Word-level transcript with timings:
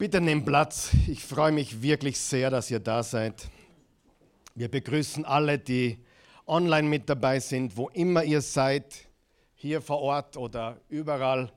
Bitte 0.00 0.18
nehmt 0.18 0.46
Platz. 0.46 0.92
Ich 1.08 1.22
freue 1.22 1.52
mich 1.52 1.82
wirklich 1.82 2.18
sehr, 2.18 2.48
dass 2.48 2.70
ihr 2.70 2.80
da 2.80 3.02
seid. 3.02 3.50
Wir 4.54 4.70
begrüßen 4.70 5.26
alle, 5.26 5.58
die 5.58 5.98
online 6.46 6.88
mit 6.88 7.06
dabei 7.10 7.38
sind, 7.38 7.76
wo 7.76 7.90
immer 7.90 8.24
ihr 8.24 8.40
seid, 8.40 9.10
hier 9.56 9.82
vor 9.82 10.00
Ort 10.00 10.38
oder 10.38 10.80
überall 10.88 11.52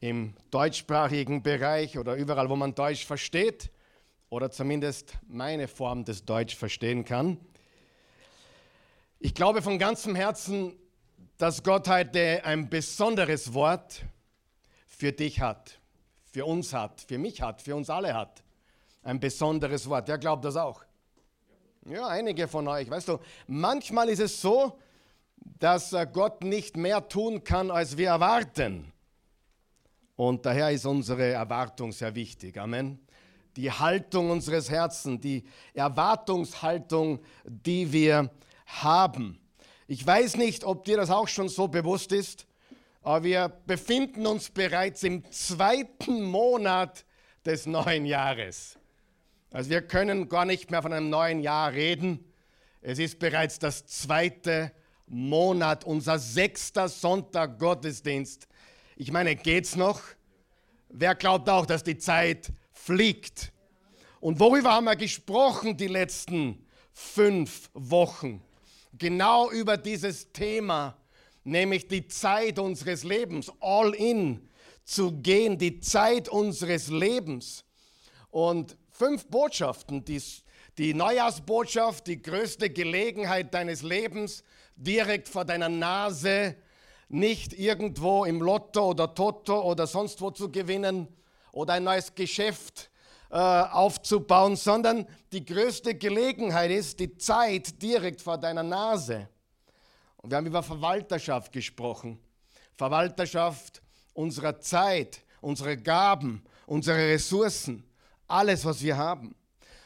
im 0.00 0.34
deutschsprachigen 0.50 1.42
Bereich 1.42 1.96
oder 1.96 2.14
überall, 2.16 2.50
wo 2.50 2.56
man 2.56 2.74
Deutsch 2.74 3.06
versteht 3.06 3.70
oder 4.28 4.50
zumindest 4.50 5.14
meine 5.26 5.66
Form 5.66 6.04
des 6.04 6.26
Deutsch 6.26 6.54
verstehen 6.54 7.06
kann. 7.06 7.38
Ich 9.18 9.32
glaube 9.32 9.62
von 9.62 9.78
ganzem 9.78 10.14
Herzen, 10.14 10.74
dass 11.38 11.62
Gott 11.62 11.88
heute 11.88 12.44
ein 12.44 12.68
besonderes 12.68 13.54
Wort 13.54 14.04
für 14.86 15.12
dich 15.12 15.40
hat, 15.40 15.75
für 16.36 16.44
uns 16.44 16.74
hat, 16.74 17.00
für 17.00 17.16
mich 17.16 17.40
hat, 17.40 17.62
für 17.62 17.74
uns 17.74 17.88
alle 17.88 18.12
hat. 18.12 18.42
Ein 19.02 19.18
besonderes 19.18 19.88
Wort. 19.88 20.06
Wer 20.06 20.18
glaubt 20.18 20.44
das 20.44 20.54
auch? 20.54 20.84
Ja, 21.86 22.08
einige 22.08 22.46
von 22.46 22.68
euch. 22.68 22.90
Weißt 22.90 23.08
du, 23.08 23.20
manchmal 23.46 24.10
ist 24.10 24.18
es 24.18 24.38
so, 24.42 24.78
dass 25.58 25.94
äh, 25.94 26.06
Gott 26.12 26.44
nicht 26.44 26.76
mehr 26.76 27.08
tun 27.08 27.42
kann, 27.42 27.70
als 27.70 27.96
wir 27.96 28.08
erwarten. 28.08 28.92
Und 30.14 30.44
daher 30.44 30.72
ist 30.72 30.84
unsere 30.84 31.32
Erwartung 31.32 31.90
sehr 31.90 32.14
wichtig. 32.14 32.58
Amen. 32.58 32.98
Die 33.56 33.72
Haltung 33.72 34.28
unseres 34.28 34.68
Herzens, 34.68 35.22
die 35.22 35.42
Erwartungshaltung, 35.72 37.20
die 37.46 37.90
wir 37.90 38.30
haben. 38.66 39.40
Ich 39.86 40.06
weiß 40.06 40.36
nicht, 40.36 40.64
ob 40.64 40.84
dir 40.84 40.98
das 40.98 41.08
auch 41.08 41.28
schon 41.28 41.48
so 41.48 41.66
bewusst 41.66 42.12
ist, 42.12 42.46
aber 43.06 43.22
wir 43.22 43.48
befinden 43.68 44.26
uns 44.26 44.50
bereits 44.50 45.04
im 45.04 45.30
zweiten 45.30 46.24
Monat 46.24 47.04
des 47.44 47.64
neuen 47.64 48.04
Jahres. 48.04 48.76
Also 49.52 49.70
wir 49.70 49.80
können 49.82 50.28
gar 50.28 50.44
nicht 50.44 50.72
mehr 50.72 50.82
von 50.82 50.92
einem 50.92 51.08
neuen 51.08 51.38
Jahr 51.38 51.72
reden. 51.72 52.24
Es 52.80 52.98
ist 52.98 53.20
bereits 53.20 53.60
das 53.60 53.86
zweite 53.86 54.72
Monat, 55.06 55.84
unser 55.84 56.18
sechster 56.18 56.88
Sonntag 56.88 57.60
Gottesdienst. 57.60 58.48
Ich 58.96 59.12
meine, 59.12 59.36
geht's 59.36 59.76
noch? 59.76 60.00
Wer 60.88 61.14
glaubt 61.14 61.48
auch, 61.48 61.64
dass 61.64 61.84
die 61.84 61.98
Zeit 61.98 62.52
fliegt? 62.72 63.52
Und 64.18 64.40
worüber 64.40 64.72
haben 64.72 64.86
wir 64.86 64.96
gesprochen 64.96 65.76
die 65.76 65.86
letzten 65.86 66.66
fünf 66.92 67.70
Wochen? 67.72 68.42
genau 68.98 69.50
über 69.50 69.76
dieses 69.76 70.32
Thema, 70.32 70.96
nämlich 71.46 71.86
die 71.86 72.08
Zeit 72.08 72.58
unseres 72.58 73.04
Lebens, 73.04 73.52
all 73.60 73.94
in 73.94 74.48
zu 74.84 75.12
gehen, 75.12 75.58
die 75.58 75.80
Zeit 75.80 76.28
unseres 76.28 76.88
Lebens. 76.88 77.64
Und 78.30 78.76
fünf 78.90 79.26
Botschaften, 79.26 80.04
die, 80.04 80.20
die 80.76 80.92
Neujahrsbotschaft, 80.92 82.06
die 82.06 82.20
größte 82.20 82.70
Gelegenheit 82.70 83.54
deines 83.54 83.82
Lebens, 83.82 84.42
direkt 84.74 85.28
vor 85.28 85.44
deiner 85.44 85.68
Nase, 85.68 86.56
nicht 87.08 87.52
irgendwo 87.52 88.24
im 88.24 88.42
Lotto 88.42 88.90
oder 88.90 89.14
Toto 89.14 89.62
oder 89.62 89.86
sonst 89.86 90.20
wo 90.20 90.30
zu 90.32 90.50
gewinnen 90.50 91.06
oder 91.52 91.74
ein 91.74 91.84
neues 91.84 92.14
Geschäft 92.14 92.90
äh, 93.30 93.36
aufzubauen, 93.36 94.56
sondern 94.56 95.06
die 95.32 95.44
größte 95.44 95.94
Gelegenheit 95.94 96.72
ist 96.72 96.98
die 96.98 97.16
Zeit 97.16 97.80
direkt 97.80 98.20
vor 98.20 98.36
deiner 98.36 98.64
Nase. 98.64 99.28
Wir 100.28 100.38
haben 100.38 100.46
über 100.46 100.62
Verwalterschaft 100.62 101.52
gesprochen. 101.52 102.18
Verwalterschaft 102.74 103.80
unserer 104.12 104.58
Zeit, 104.58 105.20
unsere 105.40 105.76
Gaben, 105.76 106.42
unsere 106.66 106.98
Ressourcen, 106.98 107.84
alles, 108.26 108.64
was 108.64 108.82
wir 108.82 108.96
haben. 108.96 109.36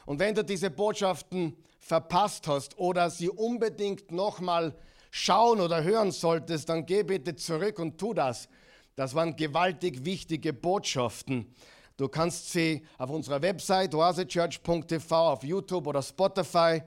Und 0.06 0.18
wenn 0.18 0.34
du 0.34 0.42
diese 0.42 0.70
Botschaften 0.70 1.56
verpasst 1.78 2.46
hast 2.46 2.78
oder 2.78 3.10
sie 3.10 3.28
unbedingt 3.28 4.10
nochmal 4.10 4.74
schauen 5.10 5.60
oder 5.60 5.82
hören 5.82 6.10
solltest, 6.10 6.70
dann 6.70 6.86
geh 6.86 7.02
bitte 7.02 7.36
zurück 7.36 7.78
und 7.78 7.98
tu 7.98 8.14
das. 8.14 8.48
Das 8.96 9.14
waren 9.14 9.36
gewaltig 9.36 10.04
wichtige 10.04 10.54
Botschaften. 10.54 11.54
Du 11.98 12.08
kannst 12.08 12.50
sie 12.50 12.86
auf 12.96 13.10
unserer 13.10 13.42
Website 13.42 13.94
oasechurch.tv, 13.94 15.32
auf 15.32 15.44
YouTube 15.44 15.86
oder 15.86 16.02
Spotify 16.02 16.82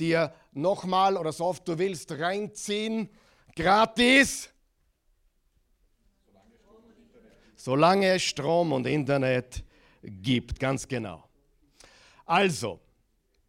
dir 0.00 0.32
nochmal 0.52 1.16
oder 1.16 1.32
so 1.32 1.44
oft 1.44 1.66
du 1.66 1.78
willst 1.78 2.12
reinziehen. 2.12 3.08
Gratis. 3.54 4.50
Solange 7.56 8.14
es 8.14 8.22
Strom 8.22 8.72
und 8.72 8.86
Internet 8.86 9.64
gibt, 10.02 10.60
ganz 10.60 10.86
genau. 10.86 11.24
Also, 12.24 12.80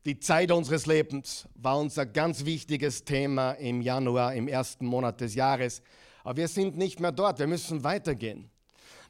die 0.05 0.19
Zeit 0.19 0.51
unseres 0.51 0.85
Lebens 0.85 1.47
war 1.55 1.77
unser 1.77 2.05
ganz 2.05 2.45
wichtiges 2.45 3.03
Thema 3.03 3.51
im 3.51 3.81
Januar, 3.81 4.33
im 4.33 4.47
ersten 4.47 4.85
Monat 4.85 5.21
des 5.21 5.35
Jahres. 5.35 5.81
Aber 6.23 6.37
wir 6.37 6.47
sind 6.47 6.77
nicht 6.77 6.99
mehr 6.99 7.11
dort, 7.11 7.39
wir 7.39 7.47
müssen 7.47 7.83
weitergehen. 7.83 8.49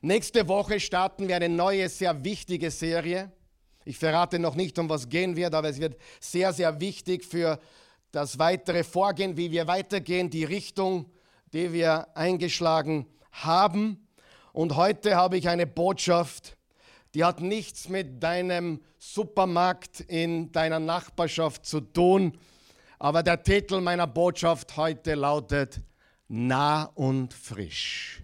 Nächste 0.01 0.47
Woche 0.47 0.79
starten 0.79 1.27
wir 1.27 1.35
eine 1.35 1.49
neue, 1.49 1.87
sehr 1.89 2.23
wichtige 2.23 2.71
Serie. 2.71 3.31
Ich 3.89 3.97
verrate 3.97 4.37
noch 4.37 4.53
nicht, 4.53 4.77
um 4.77 4.87
was 4.87 5.09
gehen 5.09 5.35
wird, 5.35 5.55
aber 5.55 5.67
es 5.67 5.79
wird 5.79 5.99
sehr, 6.19 6.53
sehr 6.53 6.79
wichtig 6.79 7.25
für 7.25 7.59
das 8.11 8.37
weitere 8.37 8.83
Vorgehen, 8.83 9.35
wie 9.35 9.49
wir 9.49 9.65
weitergehen, 9.65 10.29
die 10.29 10.43
Richtung, 10.43 11.09
die 11.53 11.73
wir 11.73 12.15
eingeschlagen 12.15 13.07
haben. 13.31 14.07
Und 14.53 14.75
heute 14.75 15.15
habe 15.15 15.39
ich 15.39 15.49
eine 15.49 15.65
Botschaft, 15.65 16.55
die 17.15 17.23
hat 17.23 17.41
nichts 17.41 17.89
mit 17.89 18.21
deinem 18.21 18.79
Supermarkt 18.99 20.01
in 20.01 20.51
deiner 20.51 20.79
Nachbarschaft 20.79 21.65
zu 21.65 21.81
tun, 21.81 22.37
aber 22.99 23.23
der 23.23 23.41
Titel 23.41 23.81
meiner 23.81 24.05
Botschaft 24.05 24.77
heute 24.77 25.15
lautet 25.15 25.81
Nah 26.27 26.83
und 26.93 27.33
frisch. 27.33 28.21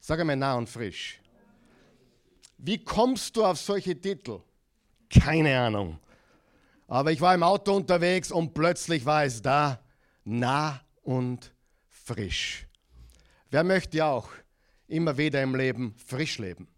Sag 0.00 0.18
einmal 0.18 0.34
nah 0.34 0.56
und 0.56 0.68
frisch. 0.68 1.20
Wie 2.58 2.82
kommst 2.82 3.36
du 3.36 3.44
auf 3.44 3.60
solche 3.60 3.94
Titel? 3.94 4.40
Keine 5.10 5.58
Ahnung. 5.58 5.98
Aber 6.86 7.12
ich 7.12 7.20
war 7.20 7.34
im 7.34 7.42
Auto 7.42 7.74
unterwegs 7.74 8.30
und 8.30 8.54
plötzlich 8.54 9.04
war 9.04 9.24
es 9.24 9.42
da, 9.42 9.80
nah 10.24 10.80
und 11.02 11.52
frisch. 11.88 12.66
Wer 13.50 13.64
möchte 13.64 14.04
auch 14.04 14.28
immer 14.86 15.16
wieder 15.18 15.42
im 15.42 15.54
Leben 15.54 15.94
frisch 16.04 16.38
leben? 16.38 16.68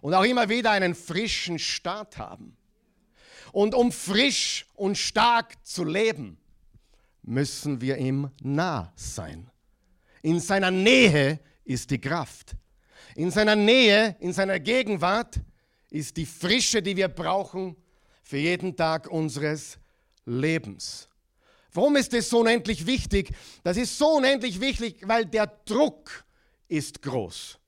Und 0.00 0.14
auch 0.14 0.24
immer 0.24 0.48
wieder 0.48 0.70
einen 0.70 0.94
frischen 0.94 1.58
Start 1.58 2.16
haben. 2.16 2.56
Und 3.52 3.74
um 3.74 3.92
frisch 3.92 4.66
und 4.74 4.96
stark 4.96 5.54
zu 5.64 5.84
leben, 5.84 6.38
müssen 7.22 7.80
wir 7.80 7.98
ihm 7.98 8.30
nah 8.42 8.92
sein. 8.96 9.50
In 10.22 10.40
seiner 10.40 10.70
Nähe 10.70 11.40
ist 11.64 11.90
die 11.90 12.00
Kraft. 12.00 12.56
In 13.14 13.30
seiner 13.30 13.56
Nähe, 13.56 14.16
in 14.20 14.32
seiner 14.32 14.60
Gegenwart 14.60 15.40
ist 15.90 16.16
die 16.16 16.26
Frische, 16.26 16.82
die 16.82 16.96
wir 16.96 17.08
brauchen 17.08 17.76
für 18.22 18.38
jeden 18.38 18.76
Tag 18.76 19.08
unseres 19.08 19.78
Lebens. 20.24 21.08
Warum 21.72 21.96
ist 21.96 22.12
das 22.12 22.28
so 22.28 22.40
unendlich 22.40 22.86
wichtig? 22.86 23.32
Das 23.62 23.76
ist 23.76 23.96
so 23.96 24.16
unendlich 24.16 24.60
wichtig, 24.60 25.06
weil 25.06 25.26
der 25.26 25.46
Druck 25.64 26.24
ist 26.68 27.02
groß. 27.02 27.58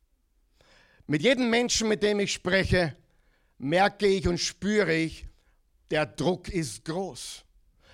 Mit 1.07 1.23
jedem 1.23 1.51
Menschen, 1.51 1.89
mit 1.89 2.03
dem 2.03 2.21
ich 2.21 2.33
spreche, 2.33 2.97
merke 3.59 4.07
ich 4.07 4.27
und 4.27 4.39
spüre 4.39 4.95
ich, 4.95 5.27
der 5.91 6.07
Druck 6.07 6.49
ist 6.49 6.85
groß. 6.85 7.45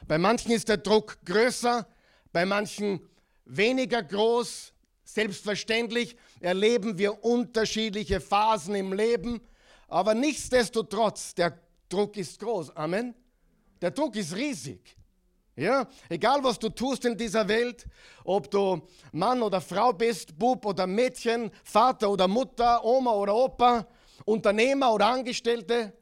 Bei 0.07 0.19
manchen 0.19 0.53
ist 0.53 0.69
der 0.69 0.77
Druck 0.79 1.19
größer, 1.25 1.87
bei 2.33 2.47
manchen 2.47 3.01
weniger 3.45 4.03
groß, 4.03 4.73
Selbstverständlich 5.09 6.17
erleben 6.39 6.99
wir 6.99 7.25
unterschiedliche 7.25 8.21
Phasen 8.21 8.75
im 8.75 8.93
Leben, 8.93 9.41
aber 9.89 10.15
nichtsdestotrotz, 10.15 11.35
der 11.35 11.59
Druck 11.89 12.17
ist 12.17 12.39
groß. 12.39 12.77
Amen. 12.77 13.15
Der 13.81 13.91
Druck 13.91 14.15
ist 14.17 14.37
riesig. 14.37 14.97
Ja, 15.57 15.89
egal 16.09 16.45
was 16.45 16.59
du 16.59 16.69
tust 16.69 17.05
in 17.05 17.17
dieser 17.17 17.49
Welt, 17.49 17.87
ob 18.23 18.49
du 18.49 18.81
Mann 19.11 19.43
oder 19.43 19.61
Frau 19.61 19.93
bist, 19.93 20.39
Bub 20.39 20.65
oder 20.65 20.87
Mädchen, 20.87 21.51
Vater 21.65 22.11
oder 22.11 22.29
Mutter, 22.29 22.85
Oma 22.85 23.13
oder 23.13 23.35
Opa, 23.35 23.89
Unternehmer 24.25 24.93
oder 24.93 25.09
Angestellte, 25.09 25.93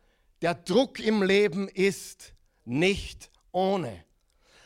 der 0.43 0.55
Druck 0.55 1.00
im 1.00 1.23
Leben 1.23 1.69
ist 1.69 2.35
nicht 2.67 3.31
ohne. 3.50 4.05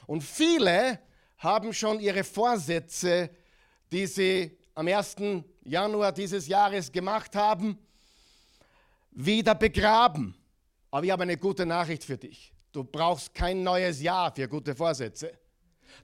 Und 0.09 0.25
viele 0.25 0.99
haben 1.39 1.73
schon 1.73 2.01
ihre 2.01 2.25
Vorsätze 2.25 3.31
die 3.91 4.07
sie 4.07 4.57
am 4.75 4.87
1. 4.87 5.17
Januar 5.65 6.13
dieses 6.13 6.47
Jahres 6.47 6.91
gemacht 6.91 7.35
haben, 7.35 7.79
wieder 9.11 9.55
begraben. 9.55 10.35
Aber 10.91 11.05
ich 11.05 11.11
habe 11.11 11.23
eine 11.23 11.37
gute 11.37 11.67
Nachricht 11.67 12.05
für 12.05 12.17
dich. 12.17 12.53
Du 12.73 12.85
brauchst 12.85 13.35
kein 13.35 13.63
neues 13.63 14.01
Jahr 14.01 14.35
für 14.35 14.49
gute 14.49 14.75
Vorsätze. 14.75 15.33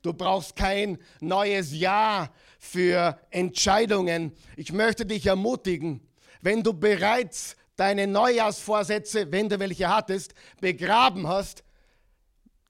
Du 0.03 0.13
brauchst 0.13 0.57
kein 0.57 0.99
neues 1.21 1.73
Jahr 1.73 2.33
für 2.59 3.19
Entscheidungen. 3.31 4.33
Ich 4.57 4.73
möchte 4.73 5.07
dich 5.07 5.27
ermutigen, 5.27 6.01
wenn 6.41 6.63
du 6.63 6.73
bereits 6.73 7.57
deine 7.77 8.07
Neujahrsvorsätze, 8.07 9.31
wenn 9.31 9.49
du 9.49 9.59
welche 9.59 9.89
hattest, 9.89 10.35
begraben 10.61 11.27
hast, 11.27 11.63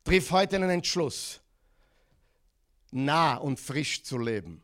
triff 0.04 0.30
heute 0.30 0.56
einen 0.56 0.70
Entschluss, 0.70 1.40
nah 2.90 3.36
und 3.36 3.58
frisch 3.58 4.02
zu 4.02 4.18
leben. 4.18 4.62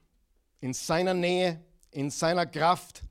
In 0.60 0.74
seiner 0.74 1.14
Nähe, 1.14 1.60
in 1.90 2.10
seiner 2.10 2.46
Kraft. 2.46 3.02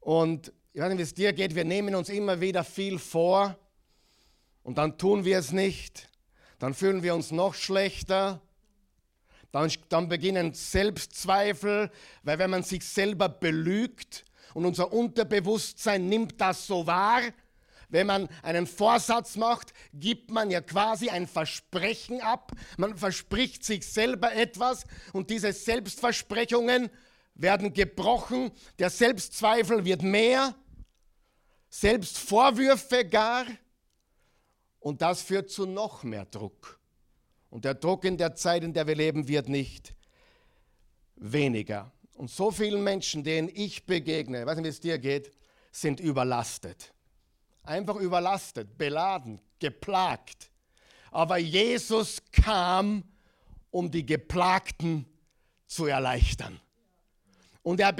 Und 0.00 0.52
ich 0.76 0.82
weiß 0.82 0.90
nicht, 0.90 0.98
wie 0.98 1.02
es 1.04 1.14
dir 1.14 1.32
geht, 1.32 1.54
wir 1.54 1.64
nehmen 1.64 1.94
uns 1.94 2.10
immer 2.10 2.38
wieder 2.42 2.62
viel 2.62 2.98
vor 2.98 3.56
und 4.62 4.76
dann 4.76 4.98
tun 4.98 5.24
wir 5.24 5.38
es 5.38 5.50
nicht. 5.50 6.10
Dann 6.58 6.74
fühlen 6.74 7.02
wir 7.02 7.14
uns 7.14 7.30
noch 7.30 7.54
schlechter. 7.54 8.42
Dann, 9.52 9.72
dann 9.88 10.10
beginnen 10.10 10.52
Selbstzweifel, 10.52 11.90
weil 12.24 12.38
wenn 12.38 12.50
man 12.50 12.62
sich 12.62 12.84
selber 12.84 13.30
belügt 13.30 14.26
und 14.52 14.66
unser 14.66 14.92
Unterbewusstsein 14.92 16.10
nimmt 16.10 16.42
das 16.42 16.66
so 16.66 16.86
wahr, 16.86 17.22
wenn 17.88 18.06
man 18.06 18.28
einen 18.42 18.66
Vorsatz 18.66 19.36
macht, 19.36 19.72
gibt 19.94 20.30
man 20.30 20.50
ja 20.50 20.60
quasi 20.60 21.08
ein 21.08 21.26
Versprechen 21.26 22.20
ab. 22.20 22.52
Man 22.76 22.98
verspricht 22.98 23.64
sich 23.64 23.86
selber 23.86 24.34
etwas 24.34 24.84
und 25.14 25.30
diese 25.30 25.54
Selbstversprechungen 25.54 26.90
werden 27.34 27.72
gebrochen. 27.72 28.50
Der 28.78 28.90
Selbstzweifel 28.90 29.86
wird 29.86 30.02
mehr, 30.02 30.54
Selbstvorwürfe 31.80 33.04
gar. 33.04 33.44
Und 34.80 35.02
das 35.02 35.20
führt 35.20 35.50
zu 35.50 35.66
noch 35.66 36.04
mehr 36.04 36.24
Druck. 36.24 36.80
Und 37.50 37.64
der 37.64 37.74
Druck 37.74 38.04
in 38.04 38.16
der 38.16 38.34
Zeit, 38.34 38.64
in 38.64 38.72
der 38.72 38.86
wir 38.86 38.94
leben, 38.94 39.28
wird 39.28 39.48
nicht 39.48 39.94
weniger. 41.16 41.92
Und 42.14 42.30
so 42.30 42.50
vielen 42.50 42.82
Menschen, 42.82 43.24
denen 43.24 43.50
ich 43.52 43.84
begegne, 43.84 44.40
ich 44.40 44.46
weiß 44.46 44.56
nicht, 44.56 44.64
wie 44.64 44.68
es 44.70 44.80
dir 44.80 44.98
geht, 44.98 45.32
sind 45.70 46.00
überlastet. 46.00 46.94
Einfach 47.62 47.96
überlastet, 47.96 48.78
beladen, 48.78 49.40
geplagt. 49.58 50.50
Aber 51.10 51.36
Jesus 51.36 52.22
kam, 52.32 53.04
um 53.70 53.90
die 53.90 54.06
Geplagten 54.06 55.04
zu 55.66 55.86
erleichtern. 55.86 56.58
Und 57.62 57.80
er, 57.80 57.94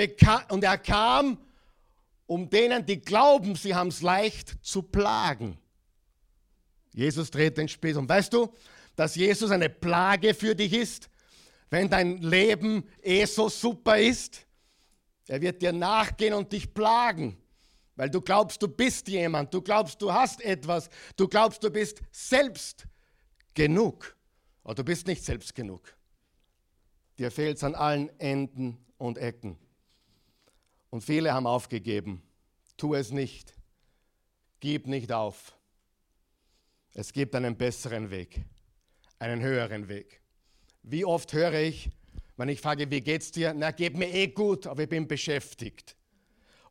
und 0.51 0.65
er 0.65 0.79
kam, 0.79 1.39
um 2.27 2.51
denen, 2.51 2.85
die 2.85 3.01
glauben, 3.01 3.55
sie 3.55 3.75
haben 3.75 3.89
es 3.89 4.03
leicht, 4.03 4.57
zu 4.63 4.83
plagen. 4.83 5.59
Jesus 6.93 7.31
dreht 7.31 7.59
den 7.59 7.69
Spieß 7.69 7.97
um. 7.97 8.09
Weißt 8.09 8.33
du, 8.33 8.53
dass 8.97 9.15
Jesus 9.15 9.51
eine 9.51 9.69
Plage 9.69 10.35
für 10.35 10.55
dich 10.55 10.73
ist, 10.73 11.11
wenn 11.71 11.89
dein 11.89 12.19
Leben 12.19 12.85
eh 13.03 13.25
so 13.27 13.49
super 13.49 13.99
ist? 13.99 14.47
Er 15.29 15.41
wird 15.41 15.61
dir 15.61 15.73
nachgehen 15.73 16.35
und 16.35 16.53
dich 16.53 16.73
plagen, 16.73 17.37
weil 17.97 18.11
du 18.11 18.21
glaubst, 18.21 18.63
du 18.63 18.69
bist 18.69 19.09
jemand, 19.09 19.53
du 19.53 19.61
glaubst, 19.61 20.01
du 20.01 20.13
hast 20.13 20.41
etwas, 20.43 20.89
du 21.17 21.29
glaubst, 21.29 21.63
du 21.63 21.71
bist 21.71 22.01
selbst 22.11 22.87
genug. 23.55 24.17
Aber 24.63 24.75
du 24.75 24.85
bist 24.85 25.07
nicht 25.07 25.25
selbst 25.25 25.55
genug. 25.55 25.95
Dir 27.19 27.31
fehlt 27.31 27.57
es 27.57 27.65
an 27.65 27.75
allen 27.75 28.09
Enden 28.19 28.79
und 28.99 29.19
Ecken. 29.19 29.59
Und 30.91 31.03
viele 31.03 31.33
haben 31.33 31.47
aufgegeben. 31.47 32.23
Tu 32.77 32.95
es 32.95 33.11
nicht. 33.11 33.55
Gib 34.61 34.87
nicht 34.87 35.13
auf. 35.13 35.57
Es 36.95 37.13
gibt 37.13 37.35
einen 37.35 37.57
besseren 37.57 38.11
Weg, 38.11 38.41
einen 39.19 39.43
höheren 39.43 39.89
Weg. 39.89 40.21
Wie 40.83 41.05
oft 41.05 41.33
höre 41.33 41.55
ich, 41.55 41.91
wenn 42.37 42.49
ich 42.49 42.61
frage, 42.61 42.91
wie 42.91 43.01
geht's 43.01 43.31
dir? 43.31 43.53
Na, 43.55 43.71
geht 43.71 43.97
mir 43.97 44.13
eh 44.13 44.29
gut, 44.29 44.67
aber 44.67 44.85
ich 44.85 44.89
bin 44.89 45.07
beschäftigt. 45.07 45.97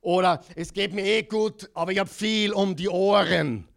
Oder 0.01 0.44
es 0.56 0.71
geht 0.71 0.94
mir 0.94 1.06
eh 1.06 1.23
gut, 1.23 1.69
aber 1.73 1.91
ich 1.91 2.00
habe 2.00 2.09
viel 2.09 2.53
um 2.53 2.75
die 2.75 2.89
Ohren. 2.89 3.67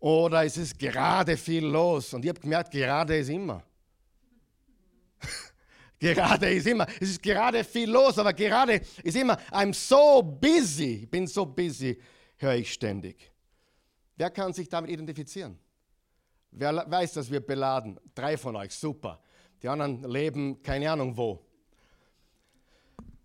Oder 0.00 0.44
es 0.44 0.56
ist 0.56 0.78
gerade 0.78 1.36
viel 1.36 1.64
los. 1.64 2.14
Und 2.14 2.24
ich 2.24 2.28
habe 2.28 2.40
gemerkt, 2.40 2.70
gerade 2.70 3.18
ist 3.18 3.28
immer. 3.28 3.62
Gerade 5.98 6.50
ist 6.52 6.66
immer, 6.66 6.86
es 7.00 7.10
ist 7.10 7.22
gerade 7.22 7.64
viel 7.64 7.90
los, 7.90 8.18
aber 8.18 8.32
gerade 8.32 8.82
ist 9.02 9.16
immer, 9.16 9.38
I'm 9.50 9.72
so 9.72 10.22
busy, 10.22 11.02
ich 11.02 11.10
bin 11.10 11.26
so 11.26 11.46
busy, 11.46 11.98
höre 12.36 12.54
ich 12.56 12.72
ständig. 12.72 13.32
Wer 14.16 14.30
kann 14.30 14.52
sich 14.52 14.68
damit 14.68 14.90
identifizieren? 14.90 15.58
Wer 16.50 16.84
weiß, 16.90 17.14
dass 17.14 17.30
wir 17.30 17.40
beladen? 17.40 17.98
Drei 18.14 18.36
von 18.36 18.56
euch, 18.56 18.74
super. 18.74 19.20
Die 19.62 19.68
anderen 19.68 20.02
leben 20.10 20.62
keine 20.62 20.90
Ahnung 20.90 21.16
wo. 21.16 21.42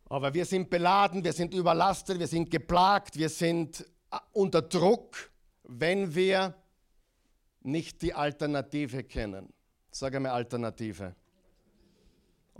Aber 0.05 0.33
wir 0.33 0.45
sind 0.45 0.69
beladen, 0.69 1.23
wir 1.23 1.31
sind 1.31 1.53
überlastet, 1.53 2.19
wir 2.19 2.27
sind 2.27 2.51
geplagt, 2.51 3.17
wir 3.17 3.29
sind 3.29 3.81
äh, 4.11 4.17
unter 4.33 4.61
Druck, 4.61 5.31
wenn 5.63 6.13
wir 6.13 6.53
nicht 7.61 8.01
die 8.01 8.13
Alternative 8.13 9.03
kennen. 9.03 9.53
Sage 9.89 10.19
mir 10.19 10.33
Alternative. 10.33 11.15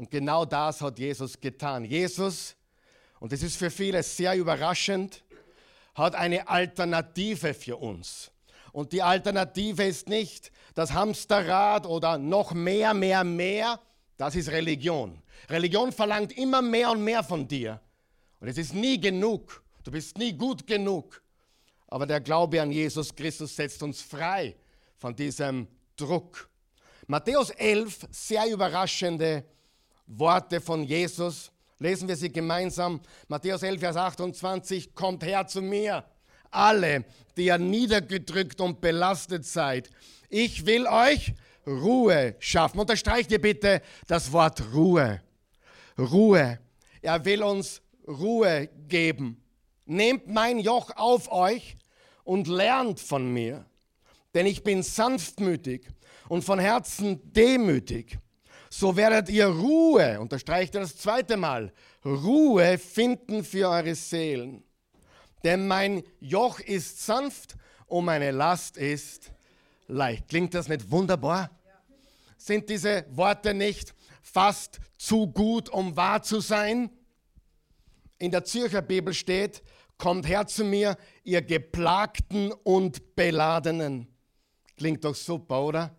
Und 0.02 0.10
genau 0.10 0.46
das 0.46 0.82
hat 0.82 0.98
Jesus 0.98 1.40
getan. 1.40 1.86
Jesus, 1.86 2.56
und 3.20 3.32
das 3.32 3.44
ist 3.44 3.56
für 3.56 3.70
viele 3.70 4.02
sehr 4.02 4.36
überraschend, 4.36 5.24
hat 5.94 6.16
eine 6.16 6.48
Alternative 6.48 7.54
für 7.54 7.78
uns. 7.78 8.32
Und 8.72 8.94
die 8.94 9.04
Alternative 9.04 9.84
ist 9.84 10.10
nicht 10.10 10.52
das 10.74 10.94
Hamsterrad 10.94 11.86
oder 11.86 12.18
noch 12.18 12.52
mehr, 12.52 12.96
mehr, 12.96 13.24
mehr. 13.24 13.80
Das 14.18 14.36
ist 14.36 14.50
Religion. 14.50 15.22
Religion 15.48 15.92
verlangt 15.92 16.36
immer 16.36 16.64
mehr 16.64 16.90
und 16.90 17.04
mehr 17.04 17.24
von 17.24 17.48
dir. 17.48 17.80
Und 18.40 18.48
es 18.48 18.58
ist 18.58 18.74
nie 18.74 19.00
genug. 19.00 19.64
Du 19.84 19.92
bist 19.92 20.18
nie 20.18 20.34
gut 20.34 20.66
genug. 20.66 21.22
Aber 21.90 22.08
der 22.08 22.22
Glaube 22.22 22.60
an 22.60 22.72
Jesus 22.72 23.16
Christus 23.16 23.56
setzt 23.56 23.84
uns 23.84 24.02
frei 24.02 24.56
von 24.98 25.16
diesem 25.16 25.68
Druck. 25.96 26.50
Matthäus 27.06 27.52
11, 27.52 28.08
sehr 28.10 28.48
überraschende 28.48 29.46
Worte 30.08 30.62
von 30.62 30.84
Jesus. 30.84 31.52
Lesen 31.80 32.08
wir 32.08 32.16
sie 32.16 32.32
gemeinsam. 32.32 33.02
Matthäus 33.28 33.64
11, 33.64 33.80
Vers 33.80 33.96
28. 33.96 34.94
Kommt 34.94 35.24
her 35.24 35.48
zu 35.48 35.62
mir, 35.62 36.04
alle, 36.52 37.06
die 37.38 37.46
ihr 37.46 37.58
niedergedrückt 37.58 38.62
und 38.62 38.82
belastet 38.82 39.46
seid. 39.46 39.90
Ich 40.30 40.66
will 40.66 40.86
euch 40.86 41.34
Ruhe 41.66 42.36
schaffen. 42.40 42.80
Unterstreicht 42.80 43.32
ihr 43.32 43.42
bitte 43.42 43.82
das 44.08 44.32
Wort 44.32 44.74
Ruhe. 44.74 45.22
Ruhe. 45.98 46.60
Er 47.02 47.26
will 47.26 47.44
uns 47.44 47.82
Ruhe 48.08 48.70
geben. 48.88 49.42
Nehmt 49.86 50.28
mein 50.28 50.60
Joch 50.60 50.92
auf 50.96 51.32
euch 51.32 51.78
und 52.24 52.48
lernt 52.48 53.00
von 53.00 53.34
mir, 53.34 53.66
denn 54.34 54.46
ich 54.46 54.64
bin 54.64 54.84
sanftmütig 54.84 55.88
und 56.30 56.44
von 56.44 56.60
Herzen 56.60 57.20
demütig 57.34 58.18
so 58.74 58.96
werdet 58.96 59.28
ihr 59.28 59.48
Ruhe, 59.48 60.18
unterstreicht 60.22 60.74
er 60.76 60.82
das 60.82 60.96
zweite 60.96 61.36
Mal, 61.36 61.74
Ruhe 62.06 62.78
finden 62.78 63.44
für 63.44 63.68
eure 63.68 63.96
Seelen. 63.96 64.64
Denn 65.44 65.68
mein 65.68 66.04
Joch 66.22 66.62
ist 66.62 67.06
sanft 67.06 67.58
und 67.88 68.06
meine 68.06 68.32
Last 68.32 68.78
ist 68.78 69.34
leicht. 69.88 70.30
Klingt 70.30 70.54
das 70.54 70.70
nicht 70.70 70.90
wunderbar? 70.90 71.50
Sind 72.38 72.70
diese 72.70 73.06
Worte 73.10 73.54
nicht 73.54 73.94
fast 74.22 74.80
zu 74.98 75.28
gut, 75.28 75.68
um 75.68 75.98
wahr 75.98 76.24
zu 76.24 76.40
sein? 76.40 76.90
In 78.20 78.32
der 78.32 78.46
Zürcher 78.46 78.82
Bibel 78.82 79.14
steht, 79.14 79.62
kommt 79.98 80.26
her 80.26 80.48
zu 80.48 80.64
mir, 80.64 80.96
ihr 81.26 81.42
Geplagten 81.42 82.54
und 82.64 83.18
Beladenen. 83.18 84.08
Klingt 84.78 85.04
doch 85.04 85.16
super, 85.16 85.62
oder? 85.62 85.96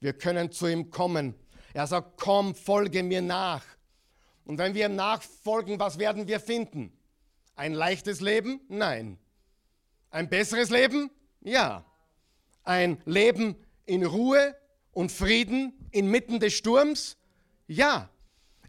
Wir 0.00 0.14
können 0.14 0.50
zu 0.50 0.66
ihm 0.66 0.90
kommen 0.90 1.34
er 1.74 1.86
sagt, 1.86 2.20
komm, 2.20 2.54
folge 2.54 3.02
mir 3.02 3.20
nach. 3.20 3.64
Und 4.44 4.58
wenn 4.58 4.74
wir 4.74 4.86
ihm 4.86 4.94
nachfolgen, 4.94 5.78
was 5.80 5.98
werden 5.98 6.28
wir 6.28 6.38
finden? 6.38 6.92
Ein 7.56 7.74
leichtes 7.74 8.20
Leben? 8.20 8.60
Nein. 8.68 9.18
Ein 10.10 10.28
besseres 10.28 10.70
Leben? 10.70 11.10
Ja. 11.40 11.84
Ein 12.62 13.02
Leben 13.04 13.56
in 13.86 14.04
Ruhe 14.04 14.56
und 14.92 15.10
Frieden 15.10 15.88
inmitten 15.90 16.38
des 16.38 16.54
Sturms? 16.54 17.16
Ja. 17.66 18.08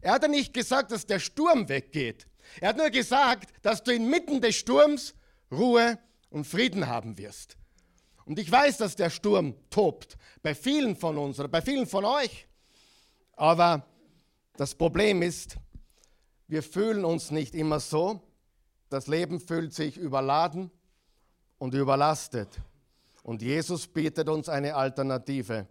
Er 0.01 0.13
hat 0.13 0.23
ja 0.23 0.27
nicht 0.27 0.53
gesagt, 0.53 0.91
dass 0.91 1.05
der 1.05 1.19
Sturm 1.19 1.69
weggeht. 1.69 2.27
Er 2.59 2.69
hat 2.69 2.77
nur 2.77 2.89
gesagt, 2.89 3.51
dass 3.61 3.83
du 3.83 3.93
inmitten 3.93 4.41
des 4.41 4.55
Sturms 4.55 5.13
Ruhe 5.51 5.99
und 6.31 6.45
Frieden 6.45 6.87
haben 6.87 7.17
wirst. 7.17 7.57
Und 8.25 8.39
ich 8.39 8.51
weiß, 8.51 8.77
dass 8.77 8.95
der 8.95 9.11
Sturm 9.11 9.55
tobt 9.69 10.17
bei 10.41 10.55
vielen 10.55 10.95
von 10.95 11.17
uns 11.17 11.39
oder 11.39 11.49
bei 11.49 11.61
vielen 11.61 11.85
von 11.85 12.05
euch. 12.05 12.47
Aber 13.35 13.85
das 14.55 14.75
Problem 14.75 15.21
ist, 15.21 15.57
wir 16.47 16.63
fühlen 16.63 17.03
uns 17.03 17.31
nicht 17.31 17.55
immer 17.55 17.79
so. 17.79 18.21
Das 18.89 19.07
Leben 19.07 19.39
fühlt 19.39 19.73
sich 19.73 19.97
überladen 19.97 20.71
und 21.57 21.73
überlastet. 21.73 22.61
Und 23.23 23.41
Jesus 23.41 23.87
bietet 23.87 24.29
uns 24.29 24.47
eine 24.47 24.75
Alternative, 24.75 25.67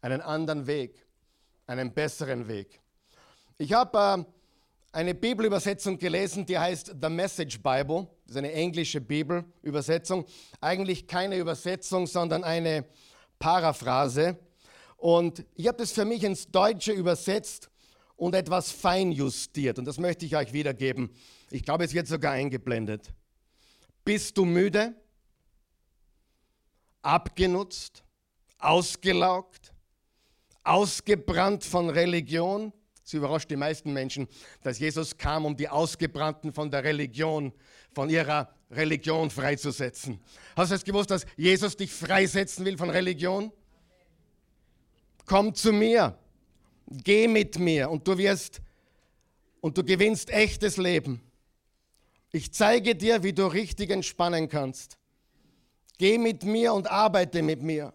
einen 0.00 0.20
anderen 0.20 0.66
Weg, 0.66 1.06
einen 1.66 1.94
besseren 1.94 2.48
Weg. 2.48 2.80
Ich 3.58 3.72
habe 3.72 4.24
äh, 4.24 4.24
eine 4.92 5.14
Bibelübersetzung 5.14 5.98
gelesen, 5.98 6.44
die 6.44 6.58
heißt 6.58 6.96
The 7.00 7.08
Message 7.08 7.62
Bible. 7.62 8.08
Das 8.24 8.32
ist 8.32 8.36
eine 8.36 8.52
englische 8.52 9.00
Bibelübersetzung. 9.00 10.26
Eigentlich 10.60 11.06
keine 11.06 11.36
Übersetzung, 11.38 12.06
sondern 12.06 12.44
eine 12.44 12.84
Paraphrase. 13.38 14.38
Und 14.96 15.44
ich 15.54 15.68
habe 15.68 15.78
das 15.78 15.92
für 15.92 16.04
mich 16.04 16.24
ins 16.24 16.50
Deutsche 16.50 16.92
übersetzt 16.92 17.70
und 18.16 18.34
etwas 18.34 18.70
feinjustiert. 18.70 19.78
Und 19.78 19.84
das 19.84 19.98
möchte 19.98 20.24
ich 20.24 20.36
euch 20.36 20.52
wiedergeben. 20.52 21.10
Ich 21.50 21.62
glaube, 21.62 21.84
es 21.84 21.94
wird 21.94 22.06
sogar 22.06 22.32
eingeblendet. 22.32 23.12
Bist 24.04 24.36
du 24.38 24.44
müde? 24.44 24.94
Abgenutzt? 27.02 28.04
Ausgelaugt? 28.58 29.72
Ausgebrannt 30.64 31.64
von 31.64 31.90
Religion? 31.90 32.72
Es 33.04 33.12
überrascht 33.12 33.50
die 33.50 33.56
meisten 33.56 33.92
Menschen, 33.92 34.26
dass 34.62 34.80
Jesus 34.80 35.16
kam, 35.16 35.44
um 35.44 35.56
die 35.56 35.68
Ausgebrannten 35.68 36.52
von 36.52 36.72
der 36.72 36.82
Religion, 36.82 37.52
von 37.92 38.10
ihrer 38.10 38.52
Religion 38.70 39.30
freizusetzen. 39.30 40.18
Hast 40.56 40.72
du 40.72 40.74
es 40.74 40.82
gewusst, 40.82 41.12
dass 41.12 41.24
Jesus 41.36 41.76
dich 41.76 41.92
freisetzen 41.92 42.64
will 42.64 42.76
von 42.76 42.90
Religion? 42.90 43.52
Komm 45.26 45.54
zu 45.54 45.72
mir, 45.72 46.16
geh 46.88 47.26
mit 47.26 47.58
mir 47.58 47.90
und 47.90 48.06
du 48.06 48.16
wirst 48.16 48.62
und 49.60 49.76
du 49.76 49.84
gewinnst 49.84 50.30
echtes 50.30 50.76
Leben. 50.76 51.20
Ich 52.30 52.52
zeige 52.52 52.94
dir, 52.94 53.22
wie 53.22 53.32
du 53.32 53.46
richtig 53.46 53.90
entspannen 53.90 54.48
kannst. 54.48 54.98
Geh 55.98 56.18
mit 56.18 56.44
mir 56.44 56.74
und 56.74 56.90
arbeite 56.90 57.42
mit 57.42 57.62
mir. 57.62 57.92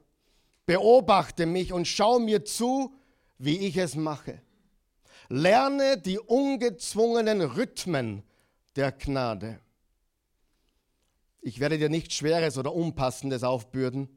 Beobachte 0.66 1.46
mich 1.46 1.72
und 1.72 1.88
schau 1.88 2.20
mir 2.20 2.44
zu, 2.44 2.94
wie 3.38 3.60
ich 3.60 3.78
es 3.78 3.96
mache. 3.96 4.42
Lerne 5.30 5.98
die 5.98 6.20
ungezwungenen 6.20 7.42
Rhythmen 7.42 8.24
der 8.76 8.92
Gnade. 8.92 9.60
Ich 11.42 11.60
werde 11.60 11.78
dir 11.78 11.90
nichts 11.90 12.16
Schweres 12.16 12.58
oder 12.58 12.74
Unpassendes 12.74 13.44
aufbürden. 13.44 14.10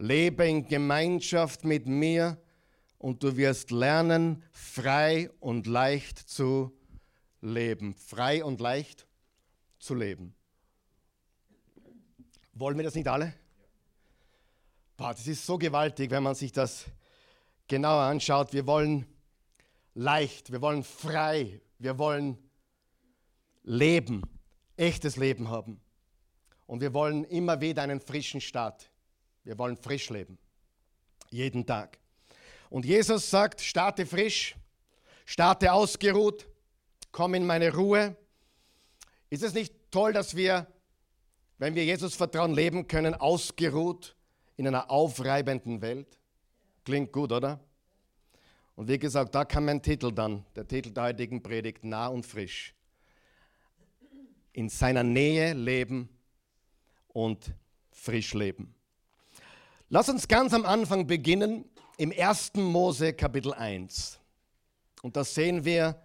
Lebe 0.00 0.48
in 0.48 0.66
Gemeinschaft 0.66 1.62
mit 1.62 1.86
mir 1.86 2.38
und 2.96 3.22
du 3.22 3.36
wirst 3.36 3.70
lernen, 3.70 4.42
frei 4.50 5.30
und 5.40 5.66
leicht 5.66 6.18
zu 6.18 6.74
leben. 7.42 7.92
Frei 7.92 8.42
und 8.42 8.60
leicht 8.60 9.06
zu 9.78 9.94
leben. 9.94 10.34
Wollen 12.54 12.78
wir 12.78 12.84
das 12.84 12.94
nicht 12.94 13.08
alle? 13.08 13.34
Boah, 14.96 15.12
das 15.12 15.26
ist 15.26 15.44
so 15.44 15.58
gewaltig, 15.58 16.10
wenn 16.10 16.22
man 16.22 16.34
sich 16.34 16.52
das 16.52 16.86
genauer 17.68 18.02
anschaut. 18.02 18.54
Wir 18.54 18.66
wollen 18.66 19.04
leicht, 19.92 20.50
wir 20.50 20.62
wollen 20.62 20.82
frei, 20.82 21.60
wir 21.78 21.98
wollen 21.98 22.38
leben, 23.64 24.22
echtes 24.78 25.16
Leben 25.16 25.50
haben. 25.50 25.78
Und 26.66 26.80
wir 26.80 26.94
wollen 26.94 27.24
immer 27.24 27.60
wieder 27.60 27.82
einen 27.82 28.00
frischen 28.00 28.40
Start. 28.40 28.89
Wir 29.50 29.58
wollen 29.58 29.76
frisch 29.76 30.10
leben. 30.10 30.38
Jeden 31.28 31.66
Tag. 31.66 31.98
Und 32.68 32.84
Jesus 32.84 33.28
sagt, 33.28 33.60
starte 33.60 34.06
frisch, 34.06 34.54
starte 35.26 35.72
ausgeruht, 35.72 36.46
komm 37.10 37.34
in 37.34 37.44
meine 37.44 37.74
Ruhe. 37.74 38.16
Ist 39.28 39.42
es 39.42 39.52
nicht 39.52 39.74
toll, 39.90 40.12
dass 40.12 40.36
wir, 40.36 40.68
wenn 41.58 41.74
wir 41.74 41.84
Jesus 41.84 42.14
vertrauen, 42.14 42.54
leben 42.54 42.86
können, 42.86 43.12
ausgeruht 43.12 44.14
in 44.56 44.68
einer 44.68 44.88
aufreibenden 44.88 45.82
Welt? 45.82 46.16
Klingt 46.84 47.10
gut, 47.10 47.32
oder? 47.32 47.58
Und 48.76 48.86
wie 48.86 49.00
gesagt, 49.00 49.34
da 49.34 49.44
kam 49.44 49.64
mein 49.64 49.82
Titel 49.82 50.12
dann, 50.12 50.44
der 50.54 50.68
Titel 50.68 50.92
der 50.92 51.02
heutigen 51.02 51.42
Predigt, 51.42 51.82
nah 51.82 52.06
und 52.06 52.24
frisch. 52.24 52.72
In 54.52 54.68
seiner 54.68 55.02
Nähe 55.02 55.54
leben 55.54 56.08
und 57.08 57.52
frisch 57.90 58.32
leben. 58.34 58.76
Lass 59.92 60.08
uns 60.08 60.28
ganz 60.28 60.54
am 60.54 60.64
Anfang 60.66 61.08
beginnen 61.08 61.64
im 61.96 62.12
1. 62.16 62.52
Mose 62.54 63.12
Kapitel 63.12 63.52
1. 63.52 64.20
Und 65.02 65.16
da 65.16 65.24
sehen 65.24 65.64
wir, 65.64 66.00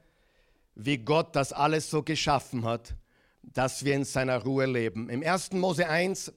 wie 0.74 0.98
Gott 0.98 1.36
das 1.36 1.54
alles 1.54 1.92
so 1.92 2.02
geschaffen 2.02 2.66
hat, 2.66 2.96
dass 3.44 3.86
wir 3.86 3.94
in 3.94 4.04
seiner 4.04 4.42
Ruhe 4.42 4.66
leben. 4.66 5.08
Im 5.12 5.22
1. 5.22 5.52
Mose 5.52 5.88
1, 5.88 6.34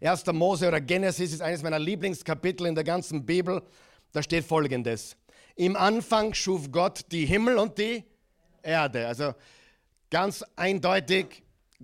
1. 0.00 0.26
Mose 0.26 0.68
oder 0.68 0.80
Genesis 0.80 1.32
ist 1.32 1.42
eines 1.42 1.64
meiner 1.64 1.80
Lieblingskapitel 1.80 2.64
in 2.64 2.76
der 2.76 2.84
ganzen 2.84 3.26
Bibel, 3.26 3.60
da 4.12 4.22
steht 4.22 4.44
folgendes. 4.44 5.16
Im 5.56 5.74
Anfang 5.74 6.32
schuf 6.32 6.70
Gott 6.70 7.06
die 7.10 7.26
Himmel 7.26 7.58
und 7.58 7.76
die 7.76 8.04
Erde. 8.62 9.08
Also 9.08 9.34
ganz 10.10 10.44
eindeutig, 10.54 11.42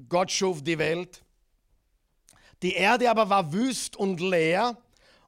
Gott 0.09 0.31
schuf 0.31 0.63
die 0.63 0.79
Welt. 0.79 1.25
Die 2.63 2.75
Erde 2.75 3.11
aber 3.11 3.29
war 3.29 3.53
wüst 3.53 3.97
und 3.97 4.21
leer 4.21 4.79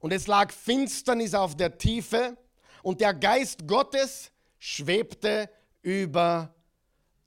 und 0.03 0.13
es 0.13 0.27
lag 0.27 0.53
Finsternis 0.53 1.33
auf 1.33 1.57
der 1.57 1.79
Tiefe 1.79 2.37
und 2.83 3.01
der 3.01 3.15
Geist 3.15 3.69
Gottes 3.69 4.33
schwebte 4.59 5.49
über 5.81 6.53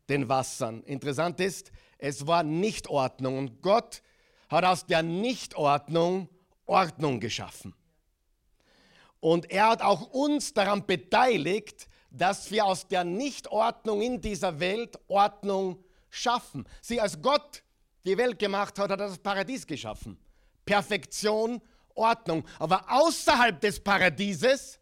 den 0.10 0.27
Wassern. 0.27 0.84
Interessant 0.84 1.39
ist, 1.39 1.72
es 1.98 2.27
war 2.27 2.44
Nichtordnung 2.44 3.38
und 3.38 3.62
Gott 3.62 4.03
hat 4.50 4.65
aus 4.65 4.86
der 4.86 5.03
Nichtordnung 5.03 6.29
Ordnung 6.65 7.22
geschaffen. 7.22 7.74
Und 9.22 9.50
er 9.50 9.70
hat 9.70 9.82
auch 9.82 10.08
uns 10.12 10.53
daran 10.53 10.86
beteiligt, 10.86 11.88
dass 12.12 12.51
wir 12.51 12.65
aus 12.65 12.88
der 12.89 13.05
Nichtordnung 13.05 14.01
in 14.01 14.20
dieser 14.20 14.60
Welt 14.60 15.00
Ordnung 15.08 15.82
schaffen. 16.10 16.67
Sie 16.82 17.00
als 17.00 17.22
Gott 17.22 17.63
die 18.05 18.17
Welt 18.17 18.38
gemacht 18.38 18.77
hat, 18.77 18.91
hat 18.91 19.00
er 19.00 19.08
das 19.08 19.17
Paradies 19.17 19.65
geschaffen. 19.65 20.17
Perfektion, 20.65 21.62
Ordnung. 21.96 22.46
Aber 22.60 22.86
außerhalb 22.88 23.60
des 23.60 23.80
Paradieses 23.80 24.80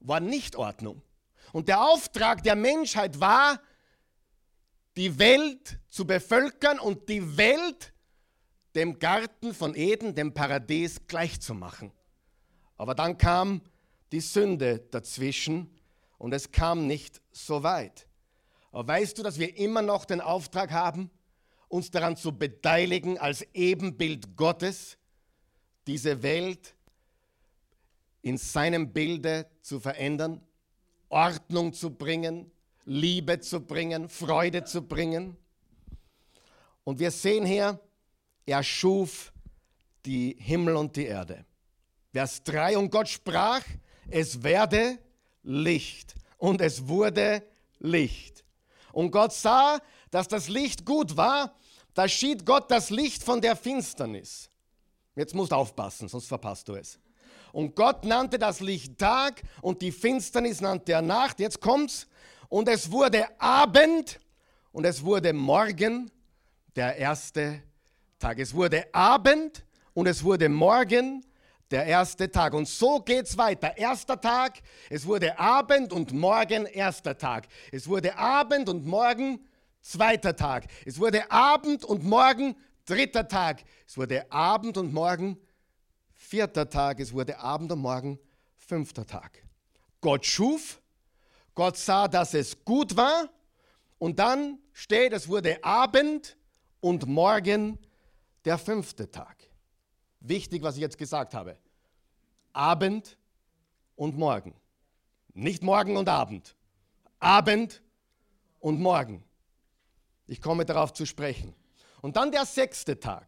war 0.00 0.20
Nichtordnung. 0.20 1.02
Und 1.52 1.68
der 1.68 1.82
Auftrag 1.82 2.42
der 2.42 2.56
Menschheit 2.56 3.20
war, 3.20 3.60
die 4.96 5.18
Welt 5.18 5.78
zu 5.88 6.06
bevölkern 6.06 6.78
und 6.78 7.08
die 7.08 7.36
Welt 7.36 7.92
dem 8.74 8.98
Garten 8.98 9.54
von 9.54 9.74
Eden, 9.74 10.14
dem 10.14 10.34
Paradies 10.34 11.06
gleichzumachen. 11.06 11.92
Aber 12.76 12.94
dann 12.94 13.16
kam 13.18 13.62
die 14.12 14.20
Sünde 14.20 14.80
dazwischen 14.90 15.78
und 16.18 16.32
es 16.32 16.50
kam 16.50 16.86
nicht 16.86 17.20
so 17.32 17.62
weit. 17.62 18.08
Aber 18.72 18.88
weißt 18.88 19.18
du, 19.18 19.22
dass 19.22 19.38
wir 19.38 19.56
immer 19.56 19.82
noch 19.82 20.04
den 20.04 20.20
Auftrag 20.20 20.72
haben, 20.72 21.10
uns 21.68 21.90
daran 21.90 22.16
zu 22.16 22.36
beteiligen, 22.36 23.18
als 23.18 23.42
Ebenbild 23.54 24.36
Gottes 24.36 24.96
diese 25.86 26.22
Welt 26.22 26.74
in 28.22 28.38
seinem 28.38 28.92
Bilde 28.92 29.46
zu 29.60 29.80
verändern, 29.80 30.40
Ordnung 31.08 31.72
zu 31.72 31.90
bringen, 31.90 32.50
Liebe 32.84 33.40
zu 33.40 33.60
bringen, 33.60 34.08
Freude 34.08 34.64
zu 34.64 34.82
bringen. 34.82 35.36
Und 36.84 36.98
wir 36.98 37.10
sehen 37.10 37.46
hier, 37.46 37.78
er 38.46 38.62
schuf 38.62 39.32
die 40.04 40.36
Himmel 40.38 40.76
und 40.76 40.96
die 40.96 41.06
Erde. 41.06 41.44
Vers 42.12 42.42
3, 42.44 42.78
und 42.78 42.90
Gott 42.90 43.08
sprach, 43.08 43.62
es 44.10 44.42
werde 44.42 44.98
Licht. 45.42 46.14
Und 46.38 46.60
es 46.60 46.86
wurde 46.86 47.42
Licht. 47.78 48.44
Und 48.92 49.10
Gott 49.10 49.32
sah, 49.32 49.80
dass 50.10 50.28
das 50.28 50.48
Licht 50.48 50.84
gut 50.84 51.16
war. 51.16 51.54
Da 51.94 52.08
schied 52.08 52.44
Gott 52.44 52.70
das 52.70 52.90
Licht 52.90 53.22
von 53.22 53.40
der 53.40 53.56
Finsternis. 53.56 54.50
Jetzt 55.16 55.34
musst 55.34 55.52
du 55.52 55.56
aufpassen, 55.56 56.08
sonst 56.08 56.26
verpasst 56.26 56.68
du 56.68 56.74
es. 56.74 56.98
Und 57.52 57.76
Gott 57.76 58.04
nannte 58.04 58.38
das 58.38 58.60
Licht 58.60 58.98
Tag 58.98 59.42
und 59.62 59.80
die 59.80 59.92
Finsternis 59.92 60.60
nannte 60.60 60.92
er 60.92 61.02
Nacht. 61.02 61.38
Jetzt 61.38 61.60
kommt's. 61.60 62.08
Und 62.48 62.68
es 62.68 62.90
wurde 62.90 63.26
Abend 63.40 64.20
und 64.72 64.84
es 64.84 65.04
wurde 65.04 65.32
Morgen, 65.32 66.10
der 66.74 66.96
erste 66.96 67.62
Tag. 68.18 68.38
Es 68.38 68.52
wurde 68.52 68.92
Abend 68.92 69.64
und 69.92 70.08
es 70.08 70.24
wurde 70.24 70.48
Morgen, 70.48 71.24
der 71.70 71.86
erste 71.86 72.30
Tag. 72.30 72.54
Und 72.54 72.68
so 72.68 73.00
geht 73.00 73.26
es 73.26 73.38
weiter. 73.38 73.76
Erster 73.76 74.20
Tag, 74.20 74.60
es 74.90 75.06
wurde 75.06 75.38
Abend 75.38 75.92
und 75.92 76.12
morgen 76.12 76.66
erster 76.66 77.16
Tag. 77.16 77.46
Es 77.72 77.88
wurde 77.88 78.16
Abend 78.16 78.68
und 78.68 78.84
morgen 78.84 79.40
zweiter 79.80 80.34
Tag. 80.34 80.66
Es 80.84 80.98
wurde 80.98 81.30
Abend 81.30 81.84
und 81.84 82.04
morgen 82.04 82.56
dritter 82.84 83.26
Tag. 83.28 83.64
Es 83.86 83.96
wurde 83.96 84.30
Abend 84.30 84.76
und 84.76 84.92
morgen 84.92 85.38
vierter 86.12 86.68
Tag. 86.68 87.00
Es 87.00 87.12
wurde 87.12 87.38
Abend 87.38 87.72
und 87.72 87.80
morgen 87.80 88.18
fünfter 88.56 89.06
Tag. 89.06 89.42
Gott 90.00 90.26
schuf, 90.26 90.80
Gott 91.54 91.76
sah, 91.76 92.08
dass 92.08 92.34
es 92.34 92.64
gut 92.64 92.96
war 92.96 93.30
und 93.98 94.18
dann 94.18 94.58
steht, 94.72 95.12
es 95.12 95.28
wurde 95.28 95.62
Abend 95.64 96.36
und 96.80 97.06
morgen 97.06 97.78
der 98.44 98.58
fünfte 98.58 99.10
Tag. 99.10 99.36
Wichtig, 100.20 100.62
was 100.62 100.76
ich 100.76 100.80
jetzt 100.80 100.98
gesagt 100.98 101.34
habe. 101.34 101.56
Abend 102.52 103.16
und 103.96 104.16
Morgen. 104.16 104.54
Nicht 105.32 105.62
Morgen 105.62 105.96
und 105.96 106.08
Abend. 106.08 106.54
Abend 107.18 107.82
und 108.60 108.80
morgen. 108.80 109.24
Ich 110.26 110.40
komme 110.40 110.64
darauf 110.64 110.92
zu 110.92 111.06
sprechen. 111.06 111.54
Und 112.04 112.16
dann 112.16 112.30
der 112.30 112.44
sechste 112.44 113.00
Tag. 113.00 113.26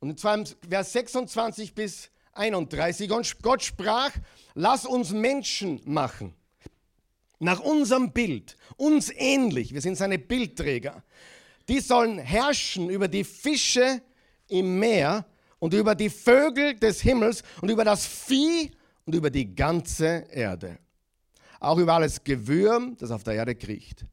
Und 0.00 0.18
zwar 0.18 0.34
im 0.34 0.44
Vers 0.68 0.92
26 0.92 1.72
bis 1.72 2.10
31. 2.32 3.12
Und 3.12 3.40
Gott 3.42 3.62
sprach, 3.62 4.10
lass 4.54 4.84
uns 4.84 5.12
Menschen 5.12 5.80
machen. 5.84 6.34
Nach 7.38 7.60
unserem 7.60 8.12
Bild, 8.12 8.56
uns 8.76 9.12
ähnlich. 9.14 9.72
Wir 9.72 9.80
sind 9.80 9.94
seine 9.94 10.18
Bildträger. 10.18 11.04
Die 11.68 11.78
sollen 11.78 12.18
herrschen 12.18 12.90
über 12.90 13.06
die 13.06 13.22
Fische 13.22 14.02
im 14.48 14.80
Meer 14.80 15.24
und 15.60 15.72
über 15.72 15.94
die 15.94 16.10
Vögel 16.10 16.74
des 16.74 17.02
Himmels 17.02 17.44
und 17.60 17.70
über 17.70 17.84
das 17.84 18.04
Vieh 18.04 18.72
und 19.06 19.14
über 19.14 19.30
die 19.30 19.54
ganze 19.54 20.26
Erde. 20.28 20.80
Auch 21.60 21.78
über 21.78 21.92
alles 21.92 22.24
Gewürm, 22.24 22.96
das 22.98 23.12
auf 23.12 23.22
der 23.22 23.34
Erde 23.34 23.54
kriecht. 23.54 24.06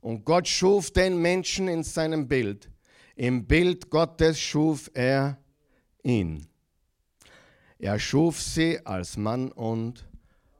Und 0.00 0.24
Gott 0.24 0.46
schuf 0.46 0.92
den 0.92 1.20
Menschen 1.20 1.66
in 1.66 1.82
seinem 1.82 2.28
Bild. 2.28 2.70
Im 3.16 3.46
Bild 3.46 3.88
Gottes 3.88 4.38
schuf 4.38 4.90
er 4.92 5.38
ihn. 6.02 6.46
Er 7.78 7.98
schuf 7.98 8.40
sie 8.40 8.84
als 8.84 9.16
Mann 9.16 9.50
und 9.52 10.06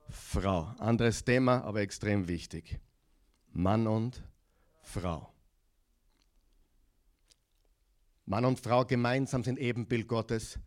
Frau. 0.09 0.75
Anderes 0.79 1.23
Thema, 1.23 1.63
aber 1.65 1.81
extrem 1.81 2.29
wichtig. 2.29 2.81
Mann 3.53 3.87
und 3.87 4.23
Frau. 4.83 5.31
Mann 8.25 8.47
und 8.47 8.59
Frau 8.59 8.87
gemeinsam 8.87 9.45
sind 9.45 9.59
Ebenbild 9.59 10.09
Gottes. 10.09 10.59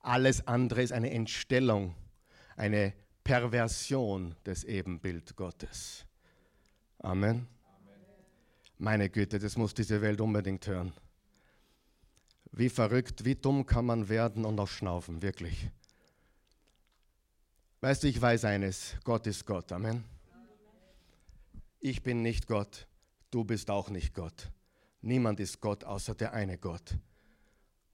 Alles 0.00 0.46
andere 0.48 0.82
ist 0.82 0.92
eine 0.92 1.10
Entstellung, 1.10 1.94
eine 2.56 2.94
Perversion 3.22 4.34
des 4.44 4.64
Ebenbild 4.64 5.36
Gottes. 5.36 6.04
Amen. 6.98 7.46
Meine 8.76 9.08
Güte, 9.08 9.38
das 9.38 9.56
muss 9.56 9.72
diese 9.72 10.00
Welt 10.02 10.20
unbedingt 10.20 10.66
hören. 10.66 10.92
Wie 12.52 12.68
verrückt, 12.68 13.24
wie 13.24 13.34
dumm 13.34 13.66
kann 13.66 13.86
man 13.86 14.08
werden 14.08 14.44
und 14.44 14.54
noch 14.54 14.68
schnaufen, 14.68 15.22
wirklich. 15.22 15.68
Weißt 17.80 18.02
du, 18.02 18.08
ich 18.08 18.20
weiß 18.20 18.44
eines, 18.44 18.96
Gott 19.04 19.26
ist 19.26 19.46
Gott, 19.46 19.70
Amen. 19.70 20.04
Ich 21.80 22.02
bin 22.02 22.22
nicht 22.22 22.48
Gott, 22.48 22.88
du 23.30 23.44
bist 23.44 23.70
auch 23.70 23.88
nicht 23.90 24.14
Gott. 24.14 24.50
Niemand 25.00 25.38
ist 25.38 25.60
Gott 25.60 25.84
außer 25.84 26.14
der 26.14 26.32
eine 26.32 26.58
Gott. 26.58 26.96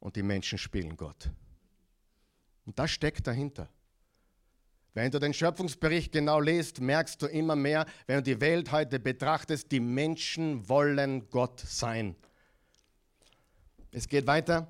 Und 0.01 0.17
die 0.17 0.23
Menschen 0.23 0.59
spielen 0.59 0.97
Gott. 0.97 1.31
Und 2.65 2.79
das 2.79 2.91
steckt 2.91 3.27
dahinter. 3.27 3.69
Wenn 4.95 5.11
du 5.11 5.19
den 5.19 5.35
Schöpfungsbericht 5.35 6.13
genau 6.13 6.41
liest, 6.41 6.81
merkst 6.81 7.21
du 7.21 7.27
immer 7.27 7.57
mehr, 7.57 7.85
wenn 8.07 8.17
du 8.17 8.23
die 8.23 8.41
Welt 8.41 8.71
heute 8.71 9.01
betrachtest, 9.01 9.71
die 9.73 9.81
Menschen 9.81 10.69
wollen 10.69 11.29
Gott 11.31 11.61
sein. 11.61 12.15
Es 13.95 14.09
geht 14.09 14.27
weiter. 14.27 14.67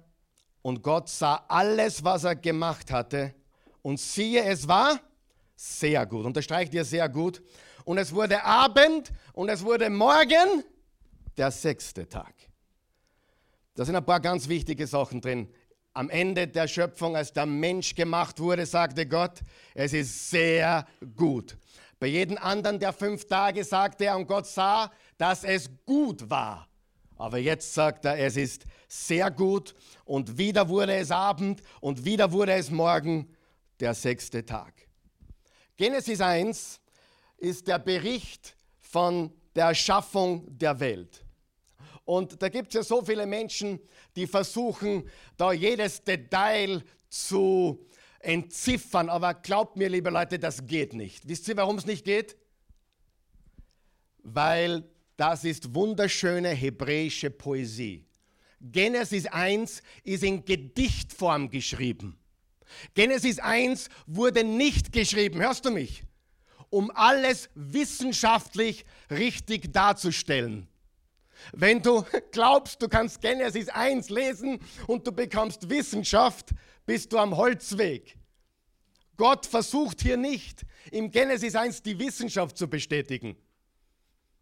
Und 0.61 0.83
Gott 0.83 1.09
sah 1.09 1.45
alles, 1.49 2.05
was 2.05 2.25
er 2.25 2.37
gemacht 2.37 2.91
hatte. 2.91 3.35
Und 3.83 3.99
siehe, 3.99 4.45
es 4.45 4.69
war 4.69 5.01
sehr 5.57 6.05
gut. 6.07 6.27
Unterstreicht 6.27 6.75
ihr 6.75 6.85
sehr 6.85 7.09
gut. 7.09 7.43
Und 7.85 7.99
es 7.99 8.13
wurde 8.13 8.43
Abend 8.45 9.13
und 9.33 9.49
es 9.49 9.65
wurde 9.65 9.89
Morgen 9.91 10.65
der 11.37 11.51
sechste 11.51 12.09
Tag. 12.09 12.35
Da 13.75 13.85
sind 13.85 13.97
ein 13.97 14.05
paar 14.05 14.21
ganz 14.21 14.49
wichtige 14.49 14.87
Sachen 14.87 15.21
drin. 15.21 15.49
Am 15.95 16.11
Ende 16.11 16.47
der 16.47 16.69
Schöpfung, 16.69 17.17
als 17.17 17.33
der 17.33 17.47
Mensch 17.47 17.95
gemacht 17.95 18.41
wurde, 18.41 18.67
sagte 18.67 19.07
Gott, 19.07 19.41
es 19.75 19.93
ist 19.93 20.31
sehr 20.31 20.87
gut. 21.17 21.57
Bei 21.99 22.09
jedem 22.09 22.37
anderen 22.39 22.79
der 22.79 22.93
fünf 22.93 23.27
Tage 23.27 23.65
sagte 23.65 24.07
er 24.07 24.17
und 24.17 24.27
Gott 24.27 24.47
sah, 24.47 24.91
dass 25.17 25.45
es 25.45 25.71
gut 25.87 26.29
war. 26.29 26.69
Aber 27.17 27.39
jetzt 27.39 27.75
sagt 27.75 28.05
er, 28.05 28.19
es 28.19 28.37
ist 28.37 28.65
sehr 28.89 29.31
gut 29.31 29.75
und 30.05 30.37
wieder 30.37 30.69
wurde 30.69 30.95
es 30.95 31.11
Abend 31.11 31.63
und 31.81 32.05
wieder 32.05 32.33
wurde 32.33 32.53
es 32.53 32.71
Morgen, 32.71 33.29
der 33.81 33.95
sechste 33.95 34.45
Tag. 34.45 34.75
Genesis 35.77 36.21
1 36.21 36.81
ist 37.39 37.67
der 37.67 37.79
Bericht 37.79 38.57
von 38.81 39.33
der 39.55 39.67
Erschaffung 39.67 40.47
der 40.59 40.79
Welt. 40.81 41.25
Und 42.05 42.41
da 42.43 42.49
gibt 42.49 42.69
es 42.69 42.75
ja 42.75 42.83
so 42.83 43.03
viele 43.03 43.27
Menschen, 43.27 43.81
die 44.15 44.27
versuchen, 44.27 45.09
da 45.37 45.53
jedes 45.53 46.05
Detail 46.05 46.85
zu 47.09 47.87
entziffern. 48.21 49.09
Aber 49.09 49.35
glaubt 49.35 49.77
mir, 49.77 49.89
liebe 49.89 50.11
Leute, 50.11 50.39
das 50.39 50.67
geht 50.67 50.93
nicht. 50.93 51.27
Wisst 51.29 51.49
ihr, 51.49 51.57
warum 51.57 51.77
es 51.77 51.87
nicht 51.87 52.05
geht? 52.05 52.37
Weil 54.23 54.85
das 55.17 55.45
ist 55.45 55.75
wunderschöne 55.75 56.51
hebräische 56.51 57.31
Poesie. 57.31 58.05
Genesis 58.61 59.27
1 59.27 59.83
ist 60.05 60.23
in 60.23 60.45
Gedichtform 60.45 61.51
geschrieben. 61.51 62.19
Genesis 62.95 63.39
1 63.39 63.89
wurde 64.07 64.43
nicht 64.43 64.93
geschrieben, 64.93 65.41
hörst 65.41 65.65
du 65.65 65.71
mich? 65.71 66.03
Um 66.71 66.91
alles 66.95 67.51
wissenschaftlich 67.55 68.85
richtig 69.11 69.73
darzustellen. 69.73 70.67
Wenn 71.53 71.83
du 71.83 72.05
glaubst, 72.33 72.81
du 72.83 72.89
kannst 72.89 73.21
Genesis 73.21 73.69
1 73.69 74.09
lesen 74.09 74.59
und 74.87 75.07
du 75.07 75.13
bekommst 75.13 75.69
Wissenschaft, 75.69 76.51
bist 76.87 77.13
du 77.13 77.19
am 77.19 77.37
Holzweg. 77.37 78.17
Gott 79.17 79.47
versucht 79.47 80.01
hier 80.01 80.17
nicht, 80.17 80.65
im 80.91 81.11
Genesis 81.11 81.55
1 81.55 81.83
die 81.83 81.99
Wissenschaft 81.99 82.57
zu 82.57 82.67
bestätigen. 82.67 83.37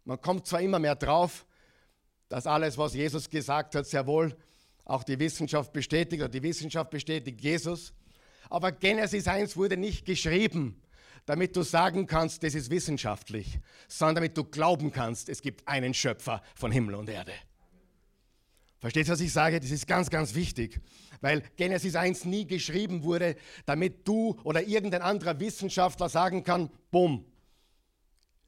Man 0.05 0.21
kommt 0.21 0.47
zwar 0.47 0.61
immer 0.61 0.79
mehr 0.79 0.95
drauf, 0.95 1.45
dass 2.29 2.47
alles, 2.47 2.77
was 2.77 2.93
Jesus 2.93 3.29
gesagt 3.29 3.75
hat, 3.75 3.85
sehr 3.85 4.05
wohl 4.07 4.35
auch 4.85 5.03
die 5.03 5.19
Wissenschaft 5.19 5.71
bestätigt 5.71 6.21
oder 6.21 6.29
die 6.29 6.43
Wissenschaft 6.43 6.89
bestätigt 6.89 7.41
Jesus. 7.41 7.93
Aber 8.49 8.71
Genesis 8.71 9.27
1 9.27 9.55
wurde 9.55 9.77
nicht 9.77 10.05
geschrieben, 10.05 10.81
damit 11.25 11.55
du 11.55 11.61
sagen 11.61 12.05
kannst, 12.05 12.43
das 12.43 12.53
ist 12.53 12.69
wissenschaftlich, 12.69 13.59
sondern 13.87 14.15
damit 14.15 14.37
du 14.37 14.43
glauben 14.43 14.91
kannst, 14.91 15.29
es 15.29 15.41
gibt 15.41 15.67
einen 15.67 15.93
Schöpfer 15.93 16.41
von 16.55 16.71
Himmel 16.71 16.95
und 16.95 17.09
Erde. 17.09 17.31
Verstehst 18.79 19.07
du, 19.07 19.13
was 19.13 19.21
ich 19.21 19.31
sage? 19.31 19.61
Das 19.61 19.71
ist 19.71 19.87
ganz, 19.87 20.09
ganz 20.09 20.35
wichtig, 20.35 20.81
weil 21.21 21.41
Genesis 21.55 21.95
1 21.95 22.25
nie 22.25 22.45
geschrieben 22.45 23.03
wurde, 23.03 23.37
damit 23.65 24.05
du 24.05 24.37
oder 24.43 24.61
irgendein 24.61 25.01
anderer 25.01 25.39
Wissenschaftler 25.39 26.09
sagen 26.09 26.43
kann, 26.43 26.69
bumm, 26.91 27.25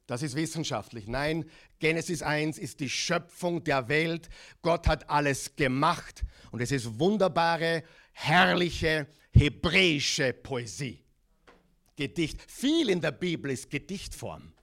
das 0.08 0.22
ist 0.22 0.36
wissenschaftlich. 0.36 1.08
Nein, 1.08 1.46
Genesis 1.80 2.22
1 2.22 2.58
ist 2.58 2.80
die 2.80 2.90
Schöpfung 2.90 3.64
der 3.64 3.90
Welt. 3.90 4.30
Gott 4.62 4.88
hat 4.88 5.10
alles 5.10 5.56
gemacht 5.56 6.24
und 6.52 6.62
es 6.62 6.72
ist 6.72 7.00
wunderbare, 7.00 7.84
herrliche, 8.14 9.08
hebräische 9.32 10.34
Poesie. 10.34 11.04
Gedicht. 11.96 12.40
Viel 12.48 12.90
in 12.90 13.02
der 13.02 13.12
Bibel 13.12 13.52
ist 13.52 13.70
Gedichtform. 13.70 14.54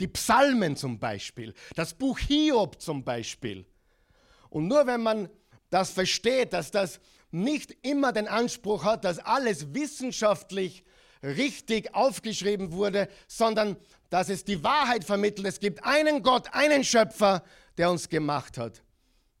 Die 0.00 0.08
Psalmen 0.08 0.76
zum 0.76 0.98
Beispiel, 0.98 1.54
das 1.74 1.94
Buch 1.94 2.18
Hiob 2.18 2.80
zum 2.80 3.04
Beispiel. 3.04 3.64
Und 4.50 4.68
nur 4.68 4.86
wenn 4.86 5.02
man 5.02 5.28
das 5.70 5.90
versteht, 5.90 6.52
dass 6.52 6.70
das 6.70 7.00
nicht 7.30 7.74
immer 7.82 8.12
den 8.12 8.28
Anspruch 8.28 8.84
hat, 8.84 9.04
dass 9.04 9.18
alles 9.18 9.74
wissenschaftlich 9.74 10.84
richtig 11.22 11.94
aufgeschrieben 11.94 12.72
wurde, 12.72 13.08
sondern 13.26 13.76
dass 14.10 14.28
es 14.28 14.44
die 14.44 14.62
Wahrheit 14.62 15.04
vermittelt. 15.04 15.46
Es 15.46 15.60
gibt 15.60 15.84
einen 15.84 16.22
Gott, 16.22 16.52
einen 16.52 16.84
Schöpfer, 16.84 17.42
der 17.78 17.90
uns 17.90 18.08
gemacht 18.08 18.58
hat. 18.58 18.82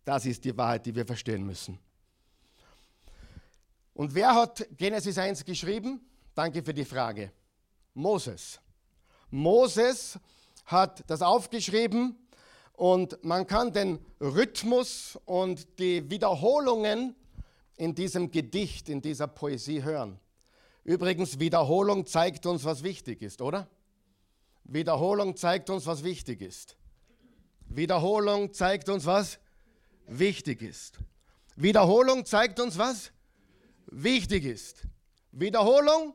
Das 0.04 0.26
ist 0.26 0.44
die 0.44 0.56
Wahrheit, 0.56 0.86
die 0.86 0.94
wir 0.94 1.06
verstehen 1.06 1.44
müssen. 1.44 1.78
Und 3.94 4.14
wer 4.14 4.34
hat 4.34 4.66
Genesis 4.76 5.18
1 5.18 5.44
geschrieben? 5.44 6.00
Danke 6.34 6.62
für 6.62 6.72
die 6.72 6.84
Frage. 6.84 7.30
Moses. 7.94 8.58
Moses 9.30 10.18
hat 10.64 11.04
das 11.08 11.20
aufgeschrieben 11.20 12.16
und 12.72 13.22
man 13.22 13.46
kann 13.46 13.72
den 13.72 13.98
Rhythmus 14.20 15.18
und 15.26 15.78
die 15.78 16.08
Wiederholungen 16.10 17.14
in 17.76 17.94
diesem 17.94 18.30
Gedicht, 18.30 18.88
in 18.88 19.02
dieser 19.02 19.26
Poesie 19.26 19.82
hören. 19.82 20.18
Übrigens, 20.84 21.38
Wiederholung 21.38 22.06
zeigt 22.06 22.46
uns, 22.46 22.64
was 22.64 22.82
wichtig 22.82 23.22
ist, 23.22 23.40
oder? 23.40 23.68
Wiederholung 24.64 25.36
zeigt 25.36 25.70
uns, 25.70 25.86
was 25.86 26.02
wichtig 26.02 26.40
ist. 26.40 26.76
Wiederholung 27.68 28.52
zeigt 28.52 28.88
uns, 28.88 29.06
was 29.06 29.38
wichtig 30.06 30.62
ist. 30.62 30.98
Wiederholung 31.56 32.24
zeigt 32.24 32.58
uns, 32.60 32.78
was 32.78 33.12
wichtig 33.86 34.44
ist. 34.44 34.86
Wiederholung 35.30 36.14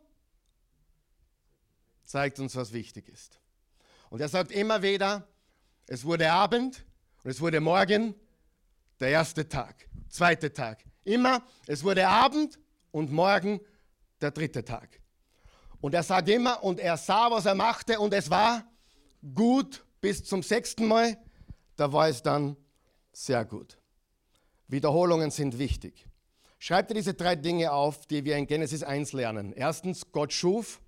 zeigt 2.04 2.40
uns, 2.40 2.56
was 2.56 2.74
wichtig 2.74 3.08
ist. 3.10 3.40
Und 4.10 4.22
er 4.22 4.30
sagt 4.30 4.52
immer 4.52 4.82
wieder, 4.82 5.28
es 5.88 6.04
wurde 6.04 6.32
Abend 6.32 6.86
und 7.24 7.32
es 7.32 7.42
wurde 7.42 7.60
Morgen, 7.60 8.16
der 9.00 9.10
erste 9.10 9.48
Tag, 9.48 9.88
zweite 10.10 10.52
Tag. 10.52 10.84
Immer, 11.04 11.44
es 11.68 11.84
wurde 11.84 12.08
Abend 12.08 12.60
und 12.92 13.12
Morgen, 13.12 13.60
der 14.22 14.32
dritte 14.32 14.64
Tag. 14.64 15.00
Und 15.82 15.94
er 15.94 16.04
sagt 16.04 16.30
immer, 16.30 16.64
und 16.64 16.80
er 16.80 16.98
sah, 16.98 17.30
was 17.30 17.46
er 17.46 17.56
machte, 17.56 18.00
und 18.00 18.14
es 18.14 18.30
war 18.30 18.64
gut 19.34 19.86
bis 20.02 20.24
zum 20.24 20.44
sechsten 20.44 20.88
Mal. 20.88 21.18
da 21.76 21.92
war 21.94 22.10
es 22.10 22.24
dann 22.24 22.56
sehr 23.12 23.46
gut. 23.46 23.78
Wiederholungen 24.68 25.32
sind 25.32 25.60
wichtig. 25.60 26.08
Schreibt 26.60 26.90
dir 26.90 26.96
diese 26.96 27.14
drei 27.14 27.36
Dinge 27.36 27.72
auf, 27.72 28.08
die 28.08 28.26
wir 28.26 28.36
in 28.36 28.48
Genesis 28.48 28.82
1 28.84 29.14
lernen. 29.14 29.54
Erstens, 29.54 30.12
Gott 30.12 30.34
schuf. 30.34 30.82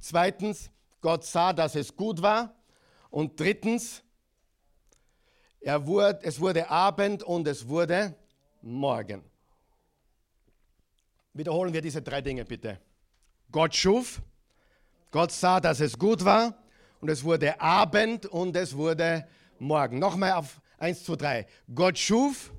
Zweitens, 0.00 0.70
Gott 1.02 1.24
sah, 1.24 1.52
dass 1.52 1.74
es 1.74 1.94
gut 1.94 2.22
war. 2.22 2.54
Und 3.10 3.38
drittens, 3.38 4.02
er 5.60 5.86
wurde, 5.86 6.20
es 6.22 6.40
wurde 6.40 6.70
Abend 6.70 7.22
und 7.22 7.46
es 7.46 7.68
wurde 7.68 8.16
Morgen. 8.62 9.22
Wiederholen 11.34 11.72
wir 11.72 11.80
diese 11.80 12.02
drei 12.02 12.20
Dinge 12.20 12.44
bitte. 12.44 12.78
Gott 13.50 13.74
schuf, 13.74 14.20
Gott 15.10 15.32
sah, 15.32 15.60
dass 15.60 15.80
es 15.80 15.98
gut 15.98 16.24
war 16.24 16.54
und 17.00 17.08
es 17.08 17.24
wurde 17.24 17.60
Abend 17.60 18.26
und 18.26 18.56
es 18.56 18.76
wurde 18.76 19.26
Morgen. 19.58 19.98
Nochmal 19.98 20.32
auf 20.32 20.60
1, 20.78 21.04
2, 21.04 21.16
3. 21.16 21.46
Gott 21.74 21.98
schuf, 21.98 22.52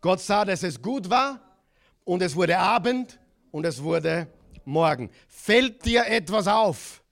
Gott 0.00 0.20
sah, 0.20 0.44
dass 0.44 0.62
es 0.62 0.80
gut 0.80 1.10
war 1.10 1.40
und 2.04 2.22
es 2.22 2.36
wurde 2.36 2.58
Abend 2.58 3.18
und 3.50 3.66
es 3.66 3.82
wurde 3.82 4.28
Morgen. 4.64 5.10
Fällt 5.26 5.84
dir 5.84 6.06
etwas 6.06 6.46
auf? 6.46 7.02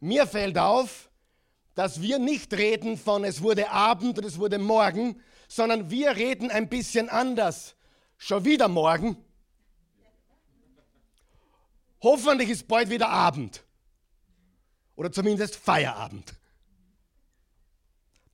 Mir 0.00 0.26
fällt 0.26 0.58
auf, 0.58 1.10
dass 1.74 2.02
wir 2.02 2.18
nicht 2.18 2.52
reden 2.54 2.96
von 2.96 3.24
es 3.24 3.42
wurde 3.42 3.70
Abend 3.70 4.18
und 4.18 4.24
es 4.24 4.38
wurde 4.38 4.58
Morgen, 4.58 5.20
sondern 5.48 5.90
wir 5.90 6.16
reden 6.16 6.50
ein 6.50 6.68
bisschen 6.68 7.08
anders. 7.08 7.74
Schon 8.16 8.44
wieder 8.44 8.68
Morgen. 8.68 9.16
Hoffentlich 12.02 12.50
ist 12.50 12.68
bald 12.68 12.90
wieder 12.90 13.08
Abend. 13.08 13.64
Oder 14.96 15.12
zumindest 15.12 15.56
Feierabend. 15.56 16.34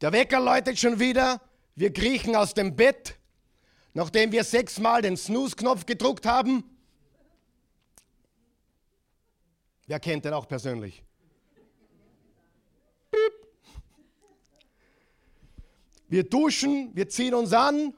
Der 0.01 0.13
Wecker 0.13 0.41
läutet 0.41 0.79
schon 0.79 0.99
wieder. 0.99 1.41
Wir 1.75 1.93
kriechen 1.93 2.37
aus 2.37 2.55
dem 2.55 2.77
Bett 2.77 3.17
nachdem 3.97 4.31
wir 4.31 4.45
sechsmal 4.45 5.01
den 5.01 5.17
Snooze-Knopf 5.17 5.87
gedruckt 5.87 6.27
haben? 6.27 6.63
Wer 9.87 9.99
kennt 10.01 10.27
den 10.27 10.35
auch 10.35 10.47
persönlich? 10.47 11.03
Wir 16.09 16.25
duschen, 16.25 16.95
wir 16.95 17.09
ziehen 17.09 17.33
uns 17.33 17.55
an. 17.55 17.95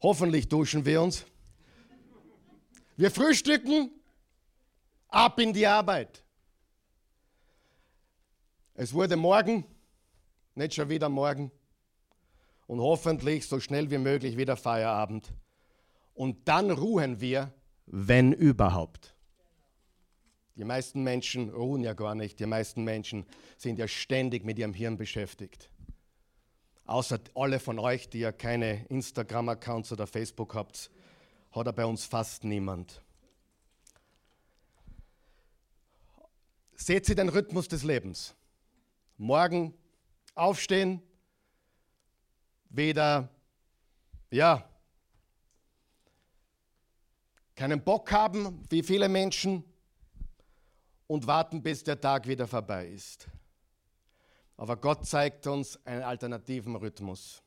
Hoffentlich 0.00 0.48
duschen 0.48 0.86
wir 0.86 1.02
uns. 1.02 1.26
Wir 2.96 3.10
frühstücken, 3.10 3.90
ab 5.12 5.38
in 5.38 5.52
die 5.52 5.66
Arbeit. 5.66 6.24
Es 8.74 8.92
wurde 8.92 9.16
morgen, 9.16 9.64
nicht 10.54 10.74
schon 10.74 10.88
wieder 10.88 11.08
morgen 11.08 11.50
und 12.66 12.80
hoffentlich 12.80 13.46
so 13.46 13.60
schnell 13.60 13.90
wie 13.90 13.98
möglich 13.98 14.36
wieder 14.36 14.56
Feierabend. 14.56 15.32
Und 16.14 16.48
dann 16.48 16.70
ruhen 16.70 17.20
wir, 17.20 17.52
wenn 17.86 18.32
überhaupt. 18.32 19.14
Die 20.56 20.64
meisten 20.64 21.02
Menschen 21.02 21.50
ruhen 21.50 21.82
ja 21.82 21.94
gar 21.94 22.14
nicht. 22.14 22.38
Die 22.40 22.46
meisten 22.46 22.84
Menschen 22.84 23.26
sind 23.56 23.78
ja 23.78 23.88
ständig 23.88 24.44
mit 24.44 24.58
ihrem 24.58 24.74
Hirn 24.74 24.96
beschäftigt. 24.96 25.70
Außer 26.84 27.20
alle 27.34 27.58
von 27.58 27.78
euch, 27.78 28.08
die 28.10 28.20
ja 28.20 28.32
keine 28.32 28.84
Instagram-Accounts 28.86 29.92
oder 29.92 30.06
Facebook 30.06 30.54
habt, 30.54 30.90
hat 31.52 31.66
er 31.66 31.72
bei 31.72 31.86
uns 31.86 32.04
fast 32.04 32.44
niemand. 32.44 33.01
Seht 36.82 37.08
ihr 37.08 37.14
den 37.14 37.28
Rhythmus 37.28 37.68
des 37.68 37.84
Lebens? 37.84 38.34
Morgen 39.16 39.72
aufstehen, 40.34 41.00
weder, 42.70 43.28
ja, 44.32 44.68
keinen 47.54 47.84
Bock 47.84 48.10
haben, 48.10 48.64
wie 48.68 48.82
viele 48.82 49.08
Menschen, 49.08 49.62
und 51.06 51.28
warten, 51.28 51.62
bis 51.62 51.84
der 51.84 52.00
Tag 52.00 52.26
wieder 52.26 52.48
vorbei 52.48 52.88
ist. 52.88 53.28
Aber 54.56 54.76
Gott 54.76 55.06
zeigt 55.06 55.46
uns 55.46 55.78
einen 55.86 56.02
alternativen 56.02 56.74
Rhythmus. 56.74 57.44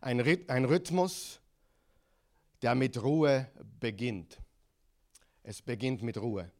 Ein, 0.00 0.18
ein 0.48 0.64
Rhythmus, 0.64 1.40
der 2.62 2.74
mit 2.74 3.02
Ruhe 3.02 3.50
beginnt. 3.78 4.40
Es 5.42 5.60
beginnt 5.60 6.00
mit 6.00 6.16
Ruhe. 6.16 6.50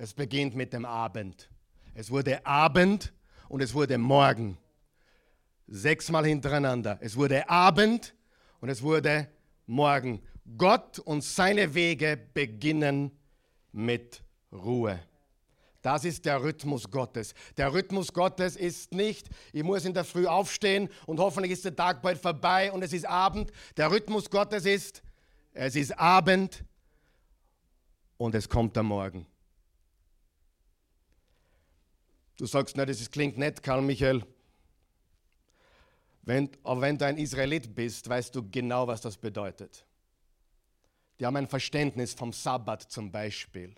Es 0.00 0.14
beginnt 0.14 0.54
mit 0.54 0.72
dem 0.72 0.84
Abend. 0.84 1.50
Es 1.92 2.08
wurde 2.08 2.46
Abend 2.46 3.12
und 3.48 3.60
es 3.60 3.74
wurde 3.74 3.98
Morgen. 3.98 4.56
Sechsmal 5.66 6.24
hintereinander. 6.24 6.98
Es 7.00 7.16
wurde 7.16 7.50
Abend 7.50 8.14
und 8.60 8.68
es 8.68 8.80
wurde 8.80 9.28
Morgen. 9.66 10.22
Gott 10.56 11.00
und 11.00 11.24
seine 11.24 11.74
Wege 11.74 12.16
beginnen 12.32 13.10
mit 13.72 14.22
Ruhe. 14.52 15.00
Das 15.82 16.04
ist 16.04 16.24
der 16.24 16.44
Rhythmus 16.44 16.88
Gottes. 16.88 17.34
Der 17.56 17.72
Rhythmus 17.72 18.12
Gottes 18.12 18.54
ist 18.54 18.92
nicht, 18.92 19.28
ich 19.52 19.64
muss 19.64 19.84
in 19.84 19.94
der 19.94 20.04
Früh 20.04 20.28
aufstehen 20.28 20.88
und 21.06 21.18
hoffentlich 21.18 21.52
ist 21.52 21.64
der 21.64 21.74
Tag 21.74 22.02
bald 22.02 22.18
vorbei 22.18 22.70
und 22.70 22.84
es 22.84 22.92
ist 22.92 23.04
Abend. 23.04 23.50
Der 23.76 23.90
Rhythmus 23.90 24.30
Gottes 24.30 24.64
ist, 24.64 25.02
es 25.54 25.74
ist 25.74 25.98
Abend 25.98 26.62
und 28.16 28.36
es 28.36 28.48
kommt 28.48 28.76
der 28.76 28.84
Morgen. 28.84 29.26
Du 32.38 32.46
sagst, 32.46 32.76
na, 32.76 32.86
das 32.86 33.10
klingt 33.10 33.36
nett, 33.36 33.62
Karl 33.62 33.82
Michael. 33.82 34.22
Wenn, 36.22 36.48
aber 36.62 36.80
wenn 36.82 36.96
du 36.96 37.04
ein 37.04 37.18
Israelit 37.18 37.74
bist, 37.74 38.08
weißt 38.08 38.34
du 38.34 38.48
genau, 38.48 38.86
was 38.86 39.00
das 39.00 39.16
bedeutet. 39.16 39.84
Die 41.18 41.26
haben 41.26 41.36
ein 41.36 41.48
Verständnis 41.48 42.14
vom 42.14 42.32
Sabbat 42.32 42.82
zum 42.82 43.10
Beispiel. 43.10 43.74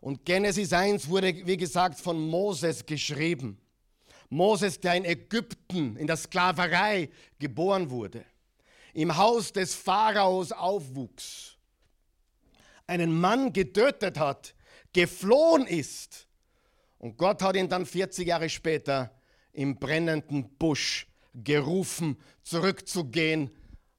Und 0.00 0.24
Genesis 0.24 0.72
1 0.72 1.08
wurde, 1.08 1.46
wie 1.46 1.56
gesagt, 1.56 2.00
von 2.00 2.18
Moses 2.18 2.84
geschrieben. 2.84 3.56
Moses, 4.28 4.80
der 4.80 4.96
in 4.96 5.04
Ägypten 5.04 5.96
in 5.96 6.08
der 6.08 6.16
Sklaverei 6.16 7.08
geboren 7.38 7.88
wurde, 7.88 8.24
im 8.94 9.16
Haus 9.16 9.52
des 9.52 9.76
Pharaos 9.76 10.50
aufwuchs, 10.50 11.56
einen 12.88 13.20
Mann 13.20 13.52
getötet 13.52 14.18
hat, 14.18 14.56
geflohen 14.92 15.66
ist. 15.68 16.26
Und 17.02 17.16
Gott 17.16 17.42
hat 17.42 17.56
ihn 17.56 17.68
dann 17.68 17.84
40 17.84 18.28
Jahre 18.28 18.48
später 18.48 19.10
im 19.52 19.76
brennenden 19.76 20.48
Busch 20.56 21.08
gerufen, 21.34 22.16
zurückzugehen 22.44 23.50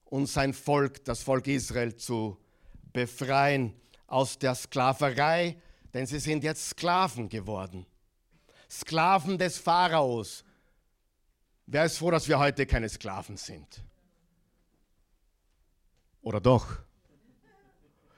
und 0.06 0.28
sein 0.28 0.54
Volk, 0.54 1.04
das 1.04 1.22
Volk 1.22 1.48
Israel, 1.48 1.98
zu 1.98 2.38
befreien 2.94 3.74
aus 4.08 4.39
der 4.39 4.56
Sklaverei, 4.56 5.58
denn 5.94 6.06
sie 6.06 6.20
sind 6.20 6.46
jetzt 6.46 6.70
Sklaven 6.70 7.28
geworden. 7.28 7.86
Sklaven 8.72 9.38
des 9.38 9.58
Pharaos. 9.58 10.46
Wer 11.66 11.84
ist 11.84 11.98
froh, 11.98 12.10
dass 12.10 12.30
wir 12.30 12.39
heute 12.39 12.66
keine 12.66 12.88
Sklaven 12.88 13.36
sind? 13.36 13.84
Oder 16.22 16.39
doch? 16.39 16.78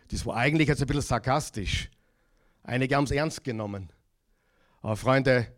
Das 0.09 0.23
war 0.27 0.35
eigentlich 0.35 0.67
jetzt 0.67 0.81
ein 0.81 0.87
bisschen 0.87 1.01
sarkastisch. 1.01 1.89
Einige 2.61 2.95
haben 2.95 3.05
es 3.05 3.11
ernst 3.11 3.43
genommen. 3.43 3.91
Aber 4.85 4.97
Freunde, 4.97 5.51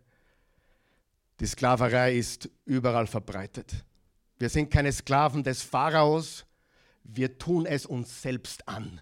die 1.42 1.48
Sklaverei 1.48 2.16
ist 2.16 2.50
überall 2.64 3.08
verbreitet. 3.08 3.84
Wir 4.40 4.48
sind 4.48 4.72
keine 4.72 4.90
Sklaven 4.94 5.44
des 5.44 5.62
Pharaos, 5.64 6.46
wir 7.04 7.38
tun 7.38 7.66
es 7.66 7.86
uns 7.86 8.22
selbst 8.22 8.66
an. 8.70 9.02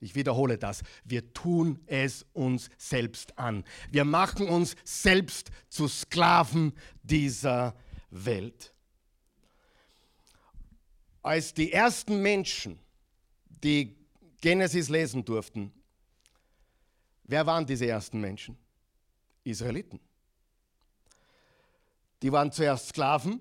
Ich 0.00 0.14
wiederhole 0.14 0.56
das. 0.56 0.82
Wir 1.04 1.34
tun 1.34 1.80
es 1.84 2.24
uns 2.32 2.70
selbst 2.78 3.38
an. 3.38 3.62
Wir 3.90 4.06
machen 4.06 4.48
uns 4.48 4.74
selbst 4.84 5.50
zu 5.68 5.86
Sklaven 5.86 6.72
dieser 7.02 7.76
Welt. 8.08 8.72
Als 11.20 11.52
die 11.52 11.74
ersten 11.74 12.22
Menschen, 12.22 12.78
die 13.62 13.98
Genesis 14.40 14.88
lesen 14.88 15.26
durften, 15.26 15.74
wer 17.24 17.44
waren 17.44 17.66
diese 17.66 17.86
ersten 17.86 18.18
Menschen? 18.18 18.56
Israeliten. 19.50 20.00
Die 22.22 22.32
waren 22.32 22.50
zuerst 22.50 22.88
Sklaven 22.88 23.40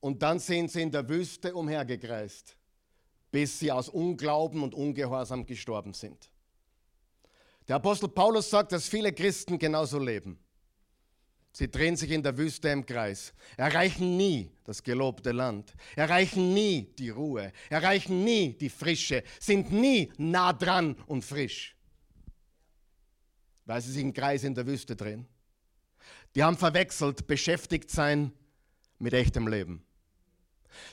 und 0.00 0.22
dann 0.22 0.38
sind 0.38 0.70
sie 0.70 0.82
in 0.82 0.90
der 0.90 1.08
Wüste 1.08 1.54
umhergekreist, 1.54 2.56
bis 3.30 3.58
sie 3.58 3.70
aus 3.70 3.88
Unglauben 3.88 4.62
und 4.62 4.74
Ungehorsam 4.74 5.44
gestorben 5.44 5.92
sind. 5.92 6.30
Der 7.66 7.76
Apostel 7.76 8.08
Paulus 8.08 8.48
sagt, 8.48 8.72
dass 8.72 8.88
viele 8.88 9.12
Christen 9.12 9.58
genauso 9.58 9.98
leben. 9.98 10.38
Sie 11.52 11.70
drehen 11.70 11.96
sich 11.96 12.10
in 12.10 12.22
der 12.22 12.36
Wüste 12.38 12.68
im 12.68 12.86
Kreis, 12.86 13.34
erreichen 13.56 14.16
nie 14.16 14.50
das 14.64 14.82
gelobte 14.82 15.32
Land, 15.32 15.74
erreichen 15.96 16.54
nie 16.54 16.94
die 16.98 17.10
Ruhe, 17.10 17.52
erreichen 17.68 18.22
nie 18.22 18.52
die 18.52 18.68
Frische, 18.68 19.24
sind 19.40 19.72
nie 19.72 20.12
nah 20.18 20.52
dran 20.52 20.94
und 21.06 21.24
frisch, 21.24 21.76
weil 23.68 23.82
sie 23.82 23.92
sich 23.92 24.02
im 24.02 24.14
Kreis 24.14 24.44
in 24.44 24.54
der 24.54 24.66
Wüste 24.66 24.96
drehen. 24.96 25.28
die 26.34 26.42
haben 26.42 26.56
verwechselt 26.56 27.26
beschäftigt 27.26 27.90
sein 27.90 28.32
mit 28.98 29.12
echtem 29.12 29.46
Leben. 29.46 29.84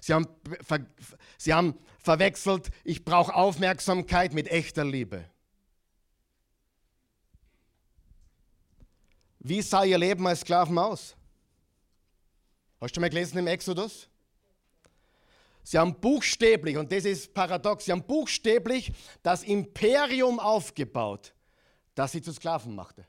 Sie 0.02 0.14
haben, 0.14 0.28
ver, 0.62 0.86
sie 1.38 1.54
haben 1.54 1.78
verwechselt, 2.00 2.70
ich 2.84 3.06
brauche 3.06 3.34
Aufmerksamkeit 3.34 4.34
mit 4.34 4.50
echter 4.50 4.84
Liebe. 4.84 5.24
Wie 9.40 9.62
sah 9.62 9.86
ihr 9.86 9.98
Leben 9.98 10.28
als 10.28 10.42
Sklaven 10.42 10.78
aus? 10.78 11.16
Hast 12.82 12.98
du 12.98 13.00
mal 13.00 13.10
gelesen 13.10 13.38
im 13.38 13.48
Exodus? 13.48 14.10
Sie 15.64 15.78
haben 15.78 15.96
buchstäblich, 16.00 16.78
und 16.78 16.92
das 16.92 17.06
ist 17.06 17.34
paradox, 17.34 17.86
sie 17.86 17.92
haben 17.94 18.04
buchstäblich 18.04 18.92
das 19.24 19.44
Imperium 19.44 20.40
aufgebaut, 20.40 21.34
das 21.96 22.12
sie 22.12 22.22
zu 22.22 22.32
Sklaven 22.34 22.76
machte. 22.76 23.08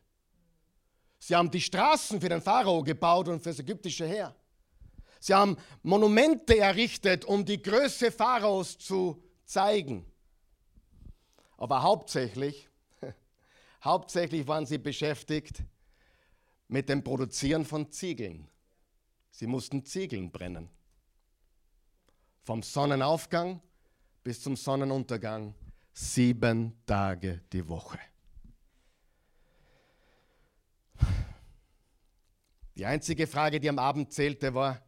Sie 1.19 1.35
haben 1.35 1.51
die 1.51 1.61
Straßen 1.61 2.21
für 2.21 2.29
den 2.29 2.41
Pharao 2.41 2.83
gebaut 2.83 3.29
und 3.29 3.41
für 3.43 3.51
das 3.51 3.59
ägyptische 3.59 4.07
Heer. 4.07 4.35
Sie 5.19 5.35
haben 5.35 5.57
Monumente 5.83 6.59
errichtet, 6.59 7.25
um 7.25 7.45
die 7.45 7.61
Größe 7.61 8.13
Pharaos 8.13 8.79
zu 8.79 9.23
zeigen. 9.45 10.05
Aber 11.57 11.83
hauptsächlich, 11.83 12.69
hauptsächlich 13.85 14.47
waren 14.47 14.67
sie 14.67 14.79
beschäftigt 14.79 15.65
mit 16.69 16.89
dem 16.89 17.03
Produzieren 17.03 17.65
von 17.65 17.91
Ziegeln. 17.91 18.49
Sie 19.31 19.47
mussten 19.47 19.85
Ziegeln 19.85 20.31
brennen. 20.31 20.69
Vom 22.43 22.63
Sonnenaufgang 22.63 23.61
bis 24.23 24.43
zum 24.43 24.57
Sonnenuntergang, 24.57 25.55
sieben 25.93 26.81
Tage 26.87 27.43
die 27.53 27.67
Woche. 27.69 27.99
Die 32.77 32.85
einzige 32.85 33.27
Frage, 33.27 33.59
die 33.59 33.69
am 33.69 33.79
Abend 33.79 34.13
zählte, 34.13 34.55
war, 34.55 34.83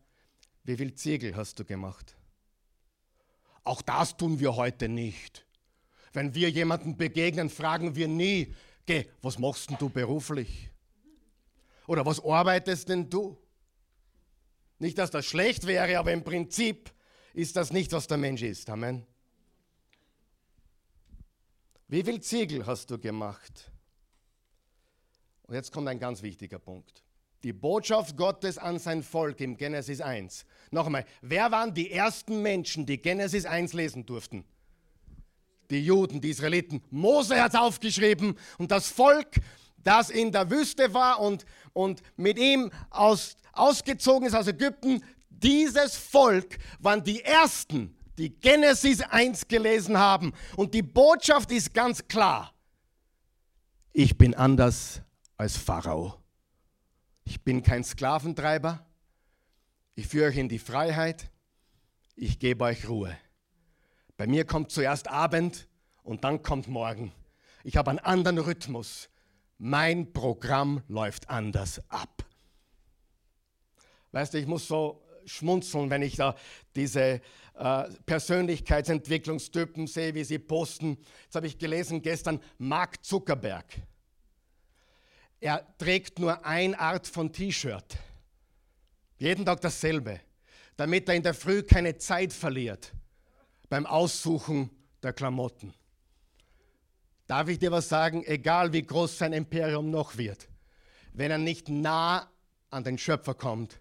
wie 0.65 0.77
viel 0.77 0.95
Ziegel 0.95 1.35
hast 1.35 1.59
du 1.59 1.65
gemacht? 1.65 2.17
Auch 3.65 3.81
das 3.83 4.17
tun 4.17 4.41
wir 4.41 4.57
heute 4.57 4.89
nicht. 4.89 5.47
Wenn 6.13 6.35
wir 6.35 6.51
jemanden 6.51 6.97
begegnen, 6.97 7.49
fragen 7.49 7.97
wir 7.97 8.09
nie, 8.09 8.55
geh, 8.85 9.07
was 9.23 9.39
machst 9.39 9.71
denn 9.71 9.79
du 9.79 9.89
beruflich? 9.89 10.71
Oder 11.87 12.05
was 12.05 12.23
arbeitest 12.23 12.91
denn 12.91 13.09
du? 13.09 13.39
Nicht, 14.79 14.99
dass 14.99 15.11
das 15.11 15.25
schlecht 15.25 15.67
wäre, 15.67 15.99
aber 15.99 16.13
im 16.13 16.23
Prinzip 16.23 16.93
ist 17.33 17.57
das 17.57 17.73
nicht, 17.73 17.93
was 17.93 18.07
der 18.07 18.19
Mensch 18.19 18.43
ist. 18.43 18.69
Amen. 18.69 19.07
Wie 21.89 22.05
viel 22.05 22.21
Ziegel 22.21 22.67
hast 22.67 22.91
du 22.91 22.99
gemacht? 22.99 23.71
Und 25.45 25.55
jetzt 25.55 25.73
kommt 25.73 25.89
ein 25.89 25.99
ganz 25.99 26.23
wichtiger 26.23 26.59
Punkt. 26.59 27.03
Die 27.45 27.53
Botschaft 27.53 28.17
Gottes 28.17 28.59
an 28.59 28.79
sein 28.79 29.03
Volk 29.03 29.41
im 29.41 29.57
Genesis 29.57 30.01
1. 30.01 30.45
Noch 30.73 30.87
einmal, 30.87 31.05
wer 31.23 31.53
waren 31.53 31.73
die 31.73 31.91
ersten 31.91 32.43
Menschen, 32.43 32.85
die 32.85 32.99
Genesis 33.01 33.45
1 33.45 33.75
lesen 33.75 34.05
durften? 34.05 34.45
Die 35.71 35.85
Juden, 35.85 36.21
die 36.21 36.31
Israeliten. 36.31 36.83
Mose 36.91 37.41
hat 37.41 37.55
es 37.55 37.61
aufgeschrieben 37.61 38.37
und 38.59 38.71
das 38.71 38.89
Volk, 38.89 39.41
das 39.77 40.11
in 40.11 40.33
der 40.33 40.51
Wüste 40.51 40.93
war 40.93 41.21
und, 41.21 41.45
und 41.73 42.03
mit 42.17 42.39
ihm 42.39 42.73
aus, 42.91 43.37
ausgezogen 43.53 44.27
ist 44.27 44.35
aus 44.35 44.49
Ägypten, 44.49 45.05
dieses 45.29 45.97
Volk 45.97 46.59
waren 46.81 47.05
die 47.05 47.23
ersten, 47.23 47.97
die 48.19 48.31
Genesis 48.31 49.01
1 49.01 49.47
gelesen 49.47 49.97
haben. 49.97 50.33
Und 50.57 50.75
die 50.75 50.83
Botschaft 50.83 51.53
ist 51.53 51.73
ganz 51.73 52.07
klar. 52.09 52.53
Ich 53.93 54.19
bin 54.19 54.35
anders 54.35 55.03
als 55.37 55.57
Pharao. 55.57 56.18
Ich 57.31 57.43
bin 57.43 57.63
kein 57.63 57.85
Sklaventreiber. 57.85 58.87
Ich 59.95 60.07
führe 60.07 60.29
euch 60.31 60.39
in 60.39 60.49
die 60.49 60.59
Freiheit. 60.59 61.31
Ich 62.17 62.39
gebe 62.39 62.65
euch 62.65 62.89
Ruhe. 62.89 63.15
Bei 64.17 64.27
mir 64.27 64.47
kommt 64.47 64.71
zuerst 64.71 65.09
Abend 65.09 65.69
und 66.03 66.25
dann 66.25 66.43
kommt 66.43 66.69
Morgen. 66.69 67.13
Ich 67.65 67.77
habe 67.77 67.91
einen 67.91 67.99
anderen 67.99 68.39
Rhythmus. 68.39 69.11
Mein 69.59 70.15
Programm 70.15 70.83
läuft 70.89 71.29
anders 71.29 71.83
ab. 71.91 72.25
Weißt 74.13 74.33
du, 74.33 74.39
ich 74.39 74.47
muss 74.47 74.67
so 74.67 75.05
schmunzeln, 75.27 75.91
wenn 75.91 76.01
ich 76.01 76.17
da 76.17 76.35
diese 76.77 77.21
äh, 77.59 77.85
Persönlichkeitsentwicklungstypen 78.07 79.87
sehe, 79.87 80.15
wie 80.15 80.25
sie 80.25 80.39
posten. 80.39 80.97
Jetzt 81.25 81.35
habe 81.35 81.47
ich 81.47 81.59
gelesen 81.59 82.01
gestern 82.01 82.41
Mark 82.57 83.05
Zuckerberg. 83.05 83.67
Er 85.41 85.67
trägt 85.79 86.19
nur 86.19 86.45
eine 86.45 86.79
Art 86.79 87.07
von 87.07 87.33
T-Shirt. 87.33 87.97
Jeden 89.19 89.45
Tag 89.45 89.61
dasselbe, 89.61 90.21
damit 90.77 91.09
er 91.09 91.15
in 91.15 91.23
der 91.23 91.35
Früh 91.35 91.63
keine 91.63 91.97
Zeit 91.99 92.33
verliert 92.33 92.93
beim 93.69 93.87
Aussuchen 93.87 94.71
der 95.03 95.13
Klamotten. 95.13 95.75
Darf 97.27 97.49
ich 97.49 97.59
dir 97.59 97.71
was 97.71 97.89
sagen? 97.89 98.25
Egal 98.25 98.73
wie 98.73 98.83
groß 98.83 99.19
sein 99.19 99.33
Imperium 99.33 99.91
noch 99.91 100.17
wird, 100.17 100.49
wenn 101.13 101.31
er 101.31 101.39
nicht 101.39 101.69
nah 101.69 102.31
an 102.71 102.85
den 102.85 102.97
Schöpfer 102.97 103.35
kommt, 103.35 103.81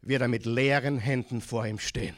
wird 0.00 0.22
er 0.22 0.28
mit 0.28 0.46
leeren 0.46 0.98
Händen 0.98 1.40
vor 1.40 1.66
ihm 1.66 1.78
stehen. 1.78 2.16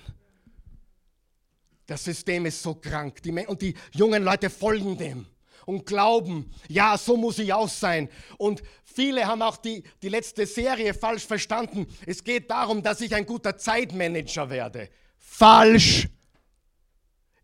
Das 1.86 2.04
System 2.04 2.46
ist 2.46 2.62
so 2.62 2.74
krank 2.74 3.20
und 3.46 3.62
die 3.62 3.74
jungen 3.92 4.22
Leute 4.22 4.50
folgen 4.50 4.98
dem 4.98 5.26
und 5.66 5.84
glauben, 5.84 6.50
ja, 6.68 6.96
so 6.96 7.18
muss 7.18 7.38
ich 7.38 7.52
auch 7.52 7.68
sein. 7.68 8.08
Und 8.38 8.62
viele 8.84 9.26
haben 9.26 9.42
auch 9.42 9.58
die, 9.58 9.82
die 10.00 10.08
letzte 10.08 10.46
Serie 10.46 10.94
falsch 10.94 11.26
verstanden. 11.26 11.86
Es 12.06 12.24
geht 12.24 12.50
darum, 12.50 12.82
dass 12.82 13.02
ich 13.02 13.14
ein 13.14 13.26
guter 13.26 13.58
Zeitmanager 13.58 14.48
werde. 14.48 14.88
Falsch. 15.18 16.08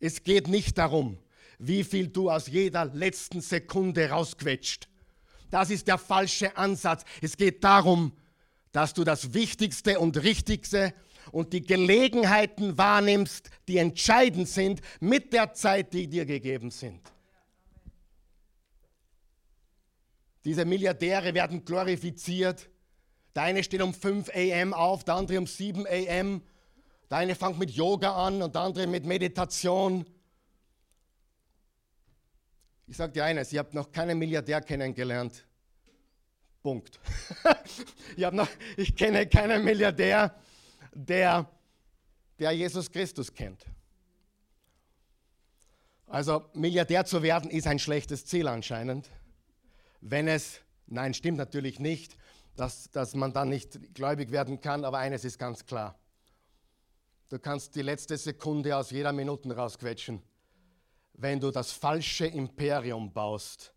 Es 0.00 0.22
geht 0.22 0.48
nicht 0.48 0.78
darum, 0.78 1.18
wie 1.58 1.84
viel 1.84 2.08
du 2.08 2.30
aus 2.30 2.46
jeder 2.46 2.86
letzten 2.86 3.40
Sekunde 3.40 4.08
rausquetscht. 4.08 4.88
Das 5.50 5.70
ist 5.70 5.86
der 5.86 5.98
falsche 5.98 6.56
Ansatz. 6.56 7.04
Es 7.20 7.36
geht 7.36 7.62
darum, 7.62 8.12
dass 8.70 8.94
du 8.94 9.04
das 9.04 9.34
Wichtigste 9.34 9.98
und 9.98 10.22
Richtigste 10.22 10.94
und 11.32 11.52
die 11.52 11.62
Gelegenheiten 11.62 12.78
wahrnimmst, 12.78 13.50
die 13.68 13.78
entscheidend 13.78 14.48
sind 14.48 14.80
mit 15.00 15.32
der 15.32 15.54
Zeit, 15.54 15.92
die 15.92 16.08
dir 16.08 16.24
gegeben 16.24 16.70
sind. 16.70 17.11
Diese 20.44 20.64
Milliardäre 20.64 21.34
werden 21.34 21.64
glorifiziert. 21.64 22.68
Der 23.34 23.44
eine 23.44 23.62
steht 23.62 23.80
um 23.80 23.94
5 23.94 24.28
a.m. 24.30 24.74
auf, 24.74 25.04
der 25.04 25.14
andere 25.14 25.38
um 25.38 25.46
7 25.46 25.86
a.m. 25.86 26.42
Der 27.10 27.18
eine 27.18 27.34
fängt 27.34 27.58
mit 27.58 27.70
Yoga 27.70 28.26
an 28.26 28.42
und 28.42 28.54
der 28.54 28.62
andere 28.62 28.86
mit 28.86 29.04
Meditation. 29.04 30.04
Ich 32.86 32.96
sage 32.96 33.12
dir 33.12 33.24
eines, 33.24 33.52
ihr 33.52 33.60
habt 33.60 33.74
noch 33.74 33.92
keinen 33.92 34.18
Milliardär 34.18 34.60
kennengelernt. 34.60 35.46
Punkt. 36.62 37.00
ich, 38.16 38.30
noch, 38.30 38.48
ich 38.76 38.94
kenne 38.94 39.26
keinen 39.26 39.64
Milliardär, 39.64 40.34
der, 40.92 41.48
der 42.38 42.52
Jesus 42.52 42.90
Christus 42.90 43.32
kennt. 43.32 43.64
Also 46.06 46.44
Milliardär 46.52 47.04
zu 47.04 47.22
werden 47.22 47.50
ist 47.50 47.66
ein 47.66 47.78
schlechtes 47.78 48.26
Ziel 48.26 48.46
anscheinend 48.48 49.08
wenn 50.02 50.28
es, 50.28 50.60
nein, 50.86 51.14
stimmt 51.14 51.38
natürlich 51.38 51.78
nicht, 51.78 52.16
dass, 52.56 52.90
dass 52.90 53.14
man 53.14 53.32
dann 53.32 53.48
nicht 53.48 53.94
gläubig 53.94 54.30
werden 54.30 54.60
kann, 54.60 54.84
aber 54.84 54.98
eines 54.98 55.24
ist 55.24 55.38
ganz 55.38 55.64
klar. 55.64 55.98
Du 57.30 57.38
kannst 57.38 57.74
die 57.76 57.82
letzte 57.82 58.18
Sekunde 58.18 58.76
aus 58.76 58.90
jeder 58.90 59.12
Minute 59.12 59.56
rausquetschen. 59.56 60.20
Wenn 61.14 61.40
du 61.40 61.50
das 61.50 61.72
falsche 61.72 62.26
Imperium 62.26 63.10
baust, 63.10 63.72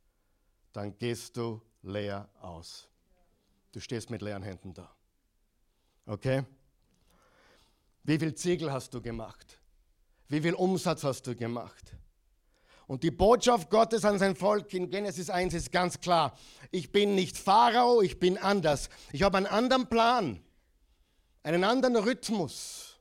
dann 0.73 0.97
gehst 0.97 1.37
du 1.37 1.61
leer 1.83 2.27
aus. 2.41 2.89
Du 3.71 3.79
stehst 3.79 4.09
mit 4.09 4.21
leeren 4.21 4.43
Händen 4.43 4.73
da. 4.73 4.93
Okay? 6.05 6.43
Wie 8.03 8.17
viel 8.19 8.33
Ziegel 8.35 8.71
hast 8.71 8.93
du 8.93 9.01
gemacht? 9.01 9.59
Wie 10.27 10.41
viel 10.41 10.53
Umsatz 10.53 11.03
hast 11.03 11.27
du 11.27 11.35
gemacht? 11.35 11.95
Und 12.87 13.01
die 13.01 13.11
Botschaft 13.11 13.69
Gottes 13.69 14.05
an 14.05 14.19
sein 14.19 14.35
Volk 14.35 14.73
in 14.73 14.89
Genesis 14.89 15.29
1 15.29 15.53
ist 15.55 15.71
ganz 15.71 15.99
klar. 15.99 16.37
Ich 16.71 16.91
bin 16.91 17.15
nicht 17.15 17.37
Pharao, 17.37 18.01
ich 18.01 18.19
bin 18.19 18.37
anders. 18.37 18.89
Ich 19.11 19.23
habe 19.23 19.37
einen 19.37 19.47
anderen 19.47 19.87
Plan, 19.87 20.39
einen 21.41 21.63
anderen 21.63 21.95
Rhythmus. 21.95 22.97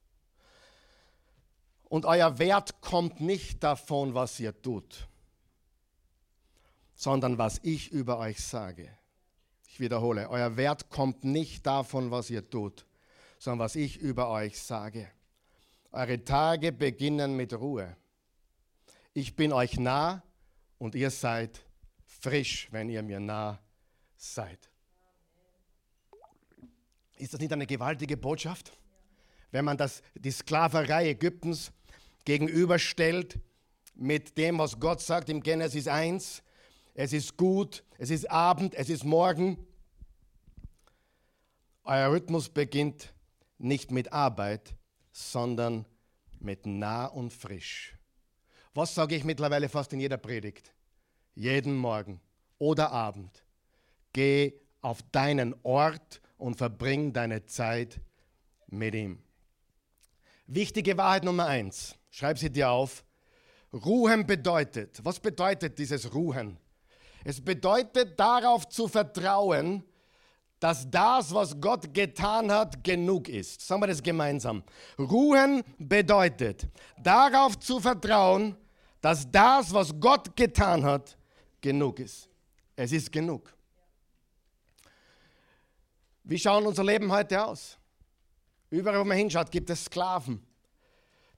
Und 1.85 2.07
euer 2.07 2.39
Wert 2.39 2.81
kommt 2.81 3.21
nicht 3.21 3.63
davon, 3.63 4.15
was 4.15 4.41
ihr 4.41 4.61
tut, 4.63 5.07
sondern 6.95 7.37
was 7.37 7.61
ich 7.63 7.93
über 7.93 8.19
euch 8.19 8.43
sage. 8.43 8.91
Ich 9.69 9.81
wiederhole, 9.81 10.31
euer 10.31 10.57
Wert 10.57 10.89
kommt 10.89 11.25
nicht 11.25 11.67
davon, 11.67 12.11
was 12.11 12.31
ihr 12.31 12.49
tut, 12.49 12.87
sondern 13.39 13.59
was 13.59 13.77
ich 13.77 13.99
über 13.99 14.31
euch 14.31 14.59
sage. 14.61 15.11
Eure 15.93 16.25
Tage 16.25 16.73
beginnen 16.73 17.37
mit 17.37 17.53
Ruhe 17.53 17.97
ich 19.15 19.37
bin 19.37 19.53
euch 19.53 19.79
nah 19.79 20.23
und 20.79 20.97
ihr 20.97 21.11
seid 21.11 21.65
frisch, 22.05 22.69
wenn 22.73 22.91
ihr 22.91 23.03
mir 23.03 23.21
nah 23.21 23.61
seid. 24.17 24.69
Ist 27.17 27.33
das 27.33 27.41
nicht 27.41 27.53
eine 27.53 27.67
gewaltige 27.67 28.17
Botschaft? 28.17 28.77
Wenn 29.53 29.65
man 29.65 29.77
das, 29.77 30.03
die 30.15 30.33
Sklaverei 30.33 31.11
Ägyptens 31.11 31.71
gegenüberstellt 32.25 33.39
mit 33.95 34.37
dem, 34.37 34.59
was 34.59 34.81
Gott 34.81 35.01
sagt 35.01 35.29
im 35.29 35.41
Genesis 35.43 35.87
1, 35.87 36.43
es 36.95 37.13
ist 37.13 37.37
gut, 37.37 37.85
es 37.99 38.11
ist 38.11 38.29
Abend, 38.29 38.75
es 38.75 38.89
ist 38.89 39.05
Morgen. 39.05 39.65
Euer 41.85 42.11
Rhythmus 42.11 42.49
beginnt 42.49 43.15
nicht 43.59 43.93
mit 43.93 44.13
Arbeit, 44.13 44.75
sondern 45.13 45.87
mit 46.41 46.67
nah 46.67 47.07
und 47.07 47.33
frisch. 47.33 47.95
Was 48.75 48.93
sage 48.93 49.15
ich 49.15 49.23
mittlerweile 49.23 49.69
fast 49.69 49.93
in 49.93 50.01
jeder 50.01 50.17
Predigt? 50.17 50.73
Jeden 51.37 51.77
Morgen 51.77 52.21
oder 52.59 52.91
Abend. 52.91 53.45
Geh 54.13 54.53
auf 54.81 54.99
deinen 55.13 55.55
Ort 55.63 56.21
und 56.39 56.57
verbring 56.57 57.13
deine 57.13 57.47
Zeit 57.47 58.01
mit 58.67 58.97
ihm. 58.97 59.23
Wichtige 60.49 60.97
Wahrheit 60.97 61.23
Nummer 61.23 61.47
eins, 61.47 61.95
schreib 62.11 62.37
sie 62.37 62.51
dir 62.51 62.71
auf. 62.71 63.05
Ruhen 63.73 64.27
bedeutet, 64.27 65.05
was 65.05 65.21
bedeutet 65.21 65.79
dieses 65.79 66.13
Ruhen? 66.13 66.59
Es 67.25 67.41
bedeutet 67.41 68.19
darauf 68.19 68.69
zu 68.69 68.89
vertrauen, 68.89 69.85
dass 70.59 70.91
das, 70.91 71.33
was 71.33 71.61
Gott 71.61 71.95
getan 71.95 72.51
hat, 72.51 72.83
genug 72.83 73.29
ist. 73.29 73.61
Sagen 73.61 73.83
wir 73.83 73.87
das 73.87 74.03
gemeinsam. 74.03 74.65
Ruhen 74.99 75.63
bedeutet 75.79 76.69
darauf 77.03 77.59
zu 77.59 77.81
vertrauen, 77.81 78.57
dass 79.05 79.31
das, 79.31 79.71
was 79.75 79.93
Gott 80.01 80.35
getan 80.35 80.83
hat, 80.83 81.19
genug 81.61 81.99
ist. 81.99 82.27
Es 82.75 82.91
ist 82.91 83.13
genug. 83.13 83.53
Wie 86.23 86.39
schaut 86.39 86.65
unser 86.65 86.85
Leben 86.85 87.13
heute 87.13 87.45
aus? 87.45 87.77
Überall, 88.71 88.99
wo 88.99 89.05
man 89.05 89.19
hinschaut, 89.19 89.51
gibt 89.51 89.69
es 89.69 89.85
Sklaven. 89.85 90.43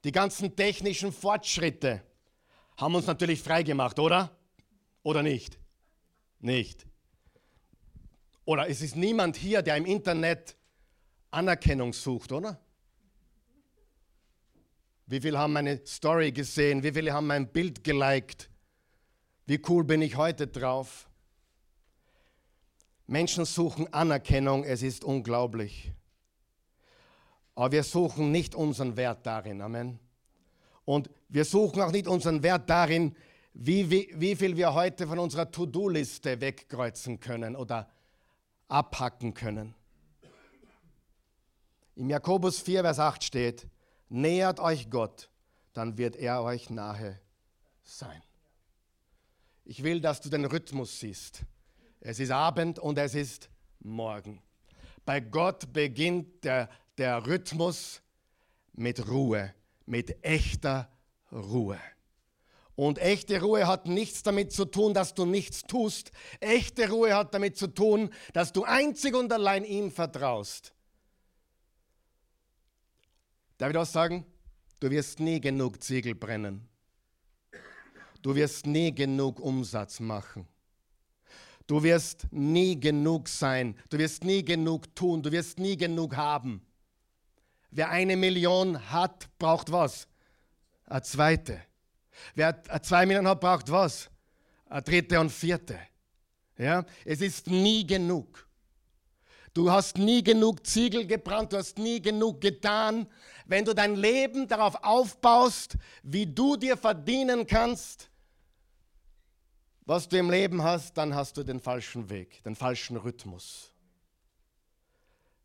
Die 0.05 0.13
ganzen 0.13 0.55
technischen 0.55 1.11
Fortschritte 1.11 2.01
haben 2.77 2.95
uns 2.95 3.05
natürlich 3.05 3.41
freigemacht, 3.41 3.99
oder? 3.99 4.31
Oder 5.03 5.21
nicht? 5.21 5.59
Nicht. 6.39 6.87
Oder 8.45 8.69
es 8.69 8.79
ist 8.79 8.95
niemand 8.95 9.35
hier, 9.35 9.61
der 9.61 9.75
im 9.75 9.85
Internet 9.85 10.55
Anerkennung 11.31 11.91
sucht, 11.91 12.31
oder? 12.31 12.61
Wie 15.07 15.21
viele 15.21 15.39
haben 15.39 15.53
meine 15.53 15.85
Story 15.85 16.33
gesehen? 16.33 16.83
Wie 16.83 16.91
viele 16.91 17.13
haben 17.13 17.27
mein 17.27 17.47
Bild 17.47 17.83
geliked? 17.83 18.49
Wie 19.45 19.61
cool 19.69 19.85
bin 19.85 20.01
ich 20.01 20.17
heute 20.17 20.47
drauf? 20.47 21.09
Menschen 23.07 23.45
suchen 23.45 23.91
Anerkennung, 23.93 24.65
es 24.65 24.83
ist 24.83 25.05
unglaublich. 25.05 25.93
Aber 27.55 27.71
wir 27.71 27.83
suchen 27.83 28.33
nicht 28.33 28.53
unseren 28.53 28.97
Wert 28.97 29.25
darin. 29.25 29.61
Amen. 29.61 29.97
Und 30.83 31.09
wir 31.29 31.45
suchen 31.45 31.81
auch 31.81 31.91
nicht 31.93 32.07
unseren 32.07 32.43
Wert 32.43 32.69
darin, 32.69 33.15
wie, 33.53 33.89
wie, 33.89 34.13
wie 34.13 34.35
viel 34.35 34.57
wir 34.57 34.73
heute 34.73 35.07
von 35.07 35.19
unserer 35.19 35.49
To-Do-Liste 35.49 36.41
wegkreuzen 36.41 37.21
können 37.21 37.55
oder 37.55 37.89
abhacken 38.67 39.33
können. 39.33 39.73
Im 41.95 42.09
Jakobus 42.09 42.59
4, 42.59 42.81
Vers 42.81 42.99
8 42.99 43.23
steht, 43.23 43.67
nähert 44.09 44.59
euch 44.59 44.89
Gott, 44.89 45.29
dann 45.73 45.97
wird 45.97 46.15
er 46.15 46.41
euch 46.43 46.69
nahe 46.69 47.19
sein. 47.83 48.21
Ich 49.65 49.83
will, 49.83 50.01
dass 50.01 50.21
du 50.21 50.29
den 50.29 50.45
Rhythmus 50.45 50.99
siehst. 50.99 51.41
Es 51.99 52.19
ist 52.19 52.31
Abend 52.31 52.79
und 52.79 52.97
es 52.97 53.15
ist 53.15 53.49
Morgen. 53.79 54.41
Bei 55.05 55.19
Gott 55.19 55.71
beginnt 55.71 56.43
der, 56.43 56.69
der 56.97 57.25
Rhythmus 57.25 58.01
mit 58.73 59.07
Ruhe, 59.07 59.53
mit 59.85 60.23
echter 60.23 60.89
Ruhe. 61.31 61.79
Und 62.75 62.99
echte 62.99 63.41
Ruhe 63.41 63.65
hat 63.67 63.87
nichts 63.87 64.21
damit 64.21 64.51
zu 64.51 64.65
tun, 64.65 64.93
dass 64.93 65.15
du 65.15 65.25
nichts 65.25 65.63
tust. 65.63 66.11
Echte 66.39 66.89
Ruhe 66.89 67.15
hat 67.15 67.33
damit 67.33 67.57
zu 67.57 67.67
tun, 67.67 68.11
dass 68.33 68.53
du 68.53 68.63
einzig 68.63 69.15
und 69.15 69.33
allein 69.33 69.63
ihm 69.63 69.91
vertraust. 69.91 70.73
Darf 73.57 73.71
ich 73.71 73.77
auch 73.77 73.85
sagen? 73.85 74.25
Du 74.79 74.89
wirst 74.89 75.19
nie 75.19 75.41
genug 75.41 75.83
Ziegel 75.83 76.13
brennen. 76.13 76.67
Du 78.21 78.35
wirst 78.35 78.67
nie 78.67 78.93
genug 78.93 79.39
Umsatz 79.39 79.99
machen. 79.99 80.47
Du 81.65 81.81
wirst 81.81 82.27
nie 82.31 82.79
genug 82.79 83.27
sein. 83.27 83.75
Du 83.89 83.97
wirst 83.97 84.23
nie 84.23 84.43
genug 84.43 84.95
tun. 84.95 85.21
Du 85.21 85.31
wirst 85.31 85.59
nie 85.59 85.75
genug 85.75 86.15
haben. 86.15 86.61
Wer 87.71 87.89
eine 87.89 88.15
Million 88.15 88.91
hat, 88.91 89.27
braucht 89.37 89.71
was? 89.71 90.07
Eine 90.85 91.01
zweite. 91.01 91.61
Wer 92.35 92.63
zwei 92.81 93.05
Millionen 93.05 93.27
hat, 93.27 93.41
braucht 93.41 93.69
was? 93.71 94.09
Eine 94.67 94.81
dritte 94.81 95.19
und 95.19 95.31
vierte. 95.31 95.77
Ja? 96.57 96.85
Es 97.05 97.21
ist 97.21 97.47
nie 97.47 97.85
genug. 97.85 98.47
Du 99.53 99.71
hast 99.71 99.97
nie 99.97 100.23
genug 100.23 100.65
Ziegel 100.67 101.07
gebrannt, 101.07 101.51
du 101.51 101.57
hast 101.57 101.79
nie 101.79 101.99
genug 101.99 102.41
getan. 102.41 103.07
Wenn 103.47 103.63
du 103.63 103.73
dein 103.73 103.95
Leben 103.95 104.47
darauf 104.47 104.75
aufbaust, 104.83 105.77
wie 106.03 106.25
du 106.25 106.57
dir 106.57 106.75
verdienen 106.75 107.47
kannst, 107.47 108.09
was 109.85 110.09
du 110.09 110.17
im 110.17 110.29
Leben 110.29 110.61
hast, 110.61 110.97
dann 110.97 111.15
hast 111.15 111.37
du 111.37 111.43
den 111.43 111.61
falschen 111.61 112.09
Weg, 112.09 112.43
den 112.43 112.55
falschen 112.55 112.97
Rhythmus. 112.97 113.71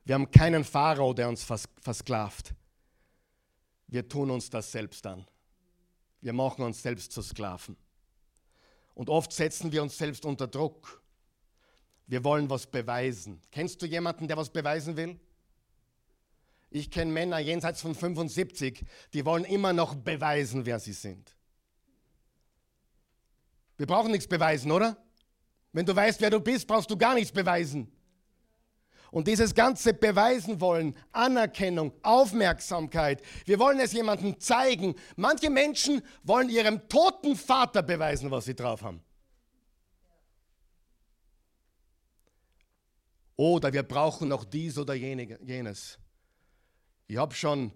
Wir 0.05 0.17
haben 0.17 0.29
keinen 0.33 0.65
Pharao, 0.65 1.15
der 1.15 1.29
uns 1.29 1.45
vers 1.45 1.69
versklavt. 1.81 2.55
Wir 3.87 4.09
tun 4.09 4.33
uns 4.33 4.51
das 4.51 4.73
selbst 4.73 5.07
an. 5.07 5.25
Wir 6.21 6.33
machen 6.33 6.65
uns 6.65 6.83
selbst 6.83 7.12
zu 7.12 7.23
Sklaven. 7.23 7.77
Und 8.95 9.11
oft 9.11 9.33
setzen 9.33 9.71
wir 9.71 9.81
uns 9.83 9.97
selbst 9.97 10.25
unter 10.25 10.49
Druck. 10.49 11.01
Wir 12.09 12.25
wollen 12.25 12.51
was 12.51 12.67
beweisen. 12.67 13.41
Kennst 13.53 13.81
du 13.81 13.87
jemanden, 13.87 14.27
der 14.27 14.37
was 14.37 14.51
beweisen 14.51 14.97
will? 14.97 15.21
Ich 16.74 16.90
kenne 16.90 17.12
Männer 17.12 17.38
jenseits 17.38 17.82
von 17.82 17.94
75, 17.94 18.85
die 19.12 19.26
wollen 19.26 19.44
immer 19.44 19.74
noch 19.74 19.94
beweisen, 19.94 20.64
wer 20.64 20.80
sie 20.80 20.94
sind. 20.94 21.37
Wir 23.76 23.87
brauchen 23.87 24.11
nichts 24.11 24.26
beweisen, 24.26 24.72
oder? 24.72 24.96
Wenn 25.72 25.85
du 25.85 25.94
weißt, 25.94 26.20
wer 26.22 26.30
du 26.30 26.40
bist, 26.40 26.66
brauchst 26.66 26.90
du 26.90 26.96
gar 26.96 27.14
nichts 27.14 27.30
beweisen. 27.30 27.92
Und 29.11 29.28
dieses 29.28 29.54
ganze 29.54 29.92
Beweisen 29.92 30.62
wollen, 30.62 30.96
Anerkennung, 31.12 31.92
Aufmerksamkeit, 32.02 33.20
wir 33.44 33.58
wollen 33.58 33.78
es 33.78 33.92
jemandem 33.92 34.40
zeigen. 34.40 34.94
Manche 35.16 35.50
Menschen 35.50 36.00
wollen 36.22 36.48
ihrem 36.48 36.88
toten 36.88 37.37
Vater 37.37 37.82
beweisen, 37.82 38.30
was 38.30 38.46
sie 38.46 38.54
drauf 38.54 38.80
haben. 38.80 39.02
Oder 43.37 43.70
wir 43.74 43.82
brauchen 43.82 44.28
noch 44.28 44.44
dies 44.44 44.78
oder 44.78 44.94
jenes. 44.94 45.98
Ich 47.12 47.18
habe 47.18 47.35
schon 47.35 47.70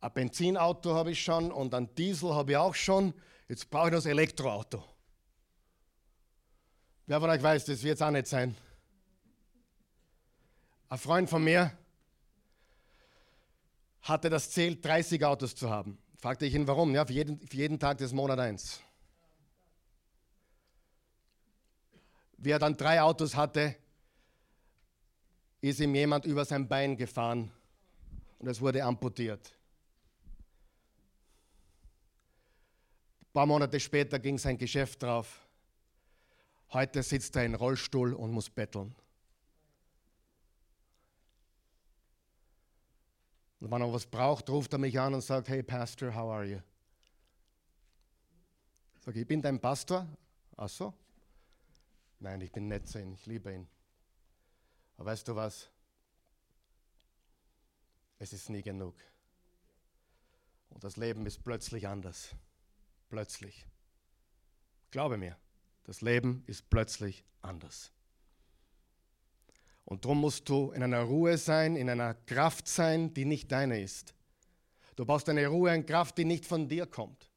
ein 0.00 0.12
Benzinauto 0.12 0.92
habe 0.92 1.12
ich 1.12 1.24
schon 1.24 1.50
und 1.50 1.72
ein 1.72 1.94
Diesel 1.94 2.34
habe 2.34 2.50
ich 2.50 2.56
auch 2.58 2.74
schon. 2.74 3.14
Jetzt 3.48 3.70
brauche 3.70 3.86
ich 3.86 3.94
das 3.94 4.04
Elektroauto. 4.04 4.84
Wer 7.06 7.18
von 7.18 7.30
euch 7.30 7.42
weiß, 7.42 7.64
das 7.64 7.82
wird 7.82 7.94
es 7.94 8.02
auch 8.02 8.10
nicht 8.10 8.26
sein. 8.26 8.54
Ein 10.90 10.98
Freund 10.98 11.30
von 11.30 11.42
mir 11.44 11.72
hatte 14.02 14.28
das 14.28 14.50
Ziel, 14.50 14.78
30 14.78 15.24
Autos 15.24 15.56
zu 15.56 15.70
haben. 15.70 15.96
Fragte 16.18 16.44
ich 16.44 16.52
ihn, 16.52 16.68
warum? 16.68 16.94
Ja, 16.94 17.06
für 17.06 17.14
jeden, 17.14 17.40
für 17.40 17.56
jeden 17.56 17.78
Tag 17.78 17.96
des 17.96 18.12
Monat 18.12 18.38
eins. 18.38 18.82
Wie 22.36 22.50
er 22.50 22.58
dann 22.58 22.76
drei 22.76 23.00
Autos 23.00 23.34
hatte, 23.34 23.76
ist 25.68 25.80
ihm 25.80 25.94
jemand 25.94 26.24
über 26.24 26.44
sein 26.44 26.68
Bein 26.68 26.96
gefahren 26.96 27.50
und 28.38 28.48
es 28.48 28.60
wurde 28.60 28.84
amputiert. 28.84 29.56
paar 33.36 33.44
Monate 33.44 33.78
später 33.78 34.18
ging 34.18 34.38
sein 34.38 34.56
Geschäft 34.56 35.02
drauf. 35.02 35.46
Heute 36.72 37.02
sitzt 37.02 37.36
er 37.36 37.44
in 37.44 37.54
Rollstuhl 37.54 38.14
und 38.14 38.30
muss 38.30 38.48
betteln. 38.48 38.94
Und 43.60 43.70
wenn 43.70 43.82
er 43.82 43.92
was 43.92 44.06
braucht, 44.06 44.48
ruft 44.48 44.72
er 44.72 44.78
mich 44.78 44.98
an 44.98 45.12
und 45.12 45.20
sagt, 45.20 45.50
hey 45.50 45.62
Pastor, 45.62 46.14
how 46.14 46.30
are 46.30 46.46
you? 46.46 46.60
Sag 49.00 49.14
ich, 49.14 49.20
ich 49.20 49.28
bin 49.28 49.42
dein 49.42 49.60
Pastor. 49.60 50.06
Ach 50.56 50.70
so? 50.70 50.94
Nein, 52.18 52.40
ich 52.40 52.50
bin 52.50 52.68
nett 52.68 52.88
zu 52.88 52.98
ihm, 52.98 53.12
ich 53.12 53.26
liebe 53.26 53.52
ihn. 53.52 53.68
Aber 54.96 55.10
weißt 55.10 55.28
du 55.28 55.36
was? 55.36 55.68
Es 58.18 58.32
ist 58.32 58.48
nie 58.48 58.62
genug. 58.62 58.94
Und 60.70 60.84
das 60.84 60.96
Leben 60.96 61.26
ist 61.26 61.44
plötzlich 61.44 61.86
anders. 61.86 62.34
Plötzlich. 63.08 63.66
Glaube 64.90 65.16
mir, 65.16 65.36
das 65.84 66.00
Leben 66.00 66.42
ist 66.46 66.68
plötzlich 66.70 67.24
anders. 67.42 67.92
Und 69.84 70.04
darum 70.04 70.20
musst 70.20 70.48
du 70.48 70.72
in 70.72 70.82
einer 70.82 71.02
Ruhe 71.02 71.38
sein, 71.38 71.76
in 71.76 71.88
einer 71.88 72.14
Kraft 72.14 72.66
sein, 72.66 73.14
die 73.14 73.24
nicht 73.24 73.52
deine 73.52 73.80
ist. 73.80 74.14
Du 74.96 75.04
brauchst 75.04 75.28
eine 75.28 75.46
Ruhe 75.46 75.72
und 75.72 75.86
Kraft, 75.86 76.18
die 76.18 76.24
nicht 76.24 76.44
von 76.44 76.68
dir 76.68 76.86
kommt. 76.86 77.30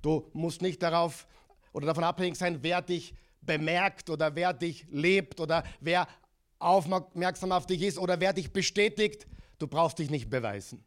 Du 0.00 0.30
musst 0.32 0.62
nicht 0.62 0.82
darauf 0.82 1.26
oder 1.72 1.86
davon 1.86 2.04
abhängig 2.04 2.36
sein, 2.36 2.62
wer 2.62 2.80
dich 2.80 3.14
bemerkt 3.42 4.08
oder 4.08 4.34
wer 4.34 4.54
dich 4.54 4.86
lebt 4.88 5.40
oder 5.40 5.64
wer 5.80 6.08
aufmerksam 6.58 7.52
auf 7.52 7.66
dich 7.66 7.82
ist 7.82 7.98
oder 7.98 8.20
wer 8.20 8.32
dich 8.32 8.52
bestätigt. 8.52 9.26
Du 9.58 9.66
brauchst 9.66 9.98
dich 9.98 10.10
nicht 10.10 10.30
beweisen. 10.30 10.84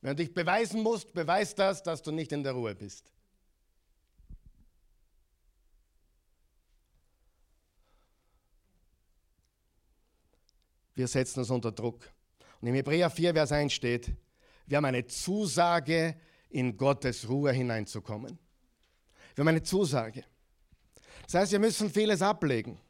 Wenn 0.00 0.16
du 0.16 0.22
dich 0.24 0.32
beweisen 0.32 0.82
musst, 0.82 1.12
beweis 1.12 1.54
das, 1.54 1.82
dass 1.82 2.02
du 2.02 2.12
nicht 2.12 2.32
in 2.32 2.42
der 2.42 2.52
Ruhe 2.52 2.74
bist. 2.74 3.12
Wir 10.94 11.06
setzen 11.06 11.40
uns 11.40 11.50
unter 11.50 11.70
Druck. 11.72 12.10
Und 12.60 12.68
im 12.68 12.74
Hebräer 12.74 13.10
4, 13.10 13.34
Vers 13.34 13.52
1 13.52 13.72
steht, 13.72 14.10
wir 14.66 14.76
haben 14.76 14.84
eine 14.84 15.06
Zusage, 15.06 16.16
in 16.50 16.76
Gottes 16.76 17.28
Ruhe 17.28 17.52
hineinzukommen. 17.52 18.38
Wir 19.34 19.42
haben 19.42 19.48
eine 19.48 19.62
Zusage. 19.62 20.24
Das 21.24 21.34
heißt, 21.34 21.52
wir 21.52 21.58
müssen 21.58 21.90
vieles 21.90 22.22
ablegen. 22.22 22.80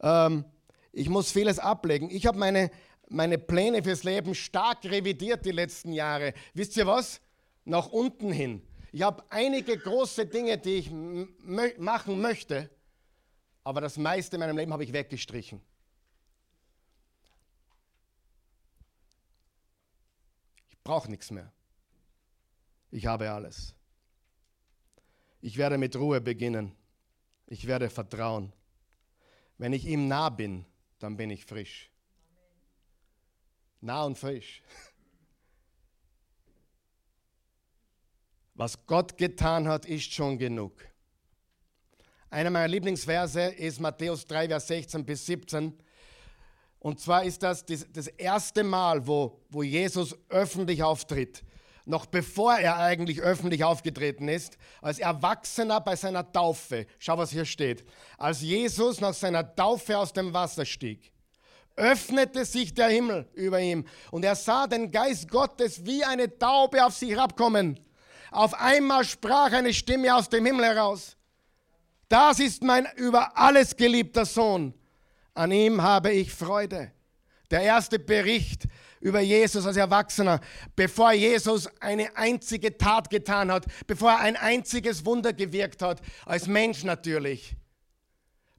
Ähm, 0.00 0.44
ich 0.92 1.08
muss 1.08 1.32
vieles 1.32 1.58
ablegen. 1.58 2.10
Ich 2.10 2.26
habe 2.26 2.38
meine, 2.38 2.70
meine 3.08 3.38
Pläne 3.38 3.82
fürs 3.82 4.04
Leben 4.04 4.34
stark 4.34 4.84
revidiert 4.84 5.44
die 5.44 5.52
letzten 5.52 5.92
Jahre. 5.92 6.34
Wisst 6.54 6.76
ihr 6.76 6.86
was? 6.86 7.20
Nach 7.64 7.88
unten 7.88 8.30
hin. 8.30 8.62
Ich 8.92 9.02
habe 9.02 9.24
einige 9.30 9.78
große 9.78 10.26
Dinge, 10.26 10.58
die 10.58 10.74
ich 10.74 10.90
machen 11.78 12.20
möchte, 12.20 12.68
aber 13.64 13.80
das 13.80 13.96
meiste 13.96 14.36
in 14.36 14.40
meinem 14.40 14.56
Leben 14.56 14.72
habe 14.72 14.84
ich 14.84 14.92
weggestrichen. 14.92 15.62
brauche 20.84 21.10
nichts 21.10 21.30
mehr. 21.30 21.52
Ich 22.90 23.06
habe 23.06 23.30
alles. 23.30 23.74
Ich 25.40 25.56
werde 25.56 25.78
mit 25.78 25.96
Ruhe 25.96 26.20
beginnen. 26.20 26.72
Ich 27.46 27.66
werde 27.66 27.90
vertrauen. 27.90 28.52
Wenn 29.58 29.72
ich 29.72 29.86
ihm 29.86 30.08
nah 30.08 30.28
bin, 30.28 30.64
dann 31.02 31.16
bin 31.16 31.30
ich 31.30 31.44
frisch. 31.44 31.90
Nah 33.80 34.04
und 34.04 34.16
frisch. 34.16 34.62
Was 38.54 38.86
Gott 38.86 39.16
getan 39.16 39.66
hat, 39.66 39.86
ist 39.86 40.12
schon 40.12 40.38
genug. 40.38 40.72
Einer 42.30 42.50
meiner 42.50 42.68
Lieblingsverse 42.68 43.42
ist 43.42 43.80
Matthäus 43.80 44.26
3, 44.26 44.48
Vers 44.48 44.68
16 44.68 45.04
bis 45.04 45.26
17. 45.26 45.76
Und 46.78 47.00
zwar 47.00 47.24
ist 47.24 47.42
das 47.42 47.64
das, 47.64 48.06
erste 48.08 48.62
Mal, 48.62 49.06
wo, 49.06 49.40
wo 49.50 49.62
Jesus 49.62 50.16
öffentlich 50.28 50.82
auftritt. 50.82 51.42
Noch 51.84 52.06
bevor 52.06 52.54
er 52.54 52.78
eigentlich 52.78 53.20
öffentlich 53.20 53.64
aufgetreten 53.64 54.28
ist, 54.28 54.56
als 54.80 54.98
Erwachsener 54.98 55.80
bei 55.80 55.96
seiner 55.96 56.30
Taufe. 56.30 56.86
Schau, 56.98 57.18
was 57.18 57.30
hier 57.30 57.44
steht. 57.44 57.84
Als 58.18 58.40
Jesus 58.40 59.00
nach 59.00 59.14
seiner 59.14 59.54
Taufe 59.54 59.98
aus 59.98 60.12
dem 60.12 60.32
Wasser 60.32 60.64
stieg, 60.64 61.12
öffnete 61.74 62.44
sich 62.44 62.72
der 62.74 62.88
Himmel 62.88 63.28
über 63.34 63.60
ihm 63.60 63.86
und 64.10 64.24
er 64.24 64.36
sah 64.36 64.66
den 64.66 64.90
Geist 64.90 65.28
Gottes 65.28 65.84
wie 65.84 66.04
eine 66.04 66.38
Taube 66.38 66.84
auf 66.84 66.94
sich 66.94 67.10
herabkommen. 67.10 67.80
Auf 68.30 68.54
einmal 68.54 69.04
sprach 69.04 69.52
eine 69.52 69.74
Stimme 69.74 70.14
aus 70.14 70.28
dem 70.28 70.46
Himmel 70.46 70.66
heraus. 70.66 71.16
Das 72.08 72.38
ist 72.38 72.62
mein 72.62 72.86
über 72.96 73.36
alles 73.36 73.74
geliebter 73.76 74.24
Sohn 74.24 74.74
an 75.34 75.50
ihm 75.50 75.82
habe 75.82 76.12
ich 76.12 76.32
Freude. 76.32 76.92
Der 77.50 77.62
erste 77.62 77.98
Bericht 77.98 78.64
über 79.02 79.20
Jesus 79.20 79.66
als 79.66 79.76
Erwachsener, 79.76 80.40
bevor 80.74 81.12
Jesus 81.12 81.68
eine 81.80 82.16
einzige 82.16 82.78
Tat 82.78 83.10
getan 83.10 83.52
hat, 83.52 83.66
bevor 83.86 84.12
er 84.12 84.20
ein 84.20 84.36
einziges 84.36 85.04
Wunder 85.04 85.32
gewirkt 85.32 85.82
hat, 85.82 86.00
als 86.24 86.46
Mensch 86.46 86.84
natürlich. 86.84 87.54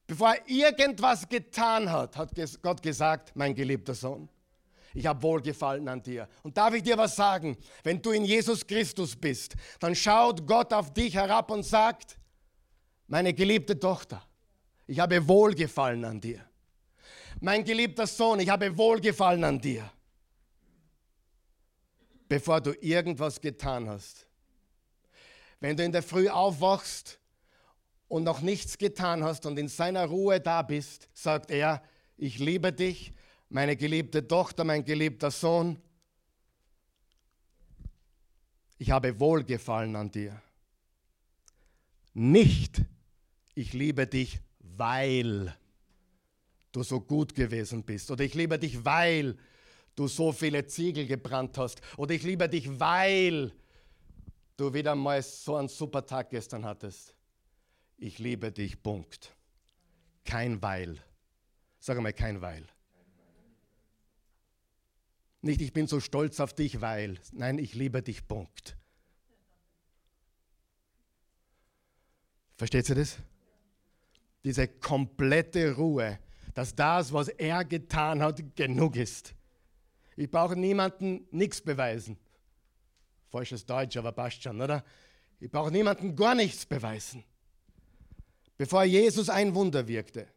Bevor 0.06 0.36
er 0.36 0.48
irgendwas 0.48 1.28
getan 1.28 1.92
hat, 1.92 2.18
hat 2.18 2.32
Gott 2.62 2.84
gesagt, 2.84 3.32
mein 3.36 3.56
geliebter 3.56 3.96
Sohn, 3.96 4.30
ich 4.94 5.06
habe 5.08 5.24
Wohlgefallen 5.24 5.88
an 5.88 6.04
dir. 6.04 6.28
Und 6.44 6.56
darf 6.56 6.74
ich 6.76 6.84
dir 6.84 6.98
was 6.98 7.16
sagen? 7.16 7.58
Wenn 7.82 8.02
du 8.02 8.12
in 8.12 8.26
Jesus 8.26 8.68
Christus 8.68 9.16
bist, 9.16 9.56
dann 9.80 9.96
schaut 9.96 10.46
Gott 10.46 10.72
auf 10.72 10.94
dich 10.94 11.16
herab 11.16 11.50
und 11.50 11.64
sagt, 11.64 12.18
meine 13.08 13.34
geliebte 13.34 13.80
Tochter, 13.80 14.22
ich 14.86 15.00
habe 15.00 15.28
Wohlgefallen 15.28 16.06
an 16.06 16.22
dir 16.22 16.46
mein 17.44 17.64
geliebter 17.64 18.08
Sohn, 18.08 18.40
ich 18.40 18.50
habe 18.50 18.78
Wohlgefallen 18.78 19.44
an 19.44 19.60
dir, 19.60 19.90
bevor 22.28 22.62
du 22.62 22.72
irgendwas 22.82 23.42
getan 23.42 23.90
hast. 23.90 24.28
Wenn 25.60 25.78
du 25.78 25.84
in 25.84 25.92
der 25.92 26.04
Früh 26.04 26.30
aufwachst 26.30 27.20
und 28.08 28.24
noch 28.24 28.42
nichts 28.42 28.78
getan 28.78 29.24
hast 29.24 29.46
und 29.46 29.58
in 29.58 29.68
seiner 29.68 30.06
Ruhe 30.06 30.40
da 30.40 30.62
bist, 30.62 31.10
sagt 31.14 31.52
er, 31.52 31.82
ich 32.18 32.40
liebe 32.40 32.74
dich, 32.74 33.14
meine 33.50 33.76
geliebte 33.76 34.28
Tochter, 34.28 34.64
mein 34.64 34.84
geliebter 34.84 35.32
Sohn, 35.32 35.80
ich 38.78 38.92
habe 38.92 39.20
Wohlgefallen 39.20 39.96
an 39.96 40.12
dir. 40.12 40.42
Nicht, 42.14 42.82
ich 43.56 43.74
liebe 43.74 44.06
dich, 44.08 44.40
weil 44.60 45.56
du 46.72 46.84
so 46.84 47.00
gut 47.00 47.34
gewesen 47.34 47.84
bist. 47.84 48.12
Oder 48.12 48.24
ich 48.26 48.34
liebe 48.34 48.60
dich, 48.60 48.84
weil 48.84 49.34
du 49.34 49.40
so 50.08 50.32
viele 50.32 50.66
Ziegel 50.66 51.06
gebrannt 51.06 51.58
hast. 51.58 51.82
Oder 51.98 52.16
ich 52.16 52.24
liebe 52.24 52.50
dich, 52.50 52.80
weil 52.80 53.52
du 54.58 54.74
wieder 54.74 54.96
mal 54.96 55.22
so 55.22 55.56
einen 55.56 55.68
super 55.68 56.06
Tag 56.06 56.30
gestern 56.30 56.66
hattest. 56.66 57.14
Ich 57.98 58.20
liebe 58.20 58.52
dich, 58.52 58.82
Punkt. 58.82 59.36
Kein 60.26 60.62
Weil. 60.62 60.98
Sag 61.80 62.00
mal, 62.02 62.14
kein 62.14 62.42
Weil. 62.42 62.66
Nicht, 65.42 65.60
ich 65.62 65.74
bin 65.74 65.88
so 65.88 66.00
stolz 66.00 66.40
auf 66.40 66.54
dich, 66.54 66.80
weil. 66.80 67.20
Nein, 67.34 67.58
ich 67.58 67.74
liebe 67.74 68.02
dich, 68.02 68.26
Punkt. 68.26 68.78
Versteht 72.56 72.88
ihr 72.88 72.96
das? 72.96 73.18
Diese 74.46 74.70
komplette 74.70 75.76
Ruhe, 75.76 76.18
dass 76.54 76.74
das, 76.74 77.12
was 77.12 77.28
er 77.28 77.66
getan 77.66 78.22
hat, 78.22 78.56
genug 78.56 78.96
ist. 78.96 79.36
Ich 80.16 80.30
brauche 80.30 80.56
niemandem 80.56 81.28
nichts 81.32 81.62
beweisen. 81.62 82.18
Falsches 83.30 83.66
Deutsch, 83.66 83.98
aber 83.98 84.12
passt 84.12 84.44
schon, 84.44 84.62
oder? 84.62 84.84
Ich 85.40 85.50
brauche 85.50 85.72
niemandem 85.72 86.16
gar 86.16 86.36
nichts 86.36 86.66
beweisen. 86.66 87.24
Bevor 88.58 88.84
Jesus 88.84 89.30
ein 89.30 89.56
Wunder 89.56 89.88
wirkte, 89.88 90.28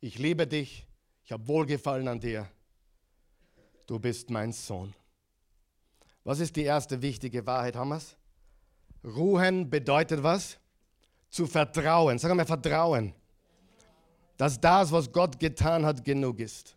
ich 0.00 0.18
liebe 0.18 0.46
dich, 0.46 0.86
ich 1.24 1.32
habe 1.32 1.46
Wohlgefallen 1.48 2.08
an 2.08 2.20
dir, 2.20 2.48
du 3.86 3.98
bist 3.98 4.30
mein 4.30 4.52
Sohn. 4.52 4.94
Was 6.24 6.38
ist 6.38 6.56
die 6.56 6.62
erste 6.62 7.02
wichtige 7.02 7.44
Wahrheit, 7.46 7.76
es? 7.76 8.16
Ruhen 9.02 9.68
bedeutet 9.68 10.22
was? 10.22 10.58
Zu 11.28 11.46
vertrauen. 11.46 12.18
Sag 12.18 12.34
mal 12.34 12.46
Vertrauen 12.46 13.14
dass 14.40 14.58
das, 14.58 14.90
was 14.90 15.12
Gott 15.12 15.38
getan 15.38 15.84
hat, 15.84 16.02
genug 16.02 16.40
ist. 16.40 16.74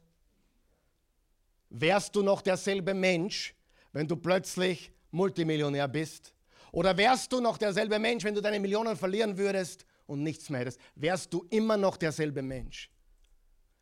Wärst 1.75 2.15
du 2.15 2.21
noch 2.21 2.43
derselbe 2.43 2.93
Mensch, 2.93 3.55
wenn 3.93 4.07
du 4.07 4.15
plötzlich 4.15 4.91
Multimillionär 5.09 5.87
bist? 5.87 6.31
Oder 6.71 6.95
wärst 6.95 7.31
du 7.33 7.41
noch 7.41 7.57
derselbe 7.57 7.97
Mensch, 7.97 8.23
wenn 8.23 8.35
du 8.35 8.41
deine 8.41 8.59
Millionen 8.59 8.95
verlieren 8.95 9.39
würdest 9.39 9.83
und 10.05 10.21
nichts 10.21 10.51
mehr 10.51 10.61
hättest? 10.61 10.79
Wärst 10.93 11.33
du 11.33 11.47
immer 11.49 11.75
noch 11.75 11.97
derselbe 11.97 12.43
Mensch? 12.43 12.91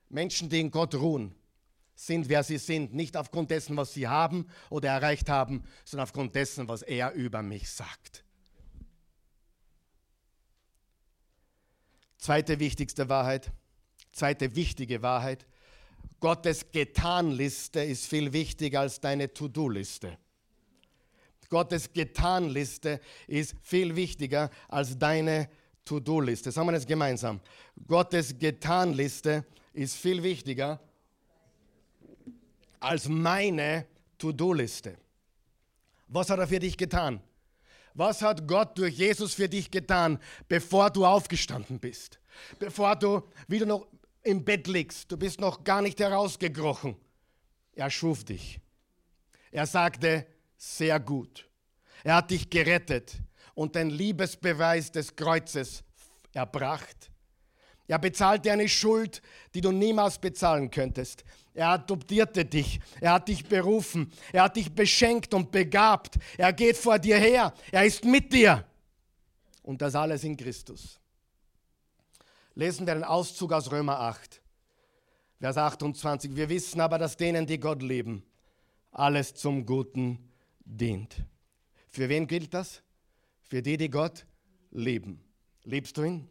Menschen, 0.07 0.47
die 0.47 0.61
in 0.61 0.71
Gott 0.71 0.95
ruhen, 0.95 1.35
sind, 1.93 2.29
wer 2.29 2.43
sie 2.43 2.57
sind, 2.57 2.93
nicht 2.93 3.17
aufgrund 3.17 3.51
dessen, 3.51 3.75
was 3.75 3.93
sie 3.93 4.07
haben 4.07 4.47
oder 4.69 4.87
erreicht 4.87 5.27
haben, 5.27 5.63
sondern 5.83 6.03
aufgrund 6.03 6.33
dessen, 6.33 6.69
was 6.69 6.83
er 6.83 7.11
über 7.11 7.41
mich 7.41 7.69
sagt. 7.69 8.23
Zweite 12.17 12.57
wichtigste 12.59 13.09
Wahrheit. 13.09 13.51
Zweite 14.13 14.55
wichtige 14.55 15.01
Wahrheit. 15.01 15.45
Gottes 16.19 16.71
Getanliste 16.71 17.81
ist 17.81 18.05
viel 18.05 18.31
wichtiger 18.33 18.81
als 18.81 18.99
deine 18.99 19.33
To-Do-Liste. 19.33 20.17
Gottes 21.51 21.91
Getanliste 21.91 23.01
ist 23.27 23.55
viel 23.61 23.95
wichtiger 23.95 24.49
als 24.69 24.97
deine 24.97 25.49
To-Do-Liste. 25.83 26.51
Sagen 26.51 26.67
wir 26.67 26.71
das 26.71 26.87
gemeinsam. 26.87 27.41
Gottes 27.87 28.39
Getanliste 28.39 29.45
ist 29.73 29.97
viel 29.97 30.23
wichtiger 30.23 30.79
als 32.79 33.09
meine 33.09 33.85
To-Do-Liste. 34.17 34.97
Was 36.07 36.29
hat 36.29 36.39
er 36.39 36.47
für 36.47 36.59
dich 36.59 36.77
getan? 36.77 37.21
Was 37.93 38.21
hat 38.21 38.47
Gott 38.47 38.77
durch 38.77 38.95
Jesus 38.95 39.33
für 39.33 39.49
dich 39.49 39.69
getan, 39.69 40.19
bevor 40.47 40.89
du 40.89 41.05
aufgestanden 41.05 41.79
bist? 41.79 42.19
Bevor 42.59 42.95
du 42.95 43.23
wieder 43.49 43.65
noch 43.65 43.87
im 44.23 44.43
Bett 44.43 44.67
liegst, 44.67 45.11
du 45.11 45.17
bist 45.17 45.39
noch 45.39 45.63
gar 45.63 45.81
nicht 45.81 45.99
herausgekrochen. 45.99 46.95
Er 47.73 47.89
schuf 47.89 48.23
dich. 48.23 48.59
Er 49.51 49.65
sagte, 49.65 50.25
sehr 50.57 50.99
gut. 50.99 51.49
Er 52.03 52.15
hat 52.15 52.31
dich 52.31 52.49
gerettet 52.49 53.17
und 53.53 53.75
den 53.75 53.89
Liebesbeweis 53.89 54.91
des 54.91 55.15
Kreuzes 55.15 55.83
erbracht. 56.33 57.11
Er 57.87 57.99
bezahlte 57.99 58.51
eine 58.51 58.69
Schuld, 58.69 59.21
die 59.53 59.59
du 59.59 59.71
niemals 59.71 60.17
bezahlen 60.17 60.71
könntest. 60.71 61.25
Er 61.53 61.69
adoptierte 61.69 62.45
dich. 62.45 62.79
Er 63.01 63.13
hat 63.13 63.27
dich 63.27 63.45
berufen. 63.45 64.13
Er 64.31 64.43
hat 64.43 64.55
dich 64.55 64.73
beschenkt 64.73 65.33
und 65.33 65.51
begabt. 65.51 66.15
Er 66.37 66.53
geht 66.53 66.77
vor 66.77 66.97
dir 66.99 67.17
her. 67.17 67.53
Er 67.71 67.85
ist 67.85 68.05
mit 68.05 68.31
dir. 68.31 68.65
Und 69.61 69.81
das 69.81 69.95
alles 69.95 70.23
in 70.23 70.37
Christus. 70.37 71.00
Lesen 72.53 72.85
wir 72.85 72.93
einen 72.93 73.05
Auszug 73.05 73.53
aus 73.53 73.71
Römer 73.71 73.99
8, 74.01 74.41
Vers 75.39 75.57
28. 75.57 76.35
Wir 76.35 76.49
wissen 76.49 76.81
aber, 76.81 76.97
dass 76.97 77.15
denen, 77.15 77.47
die 77.47 77.59
Gott 77.59 77.81
lieben, 77.81 78.23
alles 78.91 79.33
zum 79.33 79.65
Guten 79.65 80.19
dient. 80.59 81.15
Für 81.87 82.09
wen 82.09 82.27
gilt 82.27 82.53
das? 82.53 82.83
Für 83.41 83.61
die, 83.61 83.77
die 83.77 83.89
Gott 83.89 84.25
lieben. 84.71 85.23
Liebst 85.63 85.95
du 85.95 86.03
ihn? 86.03 86.29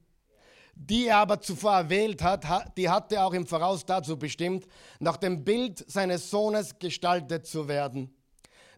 Die 0.74 1.06
er 1.06 1.18
aber 1.18 1.40
zuvor 1.40 1.72
erwählt 1.72 2.22
hat, 2.22 2.76
die 2.76 2.88
hatte 2.88 3.16
er 3.16 3.26
auch 3.26 3.32
im 3.32 3.46
Voraus 3.46 3.84
dazu 3.86 4.18
bestimmt, 4.18 4.66
nach 4.98 5.16
dem 5.16 5.42
Bild 5.42 5.90
seines 5.90 6.28
Sohnes 6.30 6.78
gestaltet 6.78 7.46
zu 7.46 7.66
werden. 7.66 8.14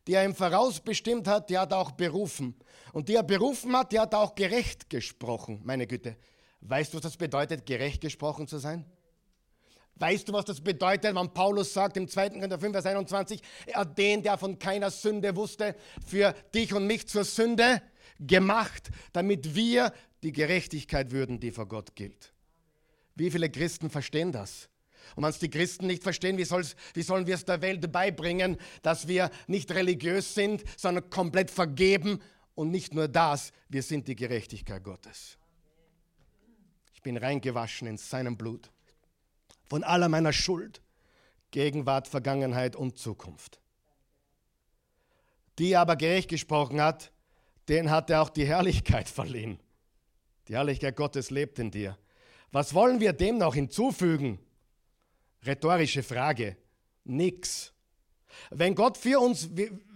Die 0.06 0.14
er 0.14 0.24
im 0.24 0.34
Voraus 0.34 0.80
bestimmt 0.80 1.26
hat, 1.26 1.50
die 1.50 1.58
hat 1.58 1.72
er 1.72 1.78
auch 1.78 1.92
berufen. 1.92 2.56
Und 2.92 3.08
die 3.08 3.16
er 3.16 3.22
berufen 3.24 3.76
hat, 3.76 3.90
die 3.92 3.98
hat 3.98 4.14
er 4.14 4.20
auch 4.20 4.34
gerecht 4.34 4.90
gesprochen. 4.90 5.60
Meine 5.64 5.86
Güte, 5.86 6.16
weißt 6.62 6.92
du, 6.92 6.96
was 6.96 7.02
das 7.02 7.16
bedeutet, 7.16 7.66
gerecht 7.66 8.00
gesprochen 8.00 8.48
zu 8.48 8.58
sein? 8.58 8.84
Weißt 9.96 10.28
du, 10.28 10.32
was 10.32 10.46
das 10.46 10.60
bedeutet, 10.60 11.14
wenn 11.14 11.34
Paulus 11.34 11.72
sagt 11.72 11.96
im 11.96 12.08
2. 12.08 12.30
Korinther 12.30 12.58
5, 12.58 12.72
Vers 12.72 12.86
21, 12.86 13.42
er 13.66 13.84
den, 13.84 14.22
der 14.22 14.38
von 14.38 14.58
keiner 14.58 14.90
Sünde 14.90 15.36
wusste, 15.36 15.76
für 16.06 16.34
dich 16.54 16.72
und 16.72 16.86
mich 16.86 17.06
zur 17.06 17.24
Sünde 17.24 17.82
gemacht, 18.18 18.90
damit 19.12 19.54
wir 19.54 19.92
die 20.22 20.32
Gerechtigkeit 20.32 21.10
würden, 21.10 21.40
die 21.40 21.50
vor 21.50 21.66
Gott 21.66 21.94
gilt. 21.94 22.32
Wie 23.14 23.30
viele 23.30 23.50
Christen 23.50 23.90
verstehen 23.90 24.32
das? 24.32 24.68
Und 25.14 25.24
wenn 25.24 25.30
es 25.30 25.38
die 25.38 25.50
Christen 25.50 25.86
nicht 25.86 26.02
verstehen, 26.02 26.38
wie, 26.38 26.48
wie 26.48 27.02
sollen 27.02 27.26
wir 27.26 27.34
es 27.34 27.44
der 27.44 27.60
Welt 27.60 27.92
beibringen, 27.92 28.56
dass 28.82 29.08
wir 29.08 29.30
nicht 29.46 29.70
religiös 29.72 30.34
sind, 30.34 30.64
sondern 30.76 31.10
komplett 31.10 31.50
vergeben 31.50 32.20
und 32.54 32.70
nicht 32.70 32.94
nur 32.94 33.08
das, 33.08 33.52
wir 33.68 33.82
sind 33.82 34.08
die 34.08 34.16
Gerechtigkeit 34.16 34.82
Gottes. 34.82 35.38
Ich 37.02 37.04
bin 37.04 37.16
reingewaschen 37.16 37.88
in 37.88 37.96
seinem 37.96 38.36
Blut 38.36 38.70
von 39.68 39.82
aller 39.82 40.08
meiner 40.08 40.32
Schuld, 40.32 40.80
Gegenwart, 41.50 42.06
Vergangenheit 42.06 42.76
und 42.76 42.96
Zukunft. 42.96 43.60
Die 45.58 45.76
aber 45.76 45.96
gerecht 45.96 46.28
gesprochen 46.30 46.80
hat, 46.80 47.10
den 47.68 47.90
hat 47.90 48.08
er 48.08 48.22
auch 48.22 48.30
die 48.30 48.46
Herrlichkeit 48.46 49.08
verliehen. 49.08 49.58
Die 50.46 50.54
Herrlichkeit 50.54 50.94
Gottes 50.94 51.32
lebt 51.32 51.58
in 51.58 51.72
dir. 51.72 51.98
Was 52.52 52.72
wollen 52.72 53.00
wir 53.00 53.12
dem 53.12 53.36
noch 53.36 53.56
hinzufügen? 53.56 54.38
Rhetorische 55.44 56.04
Frage. 56.04 56.56
Nix. 57.02 57.72
Wenn 58.50 58.76
Gott 58.76 58.96
für 58.96 59.18
uns 59.18 59.48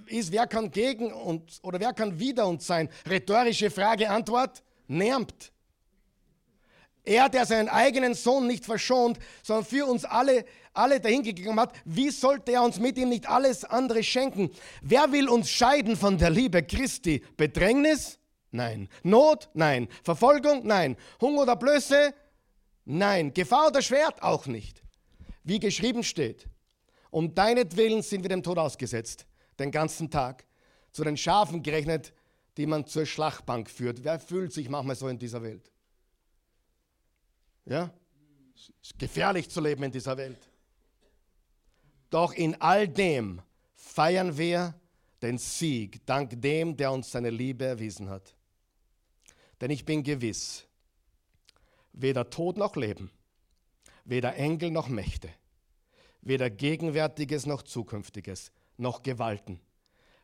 ist, 0.06 0.32
wer 0.32 0.48
kann 0.48 0.72
gegen 0.72 1.12
uns 1.12 1.62
oder 1.62 1.78
wer 1.78 1.92
kann 1.92 2.18
wider 2.18 2.48
uns 2.48 2.66
sein? 2.66 2.88
Rhetorische 3.08 3.70
Frage, 3.70 4.10
Antwort, 4.10 4.64
niemand. 4.88 5.52
Er, 7.06 7.28
der 7.28 7.46
seinen 7.46 7.68
eigenen 7.68 8.14
Sohn 8.14 8.48
nicht 8.48 8.64
verschont, 8.64 9.18
sondern 9.44 9.64
für 9.64 9.86
uns 9.86 10.04
alle, 10.04 10.44
alle 10.74 11.00
dahingegeben 11.00 11.58
hat, 11.58 11.72
wie 11.84 12.10
sollte 12.10 12.52
er 12.52 12.64
uns 12.64 12.80
mit 12.80 12.98
ihm 12.98 13.08
nicht 13.08 13.28
alles 13.28 13.64
andere 13.64 14.02
schenken? 14.02 14.50
Wer 14.82 15.12
will 15.12 15.28
uns 15.28 15.48
scheiden 15.48 15.96
von 15.96 16.18
der 16.18 16.30
Liebe 16.30 16.64
Christi? 16.64 17.24
Bedrängnis? 17.36 18.18
Nein. 18.50 18.88
Not? 19.04 19.48
Nein. 19.54 19.88
Verfolgung? 20.02 20.66
Nein. 20.66 20.96
Hunger 21.20 21.42
oder 21.42 21.54
Blöße? 21.54 22.12
Nein. 22.84 23.32
Gefahr 23.32 23.68
oder 23.68 23.82
Schwert? 23.82 24.20
Auch 24.20 24.46
nicht. 24.46 24.82
Wie 25.44 25.60
geschrieben 25.60 26.02
steht, 26.02 26.48
um 27.10 27.32
deinetwillen 27.36 28.02
sind 28.02 28.24
wir 28.24 28.30
dem 28.30 28.42
Tod 28.42 28.58
ausgesetzt, 28.58 29.26
den 29.60 29.70
ganzen 29.70 30.10
Tag, 30.10 30.44
zu 30.90 31.04
den 31.04 31.16
Schafen 31.16 31.62
gerechnet, 31.62 32.12
die 32.56 32.66
man 32.66 32.84
zur 32.84 33.06
Schlachtbank 33.06 33.70
führt. 33.70 34.02
Wer 34.02 34.18
fühlt 34.18 34.52
sich 34.52 34.68
manchmal 34.68 34.96
so 34.96 35.06
in 35.06 35.20
dieser 35.20 35.42
Welt? 35.42 35.70
Ja? 37.66 37.90
Es 38.54 38.72
ist 38.82 38.98
gefährlich 38.98 39.50
zu 39.50 39.60
leben 39.60 39.82
in 39.82 39.92
dieser 39.92 40.16
Welt. 40.16 40.48
Doch 42.08 42.32
in 42.32 42.60
all 42.60 42.88
dem 42.88 43.42
feiern 43.74 44.38
wir 44.38 44.74
den 45.20 45.38
Sieg 45.38 46.04
dank 46.06 46.40
dem, 46.40 46.76
der 46.76 46.92
uns 46.92 47.10
seine 47.10 47.30
Liebe 47.30 47.64
erwiesen 47.64 48.08
hat. 48.08 48.34
Denn 49.60 49.70
ich 49.70 49.84
bin 49.84 50.02
gewiss, 50.02 50.66
weder 51.92 52.30
Tod 52.30 52.56
noch 52.56 52.76
Leben, 52.76 53.10
weder 54.04 54.36
Engel 54.36 54.70
noch 54.70 54.88
Mächte, 54.88 55.30
weder 56.20 56.50
Gegenwärtiges 56.50 57.46
noch 57.46 57.62
Zukünftiges, 57.62 58.52
noch 58.76 59.02
Gewalten, 59.02 59.60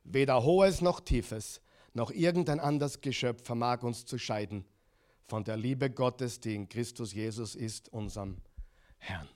weder 0.04 0.44
Hohes 0.44 0.80
noch 0.80 1.00
Tiefes, 1.00 1.60
noch 1.94 2.10
irgendein 2.10 2.60
anderes 2.60 3.00
Geschöpf 3.00 3.44
vermag 3.44 3.82
uns 3.82 4.04
zu 4.04 4.18
scheiden 4.18 4.64
von 5.26 5.44
der 5.44 5.56
Liebe 5.56 5.90
Gottes, 5.90 6.40
die 6.40 6.54
in 6.54 6.68
Christus 6.68 7.12
Jesus 7.12 7.54
ist, 7.54 7.88
unserem 7.90 8.36
Herrn. 8.98 9.28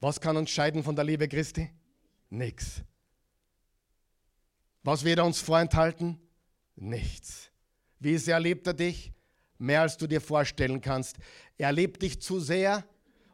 Was 0.00 0.20
kann 0.20 0.36
uns 0.36 0.50
scheiden 0.50 0.82
von 0.82 0.96
der 0.96 1.04
Liebe 1.04 1.28
Christi? 1.28 1.70
Nichts. 2.28 2.82
Was 4.82 5.04
wird 5.04 5.18
er 5.18 5.24
uns 5.24 5.40
vorenthalten? 5.40 6.18
Nichts. 6.74 7.50
Wie 8.00 8.18
sehr 8.18 8.40
liebt 8.40 8.66
er 8.66 8.74
dich? 8.74 9.12
Mehr 9.58 9.82
als 9.82 9.96
du 9.96 10.08
dir 10.08 10.20
vorstellen 10.20 10.80
kannst. 10.80 11.18
Er 11.56 11.70
liebt 11.70 12.02
dich 12.02 12.20
zu 12.20 12.40
sehr, 12.40 12.84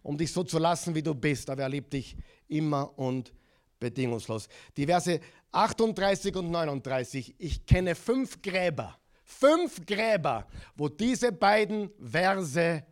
um 0.03 0.19
dich 0.19 0.31
so 0.31 0.45
zu 0.45 0.59
lassen, 0.59 0.95
wie 0.95 1.03
du 1.03 1.15
bist, 1.15 1.49
aber 1.49 1.63
er 1.63 1.69
liebt 1.71 1.93
dich 1.95 2.17
immer 2.49 2.99
und 2.99 3.33
bedingungslos. 3.81 4.49
Die 4.77 4.85
Verse 4.85 5.21
38 5.53 6.37
und 6.37 6.51
39. 6.51 7.35
Ich 7.39 7.65
kenne 7.65 7.95
fünf 7.95 8.43
Gräber 8.43 8.99
Fünf 9.31 9.85
Gräber, 9.85 10.47
wo 10.75 10.89
diese 10.89 11.33
beiden 11.33 11.91
Verse 12.01 12.83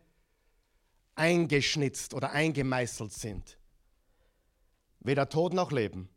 eingeschnitzt 1.15 2.13
oder 2.13 2.31
eingemeißelt 2.31 3.11
sind. 3.11 3.57
Weder 4.99 5.29
Tod 5.29 5.53
noch 5.53 5.71
Leben, 5.71 6.09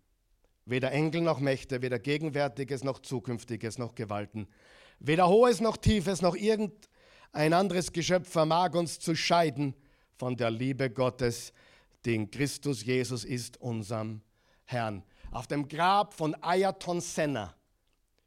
weder 0.67 0.93
Engel 0.93 1.23
noch 1.23 1.41
Mächte, 1.41 1.81
weder 1.81 1.99
Gegenwärtiges 1.99 2.85
noch 2.85 2.99
Zukünftiges 2.99 3.79
noch 3.79 3.95
Gewalten, 3.95 4.47
weder 4.99 5.27
Hohes 5.27 5.63
noch 5.63 5.79
Tiefes 5.79 6.21
noch 6.21 6.37
irgendein 6.37 7.55
anderes 7.55 7.91
Geschöpf 7.91 8.29
vermag 8.29 8.75
uns 8.75 9.01
zu 9.01 9.17
scheiden 9.17 9.75
von 10.17 10.37
der 10.37 10.51
Liebe 10.51 10.91
Gottes, 10.91 11.55
die 12.05 12.15
in 12.15 12.31
Christus 12.31 12.85
Jesus 12.85 13.25
ist, 13.25 13.59
unserem 13.59 14.21
Herrn. 14.67 15.03
Auf 15.31 15.47
dem 15.47 15.67
Grab 15.67 16.13
von 16.13 16.37
Ayaton 16.43 17.01
Senna 17.01 17.55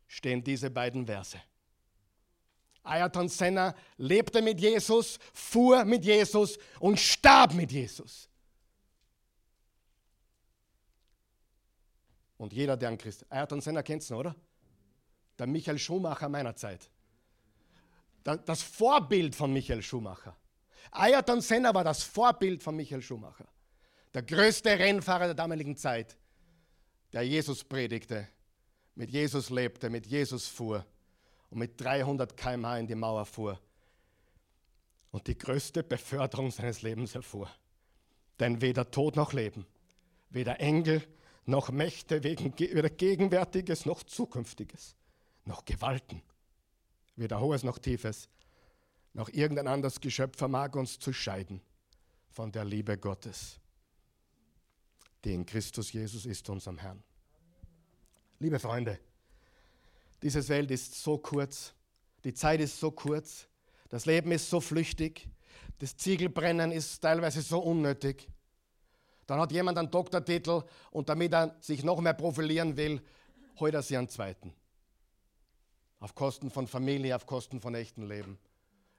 stehen 0.07 0.43
diese 0.43 0.71
beiden 0.71 1.05
Verse. 1.05 1.37
Ayrton 2.83 3.29
Senna 3.29 3.75
lebte 3.97 4.41
mit 4.41 4.59
Jesus, 4.59 5.17
fuhr 5.33 5.85
mit 5.85 6.03
Jesus 6.03 6.57
und 6.79 6.99
starb 6.99 7.53
mit 7.53 7.71
Jesus. 7.71 8.29
Und 12.37 12.51
jeder, 12.51 12.75
der 12.75 12.89
an 12.89 12.97
Christ. 12.97 13.25
Ayrton 13.29 13.61
Senna 13.61 13.81
kennt 13.83 14.07
du, 14.09 14.15
oder? 14.15 14.35
Der 15.39 15.47
Michael 15.47 15.79
Schumacher 15.79 16.27
meiner 16.27 16.55
Zeit. 16.55 16.89
Das 18.23 18.61
Vorbild 18.61 19.35
von 19.35 19.53
Michael 19.53 19.81
Schumacher. 19.81 20.35
Ayrton 20.91 21.41
Senna 21.41 21.73
war 21.73 21.83
das 21.83 22.03
Vorbild 22.03 22.61
von 22.61 22.75
Michael 22.75 23.01
Schumacher. 23.01 23.47
Der 24.13 24.23
größte 24.23 24.77
Rennfahrer 24.77 25.25
der 25.25 25.33
damaligen 25.33 25.75
Zeit, 25.75 26.17
der 27.13 27.23
Jesus 27.23 27.63
predigte, 27.63 28.27
mit 28.95 29.09
Jesus 29.09 29.49
lebte, 29.49 29.89
mit 29.89 30.05
Jesus 30.05 30.47
fuhr 30.47 30.85
und 31.53 31.59
mit 31.59 31.79
300 31.79 32.35
km/h 32.35 32.79
in 32.79 32.87
die 32.87 32.95
Mauer 32.95 33.27
fuhr 33.27 33.59
und 35.11 35.27
die 35.27 35.37
größte 35.37 35.83
Beförderung 35.83 36.49
seines 36.49 36.81
Lebens 36.81 37.13
erfuhr. 37.13 37.47
Denn 38.39 38.59
weder 38.59 38.89
Tod 38.89 39.15
noch 39.15 39.33
Leben, 39.33 39.67
weder 40.31 40.59
Engel 40.59 41.07
noch 41.45 41.69
Mächte, 41.69 42.23
weder 42.23 42.89
Gegenwärtiges 42.89 43.85
noch 43.85 44.01
Zukünftiges, 44.01 44.95
noch 45.45 45.63
Gewalten, 45.63 46.23
weder 47.17 47.39
Hohes 47.39 47.61
noch 47.61 47.77
Tiefes, 47.77 48.29
noch 49.13 49.29
irgendein 49.29 49.67
anderes 49.67 50.01
Geschöpf 50.01 50.39
vermag 50.39 50.73
uns 50.73 50.97
zu 50.97 51.13
scheiden 51.13 51.61
von 52.31 52.51
der 52.51 52.65
Liebe 52.65 52.97
Gottes, 52.97 53.59
die 55.23 55.35
in 55.35 55.45
Christus 55.45 55.93
Jesus 55.93 56.25
ist, 56.25 56.49
unserem 56.49 56.79
Herrn. 56.79 57.03
Liebe 58.39 58.57
Freunde, 58.57 58.99
diese 60.23 60.47
Welt 60.47 60.71
ist 60.71 60.95
so 60.95 61.17
kurz, 61.17 61.73
die 62.23 62.33
Zeit 62.33 62.61
ist 62.61 62.79
so 62.79 62.91
kurz, 62.91 63.47
das 63.89 64.05
Leben 64.05 64.31
ist 64.31 64.49
so 64.49 64.59
flüchtig. 64.61 65.27
Das 65.79 65.97
Ziegelbrennen 65.97 66.71
ist 66.71 66.99
teilweise 66.99 67.41
so 67.41 67.59
unnötig. 67.59 68.27
Dann 69.27 69.39
hat 69.39 69.51
jemand 69.51 69.77
einen 69.77 69.91
Doktortitel 69.91 70.63
und 70.91 71.09
damit 71.09 71.33
er 71.33 71.55
sich 71.59 71.83
noch 71.83 71.99
mehr 71.99 72.13
profilieren 72.13 72.77
will, 72.77 73.01
holt 73.59 73.73
er 73.73 73.81
sich 73.81 73.97
einen 73.97 74.09
zweiten. 74.09 74.53
Auf 75.99 76.15
Kosten 76.15 76.49
von 76.49 76.67
Familie, 76.67 77.15
auf 77.15 77.25
Kosten 77.25 77.61
von 77.61 77.75
echtem 77.75 78.07
Leben. 78.07 78.39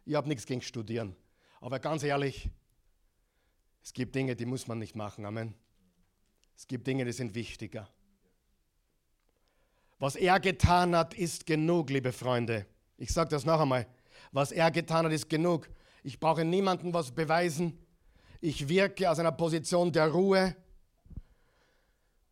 Ich 0.05 0.15
habe 0.15 0.29
nichts 0.29 0.47
gegen 0.47 0.63
Studieren. 0.63 1.17
Aber 1.61 1.79
ganz 1.79 2.03
ehrlich, 2.03 2.51
es 3.83 3.93
gibt 3.93 4.15
Dinge, 4.15 4.37
die 4.37 4.47
muss 4.47 4.67
man 4.67 4.79
nicht 4.79 4.95
machen. 4.95 5.25
Amen. 5.27 5.55
Es 6.57 6.67
gibt 6.67 6.87
Dinge, 6.87 7.05
die 7.05 7.13
sind 7.13 7.35
wichtiger. 7.35 7.89
Was 9.99 10.17
er 10.17 10.41
getan 10.41 10.95
hat, 10.97 11.15
ist 11.15 11.47
genug, 11.47 11.91
liebe 11.91 12.13
Freunde. 12.13 12.67
Ich 12.97 13.13
sage 13.13 13.31
das 13.31 13.45
noch 13.45 13.61
einmal. 13.61 13.87
Was 14.33 14.53
er 14.53 14.71
getan 14.71 15.07
hat, 15.07 15.13
ist 15.13 15.29
genug. 15.29 15.69
Ich 16.03 16.19
brauche 16.19 16.45
niemandem 16.45 16.93
was 16.93 17.11
beweisen. 17.11 17.79
Ich 18.41 18.69
wirke 18.69 19.11
aus 19.11 19.19
einer 19.19 19.33
Position 19.33 19.93
der 19.93 20.09
Ruhe. 20.09 20.57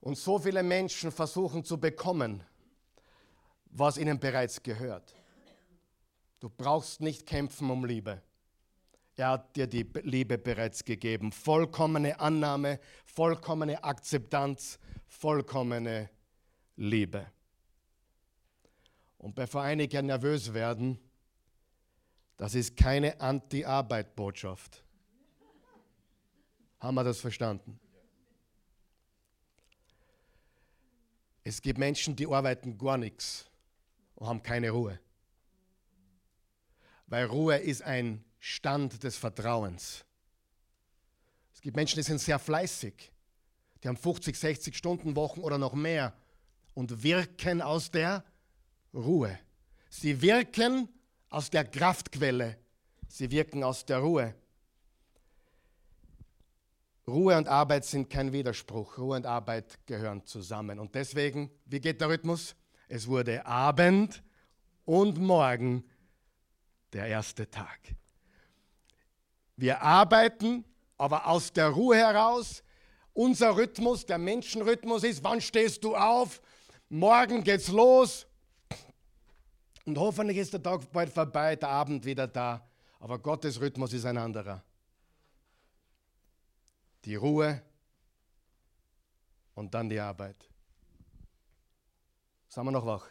Und 0.00 0.18
so 0.18 0.38
viele 0.38 0.62
Menschen 0.62 1.12
versuchen 1.12 1.64
zu 1.64 1.78
bekommen, 1.78 2.42
was 3.66 3.96
ihnen 3.96 4.18
bereits 4.18 4.62
gehört. 4.62 5.14
Du 6.40 6.50
brauchst 6.50 7.00
nicht 7.00 7.24
kämpfen 7.24 7.70
um 7.70 7.84
Liebe. 7.84 8.20
Er 9.16 9.28
hat 9.28 9.54
dir 9.54 9.66
die 9.66 9.88
Liebe 10.02 10.38
bereits 10.38 10.84
gegeben. 10.84 11.30
Vollkommene 11.30 12.18
Annahme, 12.18 12.80
vollkommene 13.04 13.84
Akzeptanz, 13.84 14.78
vollkommene 15.06 16.10
Liebe. 16.76 17.26
Und 19.22 19.36
bevor 19.36 19.62
einige 19.62 20.02
nervös 20.02 20.52
werden, 20.52 20.98
das 22.36 22.56
ist 22.56 22.76
keine 22.76 23.20
Anti-Arbeit-Botschaft. 23.20 24.84
Haben 26.80 26.94
wir 26.96 27.04
das 27.04 27.20
verstanden? 27.20 27.78
Es 31.44 31.62
gibt 31.62 31.78
Menschen, 31.78 32.16
die 32.16 32.26
arbeiten 32.26 32.76
gar 32.76 32.98
nichts 32.98 33.48
und 34.16 34.26
haben 34.26 34.42
keine 34.42 34.70
Ruhe. 34.70 34.98
Weil 37.06 37.26
Ruhe 37.26 37.58
ist 37.58 37.82
ein 37.82 38.24
Stand 38.40 39.04
des 39.04 39.16
Vertrauens. 39.16 40.04
Es 41.54 41.60
gibt 41.60 41.76
Menschen, 41.76 41.96
die 41.96 42.02
sind 42.02 42.18
sehr 42.18 42.40
fleißig. 42.40 43.12
Die 43.82 43.88
haben 43.88 43.96
50, 43.96 44.36
60 44.36 44.76
Stunden 44.76 45.14
Wochen 45.14 45.40
oder 45.40 45.58
noch 45.58 45.74
mehr 45.74 46.12
und 46.74 47.04
wirken 47.04 47.62
aus 47.62 47.88
der 47.88 48.24
Ruhe. 48.94 49.38
Sie 49.88 50.20
wirken 50.20 50.88
aus 51.28 51.50
der 51.50 51.64
Kraftquelle. 51.64 52.58
Sie 53.08 53.30
wirken 53.30 53.62
aus 53.64 53.84
der 53.84 53.98
Ruhe. 53.98 54.34
Ruhe 57.06 57.36
und 57.36 57.48
Arbeit 57.48 57.84
sind 57.84 58.08
kein 58.08 58.32
Widerspruch. 58.32 58.96
Ruhe 58.98 59.16
und 59.16 59.26
Arbeit 59.26 59.78
gehören 59.86 60.24
zusammen. 60.24 60.78
Und 60.78 60.94
deswegen, 60.94 61.50
wie 61.66 61.80
geht 61.80 62.00
der 62.00 62.08
Rhythmus? 62.08 62.54
Es 62.88 63.06
wurde 63.06 63.44
Abend 63.44 64.22
und 64.84 65.18
Morgen 65.18 65.84
der 66.92 67.06
erste 67.06 67.50
Tag. 67.50 67.80
Wir 69.56 69.82
arbeiten, 69.82 70.64
aber 70.96 71.26
aus 71.26 71.52
der 71.52 71.68
Ruhe 71.68 71.96
heraus. 71.96 72.62
Unser 73.14 73.56
Rhythmus, 73.56 74.06
der 74.06 74.18
Menschenrhythmus 74.18 75.04
ist, 75.04 75.24
wann 75.24 75.40
stehst 75.40 75.84
du 75.84 75.96
auf? 75.96 76.40
Morgen 76.88 77.42
geht's 77.42 77.68
los. 77.68 78.26
Und 79.84 79.98
hoffentlich 79.98 80.38
ist 80.38 80.52
der 80.52 80.62
Tag 80.62 80.90
bald 80.92 81.10
vorbei, 81.10 81.56
der 81.56 81.68
Abend 81.68 82.04
wieder 82.04 82.26
da. 82.26 82.64
Aber 83.00 83.18
Gottes 83.18 83.60
Rhythmus 83.60 83.92
ist 83.92 84.04
ein 84.04 84.16
anderer. 84.16 84.62
Die 87.04 87.16
Ruhe 87.16 87.60
und 89.54 89.74
dann 89.74 89.88
die 89.88 89.98
Arbeit. 89.98 90.48
Sagen 92.48 92.68
wir 92.68 92.72
noch 92.72 92.86
wach? 92.86 93.06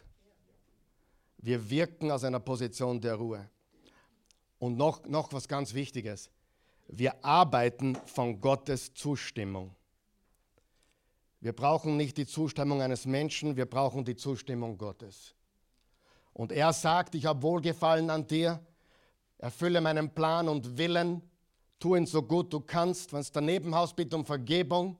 Wir 1.39 1.69
wirken 1.69 2.11
aus 2.11 2.24
einer 2.24 2.39
Position 2.39 3.01
der 3.01 3.15
Ruhe. 3.15 3.49
Und 4.59 4.78
noch, 4.78 5.05
noch 5.07 5.34
was 5.34 5.47
ganz 5.47 5.74
Wichtiges. 5.74 6.30
Wir 6.88 7.24
arbeiten 7.26 7.95
von 8.05 8.39
Gottes 8.39 8.93
Zustimmung. 8.93 9.76
Wir 11.39 11.53
brauchen 11.53 11.97
nicht 11.97 12.17
die 12.17 12.28
Zustimmung 12.28 12.82
eines 12.82 13.05
Menschen, 13.07 13.57
wir 13.57 13.65
brauchen 13.65 14.05
die 14.05 14.15
Zustimmung 14.15 14.78
Gottes. 14.78 15.34
Und 16.34 16.51
er 16.51 16.73
sagt, 16.73 17.15
ich 17.15 17.25
habe 17.25 17.41
Wohlgefallen 17.41 18.09
an 18.09 18.25
dir, 18.25 18.59
erfülle 19.38 19.82
meinen 19.82 20.13
Plan 20.13 20.47
und 20.47 20.77
Willen, 20.77 21.21
tu 21.79 21.95
ihn 21.95 22.05
so 22.05 22.21
gut 22.21 22.53
du 22.53 22.59
kannst, 22.61 23.11
wenn 23.11 23.19
es 23.19 23.32
daneben 23.32 23.75
haust, 23.75 23.95
bitte 23.95 24.15
um 24.15 24.25
Vergebung, 24.25 24.97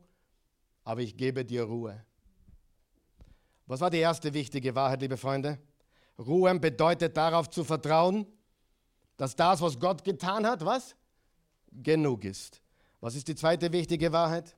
aber 0.84 1.02
ich 1.02 1.16
gebe 1.16 1.46
dir 1.46 1.64
Ruhe. 1.64 2.04
Was 3.68 3.80
war 3.80 3.90
die 3.90 4.00
erste 4.00 4.34
wichtige 4.34 4.76
Wahrheit, 4.76 5.02
liebe 5.02 5.16
Freunde? 5.16 5.58
Ruhen 6.18 6.60
bedeutet 6.60 7.16
darauf 7.16 7.50
zu 7.50 7.64
vertrauen, 7.64 8.26
dass 9.16 9.36
das, 9.36 9.62
was 9.62 9.80
Gott 9.80 10.04
getan 10.04 10.46
hat, 10.46 10.66
was? 10.66 10.96
Genug 11.72 12.26
ist. 12.26 12.62
Was 13.00 13.16
ist 13.16 13.28
die 13.28 13.36
zweite 13.36 13.72
wichtige 13.72 14.12
Wahrheit? 14.12 14.56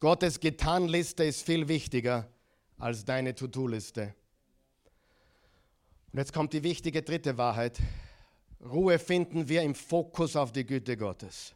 Gottes 0.00 0.40
Getanliste 0.40 1.24
ist 1.24 1.42
viel 1.42 1.68
wichtiger 1.68 2.31
als 2.82 3.04
deine 3.04 3.32
To-Do-Liste. 3.32 4.12
Und 6.12 6.18
jetzt 6.18 6.32
kommt 6.32 6.52
die 6.52 6.64
wichtige 6.64 7.02
dritte 7.02 7.38
Wahrheit. 7.38 7.78
Ruhe 8.60 8.98
finden 8.98 9.48
wir 9.48 9.62
im 9.62 9.76
Fokus 9.76 10.34
auf 10.34 10.50
die 10.50 10.66
Güte 10.66 10.96
Gottes. 10.96 11.54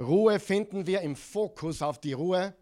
Ruhe 0.00 0.40
finden 0.40 0.84
wir 0.84 1.00
im 1.02 1.14
Fokus 1.14 1.80
auf 1.80 2.00
die 2.00 2.12
Ruhe 2.12 2.56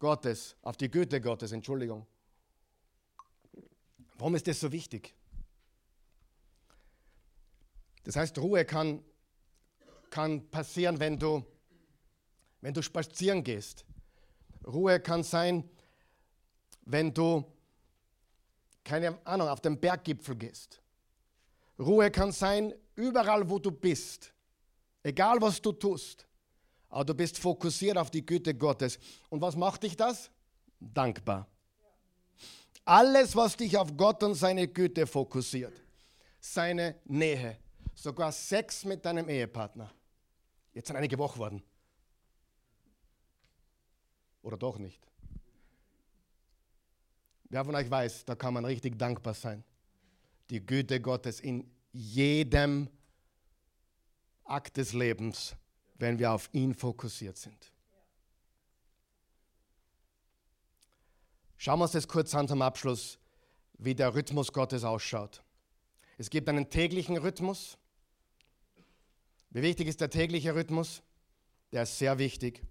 Gottes, 0.00 0.56
auf 0.62 0.76
die 0.76 0.90
Güte 0.90 1.20
Gottes, 1.20 1.52
Entschuldigung. 1.52 2.04
Warum 4.18 4.34
ist 4.34 4.48
das 4.48 4.58
so 4.58 4.72
wichtig? 4.72 5.14
Das 8.02 8.16
heißt, 8.16 8.36
Ruhe 8.38 8.64
kann, 8.64 9.04
kann 10.10 10.50
passieren, 10.50 10.98
wenn 10.98 11.16
du, 11.16 11.46
wenn 12.60 12.74
du 12.74 12.82
spazieren 12.82 13.44
gehst. 13.44 13.84
Ruhe 14.66 14.98
kann 14.98 15.22
sein, 15.22 15.70
wenn 16.84 17.12
du, 17.12 17.44
keine 18.82 19.18
Ahnung, 19.26 19.48
auf 19.48 19.60
den 19.60 19.80
Berggipfel 19.80 20.36
gehst. 20.36 20.80
Ruhe 21.78 22.10
kann 22.10 22.32
sein, 22.32 22.74
überall 22.94 23.48
wo 23.48 23.58
du 23.58 23.70
bist, 23.70 24.32
egal 25.02 25.40
was 25.40 25.60
du 25.60 25.72
tust, 25.72 26.26
aber 26.88 27.04
du 27.04 27.14
bist 27.14 27.38
fokussiert 27.38 27.96
auf 27.98 28.10
die 28.10 28.24
Güte 28.24 28.54
Gottes. 28.54 28.98
Und 29.28 29.40
was 29.40 29.56
macht 29.56 29.82
dich 29.82 29.96
das? 29.96 30.30
Dankbar. 30.78 31.48
Alles, 32.84 33.34
was 33.34 33.56
dich 33.56 33.76
auf 33.76 33.96
Gott 33.96 34.22
und 34.22 34.34
seine 34.34 34.68
Güte 34.68 35.06
fokussiert, 35.06 35.72
seine 36.38 37.00
Nähe, 37.06 37.58
sogar 37.94 38.30
Sex 38.30 38.84
mit 38.84 39.04
deinem 39.04 39.28
Ehepartner. 39.28 39.90
Jetzt 40.72 40.88
sind 40.88 40.96
einige 40.96 41.18
wach 41.18 41.36
worden. 41.38 41.62
Oder 44.42 44.58
doch 44.58 44.78
nicht? 44.78 45.00
Wer 47.54 47.64
von 47.64 47.76
euch 47.76 47.88
weiß, 47.88 48.24
da 48.24 48.34
kann 48.34 48.52
man 48.52 48.64
richtig 48.64 48.98
dankbar 48.98 49.32
sein. 49.32 49.62
Die 50.50 50.66
Güte 50.66 51.00
Gottes 51.00 51.38
in 51.38 51.70
jedem 51.92 52.90
Akt 54.42 54.76
des 54.76 54.92
Lebens, 54.92 55.54
wenn 55.94 56.18
wir 56.18 56.32
auf 56.32 56.50
ihn 56.52 56.74
fokussiert 56.74 57.36
sind. 57.36 57.72
Schauen 61.56 61.78
wir 61.78 61.84
uns 61.84 61.92
das 61.92 62.08
kurz 62.08 62.34
an 62.34 62.48
zum 62.48 62.60
Abschluss, 62.60 63.20
wie 63.78 63.94
der 63.94 64.16
Rhythmus 64.16 64.52
Gottes 64.52 64.82
ausschaut. 64.82 65.44
Es 66.18 66.30
gibt 66.30 66.48
einen 66.48 66.70
täglichen 66.70 67.16
Rhythmus. 67.18 67.78
Wie 69.50 69.62
wichtig 69.62 69.86
ist 69.86 70.00
der 70.00 70.10
tägliche 70.10 70.56
Rhythmus? 70.56 71.04
Der 71.70 71.84
ist 71.84 72.00
sehr 72.00 72.18
wichtig. 72.18 72.64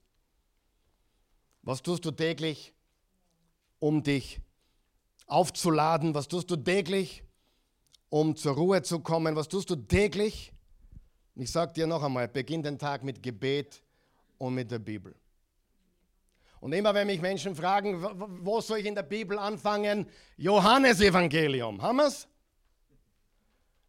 Was 1.62 1.82
tust 1.82 2.04
du 2.04 2.12
täglich, 2.12 2.74
um 3.80 4.04
dich 4.04 4.42
aufzuladen? 5.28 6.14
Was 6.14 6.28
tust 6.28 6.50
du 6.52 6.56
täglich, 6.56 7.24
um 8.10 8.36
zur 8.36 8.56
Ruhe 8.56 8.82
zu 8.82 9.00
kommen? 9.00 9.36
Was 9.36 9.48
tust 9.48 9.70
du 9.70 9.76
täglich? 9.76 10.52
Ich 11.36 11.52
sage 11.52 11.74
dir 11.74 11.88
noch 11.88 12.04
einmal, 12.04 12.28
beginn 12.28 12.62
den 12.62 12.78
Tag 12.78 13.04
mit 13.04 13.24
Gebet 13.24 13.82
und 14.38 14.54
mit 14.54 14.70
der 14.70 14.80
Bibel. 14.80 15.16
Und 16.60 16.72
immer 16.72 16.94
wenn 16.94 17.08
mich 17.08 17.20
Menschen 17.20 17.56
fragen, 17.56 18.02
wo 18.46 18.62
soll 18.62 18.80
ich 18.80 18.86
in 18.86 18.96
der 18.96 19.04
Bibel 19.04 19.38
anfangen? 19.38 20.08
Johannesevangelium. 20.38 21.82
Haben 21.82 21.98
wir 21.98 22.08
es? 22.08 22.28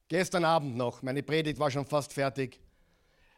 Gestern 0.09 0.45
Abend 0.45 0.77
noch, 0.77 1.03
meine 1.03 1.23
Predigt 1.23 1.59
war 1.59 1.71
schon 1.71 1.87
fast 1.87 2.13
fertig, 2.13 2.61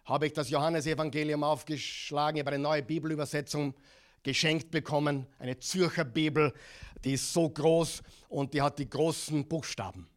habe 0.05 0.27
ich 0.27 0.33
das 0.33 0.51
Johannesevangelium 0.51 1.43
aufgeschlagen. 1.43 2.37
Ich 2.37 2.41
habe 2.41 2.55
eine 2.55 2.63
neue 2.63 2.83
Bibelübersetzung 2.83 3.75
geschenkt 4.23 4.71
bekommen, 4.71 5.27
eine 5.39 5.59
Zürcher 5.59 6.05
Bibel, 6.05 6.53
die 7.05 7.15
ist 7.15 7.33
so 7.33 7.49
groß 7.49 8.03
und 8.29 8.55
die 8.55 8.63
hat 8.63 8.79
die 8.79 8.89
großen 8.89 9.47
Buchstaben. 9.47 10.09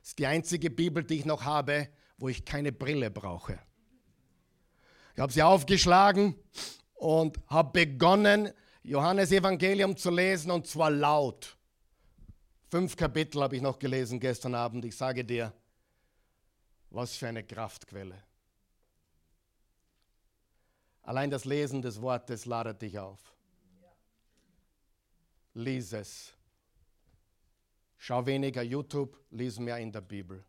Das 0.00 0.10
ist 0.10 0.18
die 0.18 0.26
einzige 0.26 0.70
Bibel, 0.70 1.04
die 1.04 1.18
ich 1.18 1.24
noch 1.24 1.44
habe, 1.44 1.88
wo 2.18 2.28
ich 2.28 2.44
keine 2.44 2.72
Brille 2.72 3.10
brauche. 3.10 3.58
Ich 5.14 5.20
habe 5.20 5.32
sie 5.32 5.42
aufgeschlagen 5.42 6.36
und 6.94 7.38
habe 7.48 7.84
begonnen, 7.84 8.50
Johannes 8.82 9.30
Evangelium 9.30 9.96
zu 9.96 10.10
lesen 10.10 10.50
und 10.50 10.66
zwar 10.66 10.90
laut. 10.90 11.56
Fünf 12.68 12.96
Kapitel 12.96 13.42
habe 13.42 13.56
ich 13.56 13.62
noch 13.62 13.78
gelesen 13.78 14.18
gestern 14.18 14.54
Abend. 14.54 14.84
Ich 14.84 14.96
sage 14.96 15.24
dir, 15.24 15.52
was 16.90 17.16
für 17.16 17.28
eine 17.28 17.44
Kraftquelle. 17.44 18.22
Allein 21.02 21.30
das 21.30 21.44
Lesen 21.44 21.82
des 21.82 22.00
Wortes 22.00 22.46
ladet 22.46 22.82
dich 22.82 22.98
auf. 22.98 23.18
Lies 25.54 25.92
es. 25.92 26.32
Schau 27.98 28.24
weniger 28.26 28.62
YouTube, 28.62 29.18
lies 29.30 29.58
mehr 29.58 29.78
in 29.78 29.92
der 29.92 30.00
Bibel. 30.00 30.44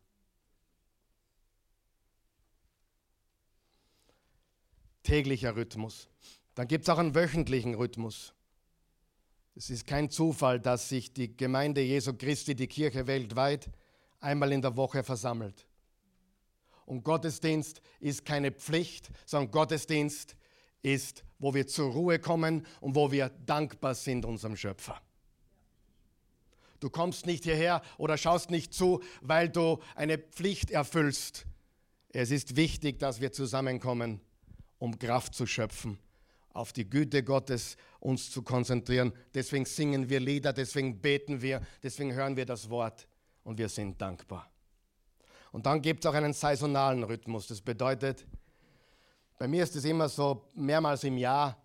Täglicher 5.02 5.54
Rhythmus. 5.54 6.08
Dann 6.54 6.66
gibt 6.66 6.84
es 6.84 6.88
auch 6.88 6.98
einen 6.98 7.14
wöchentlichen 7.14 7.74
Rhythmus. 7.74 8.32
Es 9.54 9.70
ist 9.70 9.86
kein 9.86 10.10
Zufall, 10.10 10.58
dass 10.58 10.88
sich 10.88 11.12
die 11.12 11.36
Gemeinde 11.36 11.80
Jesu 11.80 12.14
Christi, 12.14 12.56
die 12.56 12.66
Kirche 12.66 13.06
weltweit, 13.06 13.70
einmal 14.18 14.50
in 14.52 14.62
der 14.62 14.76
Woche 14.76 15.04
versammelt. 15.04 15.66
Und 16.86 17.04
Gottesdienst 17.04 17.80
ist 18.00 18.24
keine 18.24 18.50
Pflicht, 18.50 19.10
sondern 19.26 19.50
Gottesdienst 19.52 20.36
ist, 20.84 21.24
wo 21.38 21.54
wir 21.54 21.66
zur 21.66 21.92
Ruhe 21.92 22.18
kommen 22.18 22.66
und 22.80 22.94
wo 22.94 23.10
wir 23.10 23.30
dankbar 23.46 23.94
sind 23.94 24.24
unserem 24.24 24.56
Schöpfer. 24.56 25.00
Du 26.80 26.90
kommst 26.90 27.26
nicht 27.26 27.44
hierher 27.44 27.80
oder 27.96 28.18
schaust 28.18 28.50
nicht 28.50 28.74
zu, 28.74 29.02
weil 29.22 29.48
du 29.48 29.78
eine 29.94 30.18
Pflicht 30.18 30.70
erfüllst. 30.70 31.46
Es 32.10 32.30
ist 32.30 32.56
wichtig, 32.56 32.98
dass 32.98 33.20
wir 33.20 33.32
zusammenkommen, 33.32 34.20
um 34.78 34.98
Kraft 34.98 35.34
zu 35.34 35.46
schöpfen, 35.46 35.98
auf 36.52 36.72
die 36.72 36.88
Güte 36.88 37.24
Gottes 37.24 37.76
uns 38.00 38.30
zu 38.30 38.42
konzentrieren. 38.42 39.12
Deswegen 39.32 39.64
singen 39.64 40.10
wir 40.10 40.20
Lieder, 40.20 40.52
deswegen 40.52 41.00
beten 41.00 41.40
wir, 41.40 41.62
deswegen 41.82 42.12
hören 42.12 42.36
wir 42.36 42.44
das 42.44 42.68
Wort 42.68 43.08
und 43.44 43.58
wir 43.58 43.70
sind 43.70 44.00
dankbar. 44.00 44.50
Und 45.52 45.66
dann 45.66 45.80
gibt 45.80 46.04
es 46.04 46.10
auch 46.10 46.14
einen 46.14 46.32
saisonalen 46.34 47.04
Rhythmus. 47.04 47.46
Das 47.46 47.60
bedeutet, 47.60 48.26
bei 49.38 49.48
mir 49.48 49.62
ist 49.62 49.74
es 49.76 49.84
immer 49.84 50.08
so 50.08 50.48
mehrmals 50.54 51.04
im 51.04 51.18
Jahr, 51.18 51.60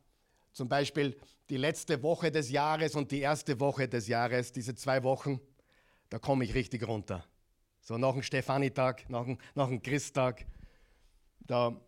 zum 0.52 0.68
Beispiel 0.68 1.18
die 1.50 1.58
letzte 1.58 2.02
Woche 2.02 2.32
des 2.32 2.50
Jahres 2.50 2.96
und 2.96 3.12
die 3.12 3.20
erste 3.20 3.60
Woche 3.60 3.88
des 3.88 4.08
Jahres, 4.08 4.52
diese 4.52 4.76
zwei 4.76 5.04
Wochen, 5.04 5.40
da 6.10 6.20
komme 6.20 6.44
ich 6.44 6.54
richtig 6.54 6.88
runter. 6.88 7.24
So 7.82 7.98
nach 7.98 8.14
dem 8.14 8.24
Stefanitag, 8.24 9.10
nach 9.10 9.24
dem, 9.24 9.38
nach 9.56 9.68
dem 9.68 9.82
Christtag, 9.82 10.46
da 11.40 11.80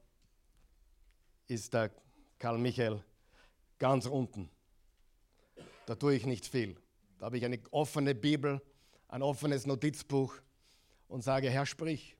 ist 1.48 1.74
der 1.74 1.92
Karl 2.40 2.58
Michael 2.58 3.04
ganz 3.78 4.06
unten. 4.06 4.50
Da 5.86 5.96
tue 5.96 6.16
ich 6.16 6.26
nicht 6.26 6.46
viel. 6.48 6.76
Da 7.20 7.26
habe 7.26 7.38
ich 7.38 7.46
eine 7.46 7.60
offene 7.72 8.16
Bibel, 8.16 8.62
ein 9.08 9.22
offenes 9.22 9.66
Notizbuch 9.66 10.34
und 11.08 11.24
sage, 11.24 11.50
Herr, 11.50 11.66
sprich, 11.66 12.16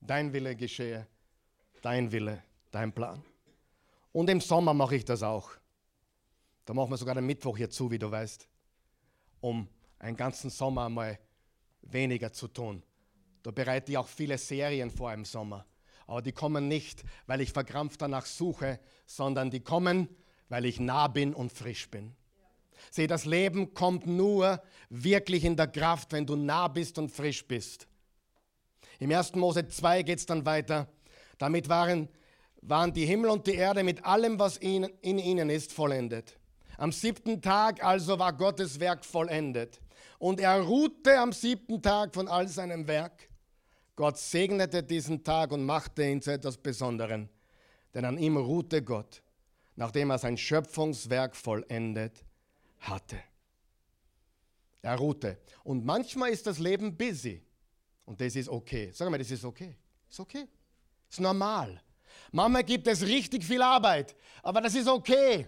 dein 0.00 0.32
Wille 0.32 0.56
geschehe, 0.56 1.06
dein 1.80 2.10
Wille 2.10 2.42
dein 2.74 2.92
Plan. 2.92 3.22
Und 4.12 4.28
im 4.30 4.40
Sommer 4.40 4.74
mache 4.74 4.96
ich 4.96 5.04
das 5.04 5.22
auch. 5.22 5.50
Da 6.64 6.74
machen 6.74 6.90
wir 6.90 6.96
sogar 6.96 7.14
den 7.14 7.26
Mittwoch 7.26 7.56
hier 7.56 7.70
zu, 7.70 7.90
wie 7.90 7.98
du 7.98 8.10
weißt, 8.10 8.48
um 9.40 9.68
einen 9.98 10.16
ganzen 10.16 10.50
Sommer 10.50 10.88
mal 10.88 11.18
weniger 11.82 12.32
zu 12.32 12.48
tun. 12.48 12.82
Da 13.42 13.50
bereite 13.50 13.92
ich 13.92 13.98
auch 13.98 14.08
viele 14.08 14.38
Serien 14.38 14.90
vor 14.90 15.12
im 15.12 15.24
Sommer. 15.24 15.66
Aber 16.06 16.22
die 16.22 16.32
kommen 16.32 16.68
nicht, 16.68 17.04
weil 17.26 17.40
ich 17.40 17.52
verkrampft 17.52 18.02
danach 18.02 18.26
suche, 18.26 18.80
sondern 19.06 19.50
die 19.50 19.60
kommen, 19.60 20.08
weil 20.48 20.64
ich 20.64 20.80
nah 20.80 21.08
bin 21.08 21.34
und 21.34 21.52
frisch 21.52 21.90
bin. 21.90 22.14
Sieh, 22.90 23.06
das 23.06 23.24
Leben 23.24 23.72
kommt 23.72 24.06
nur 24.06 24.62
wirklich 24.90 25.44
in 25.44 25.56
der 25.56 25.68
Kraft, 25.68 26.12
wenn 26.12 26.26
du 26.26 26.36
nah 26.36 26.68
bist 26.68 26.98
und 26.98 27.10
frisch 27.10 27.46
bist. 27.46 27.86
Im 28.98 29.10
1. 29.10 29.34
Mose 29.34 29.66
2 29.66 30.02
geht 30.02 30.18
es 30.18 30.26
dann 30.26 30.44
weiter. 30.44 30.88
Damit 31.38 31.68
waren 31.68 32.08
waren 32.66 32.92
die 32.92 33.06
Himmel 33.06 33.30
und 33.30 33.46
die 33.46 33.54
Erde 33.54 33.84
mit 33.84 34.04
allem, 34.04 34.38
was 34.38 34.56
in, 34.56 34.88
ihnen 35.02 35.50
ist, 35.50 35.72
vollendet. 35.72 36.38
Am 36.76 36.92
siebten 36.92 37.40
Tag 37.40 37.84
also 37.84 38.18
war 38.18 38.32
Gottes 38.32 38.80
Werk 38.80 39.04
vollendet. 39.04 39.80
Und 40.18 40.40
er 40.40 40.60
ruhte 40.60 41.18
am 41.18 41.32
siebten 41.32 41.82
Tag 41.82 42.14
von 42.14 42.26
all 42.26 42.48
seinem 42.48 42.86
Werk. 42.88 43.28
Gott 43.94 44.18
segnete 44.18 44.82
diesen 44.82 45.22
Tag 45.22 45.52
und 45.52 45.64
machte 45.64 46.04
ihn 46.04 46.20
zu 46.20 46.32
etwas 46.32 46.56
Besonderem. 46.56 47.28
Denn 47.92 48.04
an 48.04 48.18
ihm 48.18 48.36
ruhte 48.36 48.82
Gott, 48.82 49.22
nachdem 49.76 50.10
er 50.10 50.18
sein 50.18 50.36
Schöpfungswerk 50.36 51.36
vollendet 51.36 52.24
hatte. 52.80 53.18
Er 54.82 54.96
ruhte. 54.96 55.38
Und 55.62 55.84
manchmal 55.84 56.30
ist 56.30 56.46
das 56.46 56.58
Leben 56.58 56.96
busy. 56.96 57.42
Und 58.04 58.20
das 58.20 58.34
ist 58.36 58.48
okay. 58.48 58.90
Sag 58.92 59.10
mal, 59.10 59.18
das 59.18 59.30
ist 59.30 59.44
okay. 59.44 59.76
Ist 60.10 60.20
okay. 60.20 60.46
Ist 61.08 61.20
normal. 61.20 61.80
Manchmal 62.34 62.64
gibt 62.64 62.88
es 62.88 63.00
richtig 63.02 63.44
viel 63.44 63.62
Arbeit, 63.62 64.16
aber 64.42 64.60
das 64.60 64.74
ist 64.74 64.88
okay, 64.88 65.46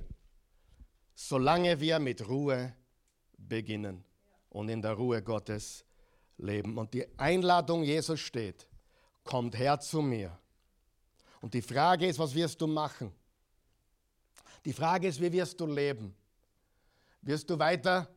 solange 1.16 1.80
wir 1.80 1.98
mit 1.98 2.28
Ruhe 2.28 2.76
beginnen 3.36 4.04
und 4.50 4.68
in 4.68 4.80
der 4.80 4.92
Ruhe 4.92 5.20
Gottes 5.20 5.84
leben. 6.38 6.78
Und 6.78 6.94
die 6.94 7.04
Einladung 7.18 7.82
Jesus 7.82 8.20
steht, 8.20 8.68
kommt 9.24 9.58
her 9.58 9.80
zu 9.80 10.00
mir. 10.00 10.38
Und 11.40 11.54
die 11.54 11.62
Frage 11.62 12.06
ist, 12.06 12.20
was 12.20 12.32
wirst 12.36 12.60
du 12.60 12.68
machen? 12.68 13.12
Die 14.64 14.72
Frage 14.72 15.08
ist, 15.08 15.20
wie 15.20 15.32
wirst 15.32 15.58
du 15.58 15.66
leben? 15.66 16.14
Wirst 17.20 17.50
du 17.50 17.58
weiter 17.58 18.08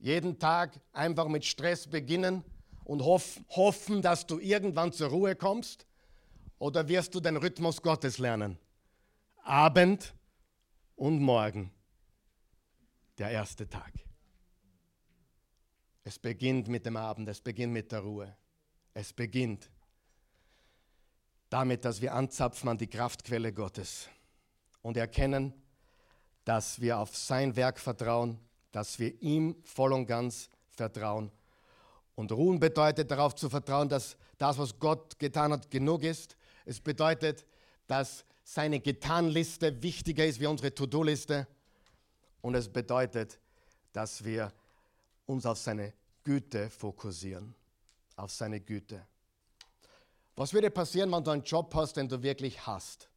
jeden 0.00 0.40
Tag 0.40 0.80
einfach 0.92 1.28
mit 1.28 1.44
Stress 1.44 1.86
beginnen 1.86 2.42
und 2.82 3.00
hoff, 3.00 3.38
hoffen, 3.50 4.02
dass 4.02 4.26
du 4.26 4.40
irgendwann 4.40 4.92
zur 4.92 5.10
Ruhe 5.10 5.36
kommst? 5.36 5.86
Oder 6.62 6.86
wirst 6.86 7.12
du 7.12 7.18
den 7.18 7.36
Rhythmus 7.38 7.82
Gottes 7.82 8.18
lernen? 8.18 8.56
Abend 9.42 10.14
und 10.94 11.20
Morgen, 11.20 11.72
der 13.18 13.30
erste 13.30 13.68
Tag. 13.68 13.92
Es 16.04 16.20
beginnt 16.20 16.68
mit 16.68 16.86
dem 16.86 16.96
Abend, 16.96 17.28
es 17.28 17.40
beginnt 17.40 17.72
mit 17.72 17.90
der 17.90 17.98
Ruhe. 17.98 18.36
Es 18.94 19.12
beginnt 19.12 19.72
damit, 21.50 21.84
dass 21.84 22.00
wir 22.00 22.14
anzapfen 22.14 22.68
an 22.68 22.78
die 22.78 22.86
Kraftquelle 22.86 23.52
Gottes 23.52 24.08
und 24.82 24.96
erkennen, 24.96 25.52
dass 26.44 26.80
wir 26.80 26.98
auf 26.98 27.16
sein 27.16 27.56
Werk 27.56 27.80
vertrauen, 27.80 28.38
dass 28.70 29.00
wir 29.00 29.20
ihm 29.20 29.56
voll 29.64 29.92
und 29.92 30.06
ganz 30.06 30.48
vertrauen. 30.70 31.32
Und 32.14 32.30
ruhen 32.30 32.60
bedeutet 32.60 33.10
darauf 33.10 33.34
zu 33.34 33.50
vertrauen, 33.50 33.88
dass 33.88 34.16
das, 34.38 34.58
was 34.58 34.78
Gott 34.78 35.18
getan 35.18 35.50
hat, 35.50 35.68
genug 35.68 36.04
ist 36.04 36.36
es 36.64 36.80
bedeutet, 36.80 37.44
dass 37.86 38.24
seine 38.44 38.80
Getanliste 38.80 39.82
wichtiger 39.82 40.26
ist 40.26 40.40
wie 40.40 40.46
unsere 40.46 40.74
To-Do-Liste. 40.74 41.46
Und 42.40 42.54
es 42.54 42.68
bedeutet, 42.68 43.38
dass 43.92 44.24
wir 44.24 44.52
uns 45.26 45.46
auf 45.46 45.58
seine 45.58 45.92
Güte 46.24 46.70
fokussieren. 46.70 47.54
Auf 48.16 48.30
seine 48.30 48.60
Güte. 48.60 49.06
Was 50.36 50.52
würde 50.52 50.70
passieren, 50.70 51.10
wenn 51.12 51.24
du 51.24 51.30
einen 51.30 51.42
Job 51.42 51.74
hast, 51.74 51.96
den 51.96 52.08
du 52.08 52.22
wirklich 52.22 52.66
hast? 52.66 53.08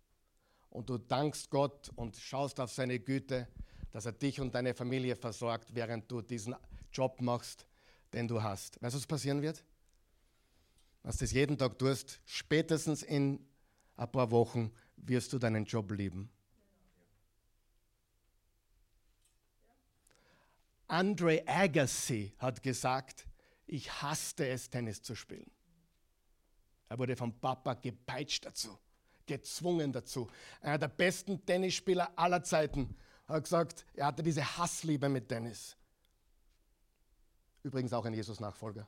Und 0.70 0.90
du 0.90 0.98
dankst 0.98 1.50
Gott 1.50 1.90
und 1.96 2.16
schaust 2.18 2.60
auf 2.60 2.72
seine 2.72 3.00
Güte, 3.00 3.48
dass 3.92 4.06
er 4.06 4.12
dich 4.12 4.42
und 4.42 4.54
deine 4.54 4.74
Familie 4.74 5.16
versorgt, 5.16 5.74
während 5.74 6.12
du 6.12 6.22
diesen 6.22 6.56
Job 6.92 7.22
machst, 7.22 7.66
den 8.14 8.28
du 8.28 8.44
hast. 8.44 8.82
Weißt 8.82 8.94
du, 8.94 9.00
was 9.00 9.08
passieren 9.08 9.42
wird? 9.42 9.64
Du 11.06 11.12
das 11.12 11.32
jeden 11.32 11.56
Tag 11.56 11.78
tust, 11.78 12.20
spätestens 12.26 13.04
in 13.04 13.40
ein 13.96 14.12
paar 14.12 14.32
Wochen 14.32 14.74
wirst 14.98 15.32
du 15.34 15.38
deinen 15.38 15.64
Job 15.66 15.92
lieben. 15.92 16.32
Andre 20.88 21.48
Agassi 21.48 22.34
hat 22.40 22.64
gesagt, 22.64 23.28
ich 23.68 24.02
hasste 24.02 24.48
es, 24.48 24.68
Tennis 24.72 25.04
zu 25.04 25.14
spielen. 25.14 25.52
Er 26.90 26.98
wurde 26.98 27.16
vom 27.16 27.40
Papa 27.40 27.76
gepeitscht 27.76 28.44
dazu, 28.44 28.76
gezwungen 29.28 29.94
dazu. 29.94 30.28
Einer 30.60 30.80
der 30.80 30.88
besten 30.88 31.46
Tennisspieler 31.46 32.18
aller 32.18 32.42
Zeiten 32.42 32.96
hat 33.28 33.44
gesagt, 33.44 33.86
er 33.94 34.08
hatte 34.08 34.24
diese 34.24 34.58
Hassliebe 34.58 35.08
mit 35.08 35.30
Tennis. 35.30 35.78
Übrigens 37.62 37.94
auch 37.94 38.06
ein 38.06 38.14
Jesus-Nachfolger. 38.16 38.88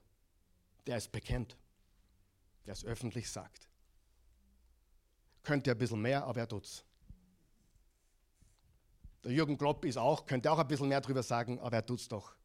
Der 0.88 0.98
ist 0.98 1.12
bekennt 1.12 1.56
der 2.68 2.74
es 2.74 2.86
öffentlich 2.86 3.32
sagt. 3.32 3.70
Könnte 5.44 5.72
ein 5.72 5.78
bisschen 5.78 6.02
mehr, 6.02 6.26
aber 6.26 6.42
er 6.42 6.48
tut's. 6.48 6.84
Der 9.24 9.32
Jürgen 9.32 9.58
Klopp 9.58 9.86
ist 9.86 9.98
auch, 9.98 10.26
könnte 10.26 10.52
auch 10.52 10.60
ein 10.60 10.68
bisschen 10.68 10.90
mehr 10.90 11.02
drüber 11.02 11.24
sagen, 11.24 11.60
aber 11.60 11.78
er 11.78 11.86
tut's 11.86 12.08
doch. 12.08 12.36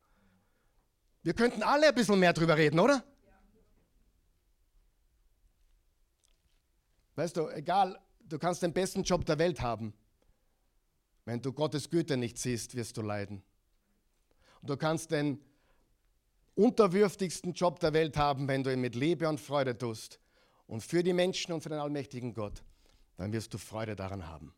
Wir 1.22 1.34
könnten 1.34 1.62
alle 1.62 1.88
ein 1.88 1.94
bisschen 1.94 2.18
mehr 2.18 2.32
drüber 2.32 2.56
reden, 2.56 2.78
oder? 2.78 3.04
Weißt 7.16 7.36
du, 7.36 7.48
egal, 7.48 8.00
du 8.20 8.38
kannst 8.38 8.62
den 8.62 8.72
besten 8.72 9.02
Job 9.02 9.26
der 9.26 9.38
Welt 9.38 9.60
haben. 9.60 9.92
Wenn 11.24 11.42
du 11.42 11.52
Gottes 11.52 11.90
Güte 11.90 12.16
nicht 12.16 12.38
siehst, 12.38 12.74
wirst 12.74 12.96
du 12.96 13.02
leiden. 13.02 13.42
Und 14.60 14.70
du 14.70 14.76
kannst 14.76 15.10
den 15.10 15.40
unterwürftigsten 16.55 17.53
Job 17.53 17.80
der 17.80 17.92
Welt 17.92 18.16
haben, 18.16 18.48
wenn 18.48 18.62
du 18.62 18.72
ihn 18.72 18.80
mit 18.80 18.94
Liebe 18.94 19.28
und 19.28 19.40
Freude 19.40 19.76
tust. 19.76 20.18
Und 20.66 20.82
für 20.82 21.03
die 21.03 21.12
Menschen 21.12 21.53
und 21.53 21.62
für 21.62 21.68
den 21.68 21.78
allmächtigen 21.78 22.34
Gott, 22.34 22.62
dann 23.16 23.32
wirst 23.32 23.53
du 23.53 23.59
Freude 23.59 23.96
daran 23.96 24.26
haben. 24.26 24.55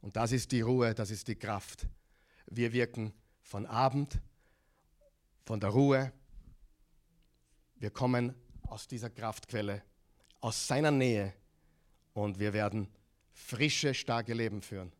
Und 0.00 0.16
das 0.16 0.32
ist 0.32 0.52
die 0.52 0.60
Ruhe, 0.60 0.94
das 0.94 1.10
ist 1.10 1.28
die 1.28 1.36
Kraft. 1.36 1.86
Wir 2.46 2.72
wirken 2.72 3.12
von 3.40 3.66
Abend, 3.66 4.20
von 5.44 5.60
der 5.60 5.70
Ruhe. 5.70 6.12
Wir 7.76 7.90
kommen 7.90 8.34
aus 8.62 8.88
dieser 8.88 9.10
Kraftquelle, 9.10 9.82
aus 10.40 10.66
seiner 10.66 10.90
Nähe 10.90 11.32
und 12.14 12.38
wir 12.38 12.52
werden 12.52 12.88
frische, 13.32 13.94
starke 13.94 14.34
Leben 14.34 14.62
führen. 14.62 14.92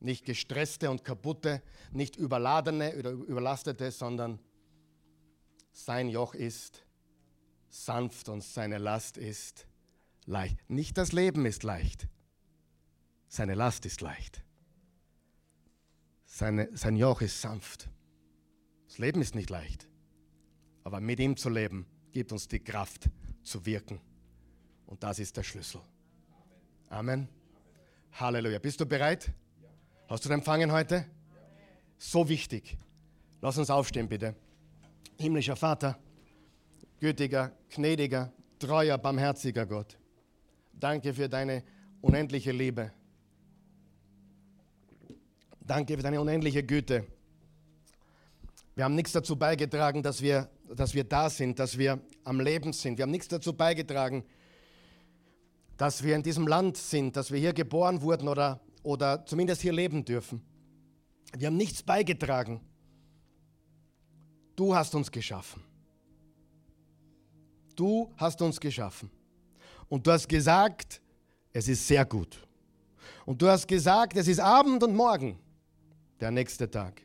Nicht 0.00 0.24
gestresste 0.24 0.90
und 0.90 1.04
kaputte, 1.04 1.62
nicht 1.90 2.16
überladene 2.16 2.96
oder 2.96 3.10
überlastete, 3.10 3.90
sondern 3.90 4.38
sein 5.72 6.08
Joch 6.08 6.34
ist 6.34 6.84
sanft 7.68 8.28
und 8.28 8.42
seine 8.42 8.78
Last 8.78 9.18
ist 9.18 9.66
leicht. 10.26 10.58
Nicht 10.68 10.98
das 10.98 11.12
Leben 11.12 11.46
ist 11.46 11.62
leicht, 11.62 12.08
seine 13.28 13.54
Last 13.54 13.86
ist 13.86 14.00
leicht. 14.00 14.42
Seine, 16.24 16.68
sein 16.76 16.96
Joch 16.96 17.20
ist 17.20 17.40
sanft. 17.40 17.88
Das 18.86 18.98
Leben 18.98 19.20
ist 19.20 19.34
nicht 19.34 19.50
leicht, 19.50 19.88
aber 20.84 21.00
mit 21.00 21.20
ihm 21.20 21.36
zu 21.36 21.48
leben 21.48 21.86
gibt 22.12 22.32
uns 22.32 22.48
die 22.48 22.60
Kraft 22.60 23.10
zu 23.42 23.64
wirken. 23.66 24.00
Und 24.86 25.02
das 25.02 25.18
ist 25.18 25.36
der 25.36 25.42
Schlüssel. 25.42 25.80
Amen. 26.88 27.28
Halleluja. 28.12 28.58
Bist 28.58 28.80
du 28.80 28.86
bereit? 28.86 29.32
Hast 30.08 30.24
du 30.24 30.30
empfangen 30.30 30.72
heute? 30.72 31.04
So 31.98 32.28
wichtig. 32.28 32.78
Lass 33.40 33.58
uns 33.58 33.68
aufstehen, 33.70 34.08
bitte. 34.08 34.34
Himmlischer 35.18 35.56
Vater, 35.56 35.98
gütiger, 37.00 37.52
gnädiger, 37.70 38.32
treuer, 38.58 38.96
barmherziger 38.98 39.66
Gott. 39.66 39.98
Danke 40.72 41.12
für 41.12 41.28
deine 41.28 41.64
unendliche 42.00 42.52
Liebe. 42.52 42.92
Danke 45.60 45.96
für 45.96 46.02
deine 46.02 46.20
unendliche 46.20 46.62
Güte. 46.62 47.04
Wir 48.76 48.84
haben 48.84 48.94
nichts 48.94 49.10
dazu 49.10 49.34
beigetragen, 49.34 50.04
dass 50.04 50.22
wir, 50.22 50.48
dass 50.72 50.94
wir 50.94 51.02
da 51.02 51.28
sind, 51.28 51.58
dass 51.58 51.76
wir 51.76 52.00
am 52.22 52.40
Leben 52.40 52.72
sind. 52.72 52.96
Wir 52.96 53.02
haben 53.02 53.10
nichts 53.10 53.26
dazu 53.26 53.52
beigetragen, 53.52 54.24
dass 55.76 56.04
wir 56.04 56.14
in 56.14 56.22
diesem 56.22 56.46
Land 56.46 56.76
sind, 56.76 57.16
dass 57.16 57.32
wir 57.32 57.40
hier 57.40 57.52
geboren 57.52 58.02
wurden 58.02 58.28
oder, 58.28 58.60
oder 58.84 59.26
zumindest 59.26 59.62
hier 59.62 59.72
leben 59.72 60.04
dürfen. 60.04 60.42
Wir 61.36 61.48
haben 61.48 61.56
nichts 61.56 61.82
beigetragen. 61.82 62.60
Du 64.58 64.74
hast 64.74 64.92
uns 64.96 65.08
geschaffen. 65.08 65.62
Du 67.76 68.12
hast 68.16 68.42
uns 68.42 68.58
geschaffen. 68.58 69.08
Und 69.88 70.04
du 70.04 70.10
hast 70.10 70.28
gesagt, 70.28 71.00
es 71.52 71.68
ist 71.68 71.86
sehr 71.86 72.04
gut. 72.04 72.44
Und 73.24 73.40
du 73.40 73.46
hast 73.46 73.68
gesagt, 73.68 74.16
es 74.16 74.26
ist 74.26 74.40
Abend 74.40 74.82
und 74.82 74.96
Morgen, 74.96 75.38
der 76.18 76.32
nächste 76.32 76.68
Tag. 76.68 77.00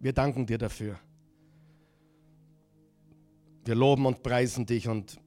Wir 0.00 0.12
danken 0.12 0.44
dir 0.44 0.58
dafür. 0.58 0.98
Wir 3.64 3.76
loben 3.76 4.04
und 4.04 4.20
preisen 4.20 4.66
dich 4.66 4.88
und 4.88 5.20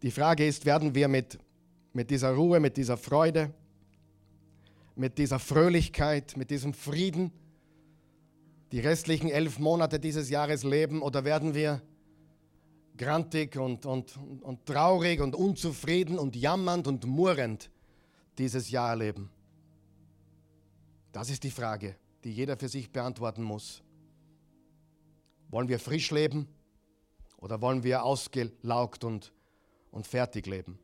die 0.00 0.12
Frage 0.12 0.46
ist, 0.46 0.64
werden 0.64 0.94
wir 0.94 1.08
mit, 1.08 1.40
mit 1.92 2.08
dieser 2.08 2.30
Ruhe, 2.30 2.60
mit 2.60 2.76
dieser 2.76 2.96
Freude, 2.96 3.52
mit 4.94 5.18
dieser 5.18 5.40
Fröhlichkeit, 5.40 6.36
mit 6.36 6.50
diesem 6.50 6.72
Frieden 6.72 7.32
die 8.76 8.80
restlichen 8.80 9.30
elf 9.30 9.58
Monate 9.58 9.98
dieses 9.98 10.28
Jahres 10.28 10.62
leben 10.62 11.00
oder 11.00 11.24
werden 11.24 11.54
wir 11.54 11.80
grantig 12.98 13.56
und, 13.56 13.86
und, 13.86 14.18
und 14.42 14.66
traurig 14.66 15.22
und 15.22 15.34
unzufrieden 15.34 16.18
und 16.18 16.36
jammernd 16.36 16.86
und 16.86 17.06
murrend 17.06 17.70
dieses 18.36 18.68
Jahr 18.68 18.94
leben? 18.94 19.30
Das 21.10 21.30
ist 21.30 21.42
die 21.42 21.50
Frage, 21.50 21.96
die 22.22 22.32
jeder 22.32 22.58
für 22.58 22.68
sich 22.68 22.92
beantworten 22.92 23.42
muss. 23.42 23.82
Wollen 25.48 25.68
wir 25.68 25.78
frisch 25.78 26.10
leben 26.10 26.46
oder 27.38 27.62
wollen 27.62 27.82
wir 27.82 28.04
ausgelaugt 28.04 29.04
und 29.04 29.32
und 29.90 30.06
fertig 30.06 30.46
leben. 30.46 30.78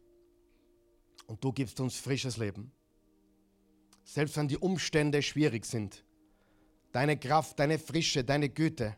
Und 1.27 1.45
du 1.45 1.53
gibst 1.53 1.79
uns 1.79 1.97
frisches 1.97 2.39
Leben. 2.39 2.73
Selbst 4.03 4.39
wenn 4.39 4.49
die 4.49 4.57
Umstände 4.57 5.21
schwierig 5.21 5.67
sind, 5.67 6.03
deine 6.93 7.17
Kraft, 7.17 7.59
deine 7.59 7.79
Frische, 7.79 8.23
deine 8.23 8.49
Güte 8.49 8.97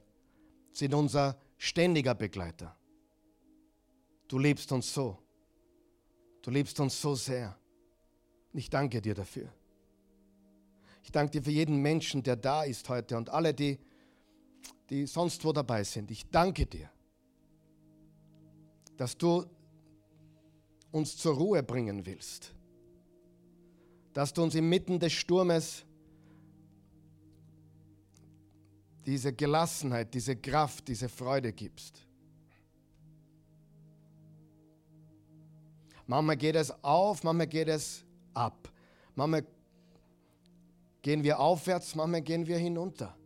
sind 0.72 0.92
unser 0.92 1.38
ständiger 1.56 2.14
Begleiter. 2.14 2.76
Du 4.28 4.38
liebst 4.38 4.70
uns 4.72 4.92
so. 4.92 5.18
Du 6.42 6.50
liebst 6.50 6.78
uns 6.80 7.00
so 7.00 7.14
sehr. 7.14 7.56
Ich 8.52 8.68
danke 8.68 9.00
dir 9.00 9.14
dafür. 9.14 9.48
Ich 11.02 11.10
danke 11.10 11.32
dir 11.32 11.42
für 11.42 11.50
jeden 11.50 11.76
Menschen, 11.76 12.22
der 12.22 12.36
da 12.36 12.64
ist 12.64 12.88
heute 12.88 13.16
und 13.16 13.30
alle, 13.30 13.54
die, 13.54 13.78
die 14.90 15.06
sonst 15.06 15.44
wo 15.44 15.52
dabei 15.52 15.84
sind. 15.84 16.10
Ich 16.10 16.28
danke 16.30 16.66
dir, 16.66 16.90
dass 18.96 19.16
du 19.16 19.44
uns 20.90 21.16
zur 21.16 21.34
Ruhe 21.34 21.62
bringen 21.62 22.06
willst. 22.06 22.54
Dass 24.12 24.32
du 24.32 24.42
uns 24.42 24.54
inmitten 24.54 24.98
des 24.98 25.12
Sturmes 25.12 25.84
diese 29.06 29.32
Gelassenheit, 29.32 30.12
diese 30.14 30.36
Kraft, 30.36 30.88
diese 30.88 31.08
Freude 31.08 31.52
gibst. 31.52 32.06
Manchmal 36.06 36.36
geht 36.36 36.56
es 36.56 36.72
auf, 36.82 37.22
manchmal 37.22 37.46
geht 37.46 37.68
es 37.68 38.04
ab. 38.34 38.70
Manchmal 39.14 39.44
gehen 41.02 41.22
wir 41.22 41.38
aufwärts, 41.38 41.94
manchmal 41.94 42.22
gehen 42.22 42.46
wir 42.46 42.58
hinunter. 42.58 43.16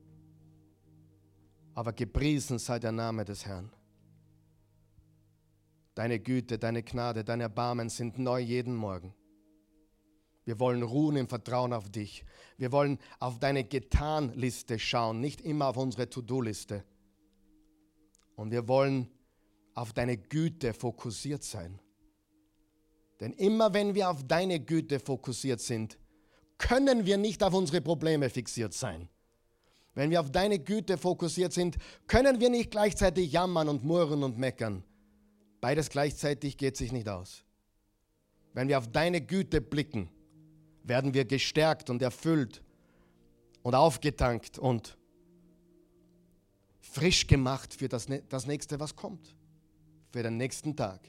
Aber 1.75 1.93
gepriesen 1.93 2.59
sei 2.59 2.79
der 2.79 2.93
Name 2.93 3.25
des 3.25 3.47
Herrn. 3.47 3.71
Deine 5.95 6.21
Güte, 6.21 6.59
deine 6.59 6.83
Gnade, 6.83 7.25
dein 7.25 7.41
Erbarmen 7.41 7.89
sind 7.89 8.19
neu 8.19 8.39
jeden 8.39 8.75
Morgen. 8.75 9.15
Wir 10.49 10.59
wollen 10.59 10.83
ruhen 10.83 11.17
im 11.17 11.29
Vertrauen 11.29 11.75
auf 11.75 11.91
dich. 11.91 12.25
Wir 12.57 12.73
wollen 12.73 12.99
auf 13.21 13.39
deine 13.39 13.65
Getan-Liste 13.65 14.79
schauen, 14.79 15.21
nicht 15.21 15.43
immer 15.43 15.67
auf 15.67 15.77
unsere 15.77 16.09
To-Do-Liste. 16.09 16.85
Und 18.35 18.51
wir 18.51 18.67
wollen 18.67 19.11
auf 19.75 19.93
deine 19.93 20.17
Güte 20.17 20.73
fokussiert 20.73 21.45
sein. 21.45 21.79
Denn 23.21 23.35
immer 23.35 23.75
wenn 23.75 23.95
wir 23.95 24.09
auf 24.09 24.27
deine 24.27 24.59
Güte 24.59 25.01
fokussiert 25.01 25.61
sind, 25.61 25.99
können 26.57 27.05
wir 27.05 27.19
nicht 27.19 27.43
auf 27.43 27.53
unsere 27.53 27.83
Probleme 27.83 28.31
fixiert 28.31 28.73
sein. 28.73 29.11
Wenn 29.95 30.09
wir 30.09 30.19
auf 30.19 30.33
deine 30.33 30.61
Güte 30.61 30.97
fokussiert 30.97 31.53
sind, 31.53 31.77
können 32.07 32.41
wir 32.41 32.49
nicht 32.49 32.71
gleichzeitig 32.71 33.33
jammern 33.33 33.69
und 33.69 33.85
murren 33.85 34.23
und 34.23 34.39
meckern. 34.39 34.83
Beides 35.61 35.91
gleichzeitig 35.91 36.57
geht 36.57 36.79
sich 36.79 36.91
nicht 36.91 37.11
aus. 37.11 37.45
Wenn 38.55 38.69
wir 38.69 38.79
auf 38.79 38.91
deine 38.91 39.21
Güte 39.21 39.61
blicken, 39.61 40.09
werden 40.89 41.15
wir 41.15 41.25
gestärkt 41.25 41.91
und 41.91 42.03
erfüllt 42.03 42.63
und 43.63 43.75
aufgetankt 43.75 44.59
und 44.59 44.97
frisch 46.81 47.27
gemacht 47.27 47.75
für 47.75 47.89
das, 47.89 48.07
das 48.29 48.47
nächste, 48.47 48.81
was 48.81 48.97
kommt, 48.97 49.35
für 50.11 50.23
den 50.23 50.37
nächsten 50.37 50.75
Tag. 50.75 51.01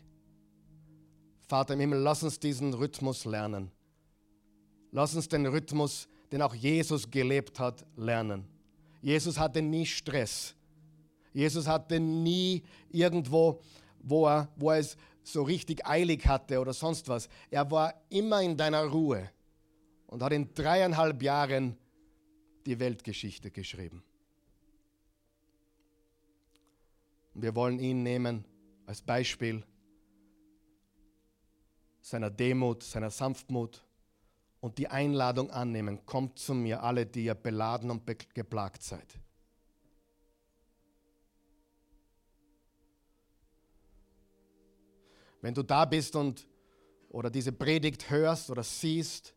Vater 1.48 1.74
im 1.74 1.80
Himmel, 1.80 2.00
lass 2.00 2.22
uns 2.22 2.40
diesen 2.40 2.74
Rhythmus 2.74 3.26
lernen. 3.26 3.72
Lass 4.92 5.16
uns 5.16 5.28
den 5.28 5.46
Rhythmus, 5.46 6.08
den 6.32 6.42
auch 6.42 6.54
Jesus 6.54 7.10
gelebt 7.10 7.60
hat, 7.60 7.86
lernen. 7.96 8.48
Jesus 9.02 9.40
hatte 9.40 9.62
nie 9.62 9.86
Stress. 9.86 10.54
Jesus 11.32 11.68
hatte 11.68 12.00
nie 12.00 12.64
irgendwo 12.92 13.62
wo 14.02 14.28
er, 14.28 14.50
wo 14.56 14.72
er 14.72 14.80
es 14.80 14.98
so 15.24 15.44
richtig 15.44 15.86
eilig 15.86 16.26
hatte 16.26 16.60
oder 16.60 16.74
sonst 16.74 17.08
was. 17.08 17.30
Er 17.50 17.70
war 17.70 17.94
immer 18.10 18.42
in 18.42 18.58
deiner 18.58 18.84
Ruhe 18.84 19.30
und 20.10 20.24
hat 20.24 20.34
in 20.34 20.54
dreieinhalb 20.56 21.22
Jahren 21.22 21.78
die 22.66 22.80
Weltgeschichte 22.80 23.52
geschrieben. 23.52 24.04
Wir 27.36 27.56
wollen 27.56 27.80
ihn 27.80 28.02
nehmen 28.02 28.44
als 28.88 29.02
Beispiel 29.04 29.64
seiner 32.02 32.32
Demut, 32.32 32.84
seiner 32.84 33.12
Sanftmut 33.12 33.86
und 34.62 34.80
die 34.80 34.88
Einladung 34.88 35.52
annehmen. 35.52 36.04
Kommt 36.08 36.40
zu 36.40 36.56
mir, 36.56 36.82
alle, 36.82 37.06
die 37.06 37.26
ihr 37.26 37.36
beladen 37.36 37.92
und 37.92 38.04
geplagt 38.34 38.82
seid. 38.82 39.20
Wenn 45.42 45.54
du 45.54 45.62
da 45.62 45.86
bist 45.86 46.16
und 46.16 46.48
oder 47.10 47.30
diese 47.30 47.52
Predigt 47.52 48.10
hörst 48.10 48.50
oder 48.50 48.64
siehst, 48.64 49.36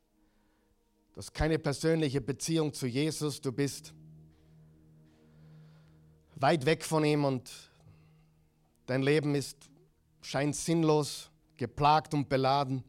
du 1.12 1.18
hast 1.18 1.32
keine 1.32 1.58
persönliche 1.58 2.20
Beziehung 2.20 2.72
zu 2.72 2.86
Jesus, 2.86 3.40
du 3.40 3.52
bist 3.52 3.94
weit 6.36 6.66
weg 6.66 6.84
von 6.84 7.04
ihm 7.04 7.24
und 7.24 7.50
dein 8.86 9.02
Leben 9.02 9.34
ist 9.34 9.70
scheint 10.22 10.56
sinnlos, 10.56 11.30
geplagt 11.56 12.14
und 12.14 12.28
beladen. 12.28 12.84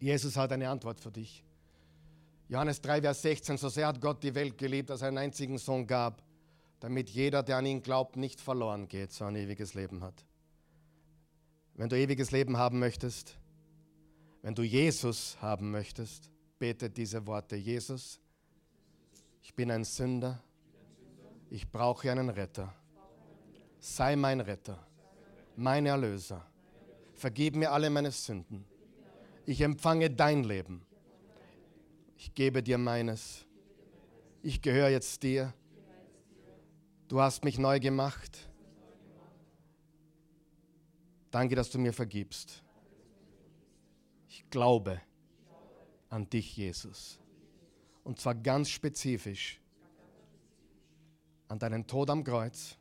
Jesus 0.00 0.36
hat 0.36 0.52
eine 0.52 0.68
Antwort 0.68 1.00
für 1.00 1.10
dich. 1.10 1.44
Johannes 2.48 2.80
3, 2.80 3.02
Vers 3.02 3.22
16, 3.22 3.58
so 3.58 3.68
sehr 3.68 3.86
hat 3.86 4.00
Gott 4.00 4.22
die 4.22 4.34
Welt 4.34 4.58
geliebt, 4.58 4.90
dass 4.90 5.02
er 5.02 5.08
einen 5.08 5.18
einzigen 5.18 5.56
Sohn 5.58 5.86
gab, 5.86 6.22
damit 6.80 7.08
jeder, 7.10 7.42
der 7.42 7.58
an 7.58 7.66
ihn 7.66 7.82
glaubt, 7.82 8.16
nicht 8.16 8.40
verloren 8.40 8.88
geht, 8.88 9.12
sondern 9.12 9.36
ein 9.36 9.42
ewiges 9.44 9.74
Leben 9.74 10.02
hat. 10.02 10.24
Wenn 11.74 11.88
du 11.88 11.96
ewiges 11.96 12.32
Leben 12.32 12.56
haben 12.56 12.80
möchtest, 12.80 13.38
wenn 14.42 14.54
du 14.54 14.62
Jesus 14.62 15.36
haben 15.40 15.70
möchtest, 15.70 16.30
bete 16.60 16.90
diese 16.90 17.26
Worte. 17.26 17.56
Jesus, 17.56 18.20
ich 19.42 19.54
bin 19.54 19.70
ein 19.70 19.82
Sünder, 19.82 20.40
ich 21.48 21.68
brauche 21.68 22.12
einen 22.12 22.28
Retter. 22.28 22.72
Sei 23.80 24.14
mein 24.14 24.40
Retter, 24.40 24.86
mein 25.56 25.86
Erlöser. 25.86 26.46
Vergib 27.14 27.56
mir 27.56 27.72
alle 27.72 27.88
meine 27.88 28.10
Sünden. 28.10 28.64
Ich 29.46 29.62
empfange 29.62 30.10
dein 30.10 30.44
Leben. 30.44 30.82
Ich 32.16 32.34
gebe 32.34 32.62
dir 32.62 32.76
meines. 32.76 33.46
Ich 34.42 34.60
gehöre 34.60 34.90
jetzt 34.90 35.22
dir. 35.22 35.54
Du 37.08 37.20
hast 37.20 37.42
mich 37.42 37.58
neu 37.58 37.80
gemacht. 37.80 38.50
Danke, 41.30 41.54
dass 41.56 41.70
du 41.70 41.78
mir 41.78 41.94
vergibst. 41.94 42.62
Ich 44.28 44.48
glaube 44.50 45.00
an 46.10 46.28
dich, 46.28 46.56
Jesus. 46.56 47.18
Und 48.04 48.18
zwar 48.20 48.34
ganz 48.34 48.68
spezifisch 48.68 49.60
an 51.48 51.58
deinen 51.58 51.86
Tod 51.86 52.10
am 52.10 52.22
Kreuz 52.22 52.76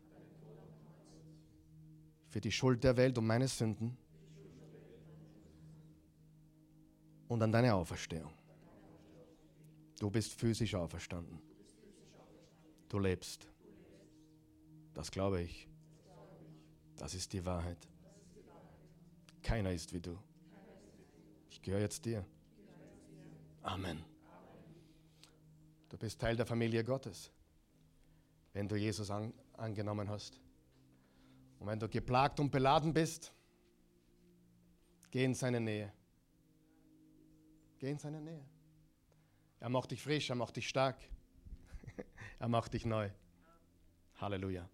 für 2.28 2.42
die 2.42 2.52
Schuld 2.52 2.84
der 2.84 2.98
Welt 2.98 3.18
und 3.18 3.26
meine 3.26 3.48
Sünden 3.48 3.98
und 7.28 7.42
an 7.42 7.52
deine 7.52 7.74
Auferstehung. 7.74 8.34
Du 10.00 10.10
bist 10.10 10.34
physisch 10.34 10.76
auferstanden. 10.76 11.40
Du 12.88 13.00
lebst. 13.00 13.48
Das 14.94 15.12
glaube 15.12 15.42
ich. 15.42 15.68
Das 16.96 17.14
ist 17.14 17.34
die 17.34 17.46
Wahrheit. 17.46 17.88
Keiner 19.44 19.72
ist 19.72 19.94
wie 19.94 20.00
du. 20.00 20.18
Ich 21.50 21.62
gehöre 21.62 21.82
jetzt 21.82 22.06
dir. 22.06 22.26
Amen. 23.62 24.04
Du 25.90 25.98
bist 25.98 26.20
Teil 26.20 26.36
der 26.36 26.46
Familie 26.46 26.84
Gottes, 26.84 27.32
wenn 28.54 28.68
du 28.68 28.76
Jesus 28.76 29.10
an, 29.10 29.34
angenommen 29.54 30.10
hast. 30.10 30.40
Und 31.60 31.68
wenn 31.68 31.80
du 31.80 31.90
geplagt 31.90 32.40
und 32.40 32.52
beladen 32.52 32.94
bist, 32.94 33.34
geh 35.12 35.26
in 35.26 35.34
seine 35.34 35.60
Nähe. 35.60 35.92
Geh 37.80 37.90
in 37.90 37.98
seine 37.98 38.22
Nähe. 38.22 38.46
Er 39.60 39.70
macht 39.70 39.92
dich 39.92 40.02
frisch, 40.02 40.30
er 40.30 40.36
macht 40.36 40.56
dich 40.56 40.70
stark, 40.70 40.98
er 42.40 42.48
macht 42.48 42.74
dich 42.74 42.86
neu. 42.86 43.10
Halleluja. 44.22 44.70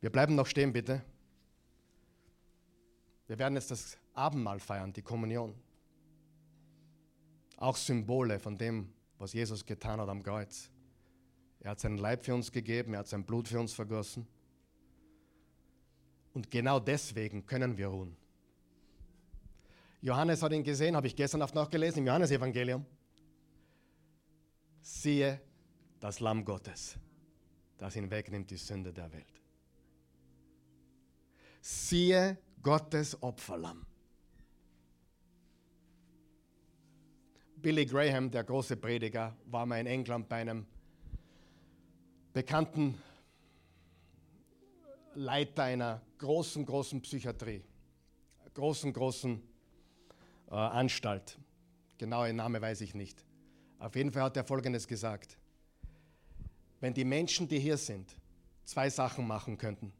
Wir 0.00 0.10
bleiben 0.10 0.34
noch 0.34 0.46
stehen, 0.46 0.72
bitte. 0.72 1.02
Wir 3.26 3.38
werden 3.38 3.54
jetzt 3.54 3.70
das 3.70 3.98
Abendmahl 4.14 4.60
feiern, 4.60 4.92
die 4.92 5.02
Kommunion. 5.02 5.54
Auch 7.56 7.76
Symbole 7.76 8.38
von 8.38 8.58
dem, 8.58 8.92
was 9.18 9.32
Jesus 9.32 9.64
getan 9.64 10.00
hat 10.00 10.08
am 10.08 10.22
Kreuz. 10.22 10.70
Er 11.60 11.70
hat 11.70 11.80
seinen 11.80 11.98
Leib 11.98 12.24
für 12.24 12.34
uns 12.34 12.52
gegeben, 12.52 12.92
er 12.94 13.00
hat 13.00 13.08
sein 13.08 13.24
Blut 13.24 13.48
für 13.48 13.58
uns 13.58 13.72
vergossen. 13.72 14.26
Und 16.34 16.50
genau 16.50 16.78
deswegen 16.78 17.46
können 17.46 17.78
wir 17.78 17.88
ruhen. 17.88 18.16
Johannes 20.02 20.42
hat 20.42 20.52
ihn 20.52 20.62
gesehen, 20.62 20.94
habe 20.94 21.06
ich 21.06 21.16
gestern 21.16 21.40
Nacht 21.40 21.54
nachgelesen 21.54 22.00
im 22.00 22.06
Johannesevangelium. 22.06 22.84
Siehe 24.80 25.40
das 25.98 26.20
Lamm 26.20 26.44
Gottes, 26.44 26.96
das 27.78 27.96
ihn 27.96 28.10
wegnimmt 28.10 28.50
die 28.50 28.56
Sünde 28.56 28.92
der 28.92 29.12
Welt. 29.12 29.42
Siehe 31.60 32.38
Gottes 32.62 33.20
Opferlamm. 33.22 33.84
Billy 37.66 37.84
Graham, 37.84 38.30
der 38.30 38.44
große 38.44 38.76
Prediger, 38.76 39.34
war 39.46 39.66
mal 39.66 39.80
in 39.80 39.88
England 39.88 40.28
bei 40.28 40.36
einem 40.36 40.64
bekannten 42.32 42.96
Leiter 45.16 45.64
einer 45.64 46.00
großen, 46.18 46.64
großen 46.64 47.02
Psychiatrie, 47.02 47.64
großen, 48.54 48.92
großen 48.92 49.42
äh, 50.48 50.54
Anstalt. 50.54 51.40
Genaue 51.98 52.32
Name 52.32 52.62
weiß 52.62 52.82
ich 52.82 52.94
nicht. 52.94 53.24
Auf 53.80 53.96
jeden 53.96 54.12
Fall 54.12 54.22
hat 54.22 54.36
er 54.36 54.44
Folgendes 54.44 54.86
gesagt. 54.86 55.36
Wenn 56.78 56.94
die 56.94 57.04
Menschen, 57.04 57.48
die 57.48 57.58
hier 57.58 57.78
sind, 57.78 58.14
zwei 58.64 58.88
Sachen 58.90 59.26
machen 59.26 59.58
könnten, 59.58 59.92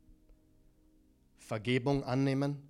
Vergebung 1.40 2.04
annehmen 2.04 2.62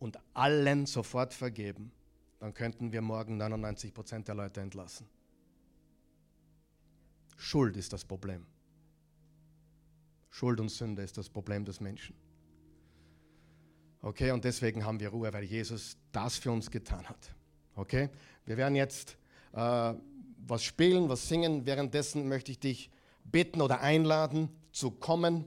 und 0.00 0.18
allen 0.34 0.84
sofort 0.86 1.32
vergeben, 1.32 1.92
dann 2.38 2.54
könnten 2.54 2.92
wir 2.92 3.02
morgen 3.02 3.36
99 3.36 3.94
Prozent 3.94 4.28
der 4.28 4.34
Leute 4.34 4.60
entlassen. 4.60 5.08
Schuld 7.36 7.76
ist 7.76 7.92
das 7.92 8.04
Problem. 8.04 8.46
Schuld 10.30 10.60
und 10.60 10.70
Sünde 10.70 11.02
ist 11.02 11.16
das 11.16 11.28
Problem 11.28 11.64
des 11.64 11.80
Menschen. 11.80 12.14
Okay, 14.02 14.30
und 14.30 14.44
deswegen 14.44 14.84
haben 14.84 15.00
wir 15.00 15.08
Ruhe, 15.08 15.32
weil 15.32 15.44
Jesus 15.44 15.96
das 16.12 16.36
für 16.36 16.52
uns 16.52 16.70
getan 16.70 17.08
hat. 17.08 17.34
Okay, 17.74 18.10
wir 18.44 18.56
werden 18.56 18.76
jetzt 18.76 19.16
äh, 19.52 19.94
was 20.46 20.62
spielen, 20.62 21.08
was 21.08 21.28
singen. 21.28 21.66
Währenddessen 21.66 22.28
möchte 22.28 22.52
ich 22.52 22.60
dich 22.60 22.90
bitten 23.24 23.60
oder 23.60 23.80
einladen 23.80 24.50
zu 24.72 24.90
kommen 24.90 25.46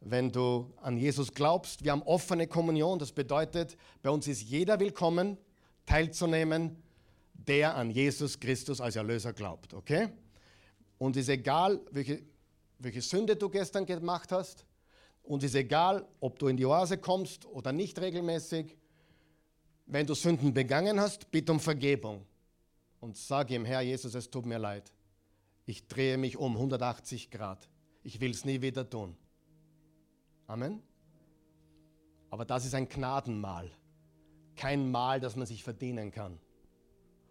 wenn 0.00 0.32
du 0.32 0.72
an 0.80 0.96
Jesus 0.96 1.32
glaubst. 1.34 1.84
Wir 1.84 1.92
haben 1.92 2.02
offene 2.02 2.46
Kommunion, 2.46 2.98
das 2.98 3.12
bedeutet, 3.12 3.76
bei 4.02 4.10
uns 4.10 4.26
ist 4.26 4.42
jeder 4.42 4.80
willkommen, 4.80 5.36
teilzunehmen, 5.86 6.76
der 7.34 7.76
an 7.76 7.90
Jesus 7.90 8.38
Christus 8.38 8.80
als 8.80 8.96
Erlöser 8.96 9.32
glaubt. 9.32 9.74
Okay? 9.74 10.08
Und 10.98 11.16
es 11.16 11.22
ist 11.24 11.30
egal, 11.30 11.80
welche, 11.90 12.22
welche 12.78 13.00
Sünde 13.00 13.36
du 13.36 13.48
gestern 13.48 13.86
gemacht 13.86 14.32
hast, 14.32 14.64
und 15.22 15.42
es 15.42 15.50
ist 15.50 15.56
egal, 15.56 16.08
ob 16.18 16.38
du 16.38 16.48
in 16.48 16.56
die 16.56 16.66
Oase 16.66 16.98
kommst 16.98 17.46
oder 17.46 17.72
nicht 17.72 18.00
regelmäßig. 18.00 18.76
Wenn 19.86 20.06
du 20.06 20.14
Sünden 20.14 20.52
begangen 20.52 20.98
hast, 20.98 21.30
bitte 21.30 21.52
um 21.52 21.60
Vergebung 21.60 22.26
und 23.00 23.16
sag 23.16 23.50
ihm, 23.50 23.64
Herr 23.64 23.80
Jesus, 23.80 24.14
es 24.14 24.30
tut 24.30 24.46
mir 24.46 24.58
leid. 24.58 24.92
Ich 25.66 25.86
drehe 25.88 26.16
mich 26.18 26.36
um 26.36 26.56
180 26.56 27.30
Grad. 27.30 27.68
Ich 28.02 28.20
will 28.20 28.30
es 28.30 28.44
nie 28.44 28.60
wieder 28.60 28.88
tun. 28.88 29.16
Amen. 30.46 30.82
Aber 32.30 32.44
das 32.44 32.64
ist 32.64 32.74
ein 32.74 32.88
Gnadenmahl. 32.88 33.70
Kein 34.56 34.90
Mahl, 34.90 35.20
das 35.20 35.36
man 35.36 35.46
sich 35.46 35.62
verdienen 35.64 36.10
kann. 36.10 36.38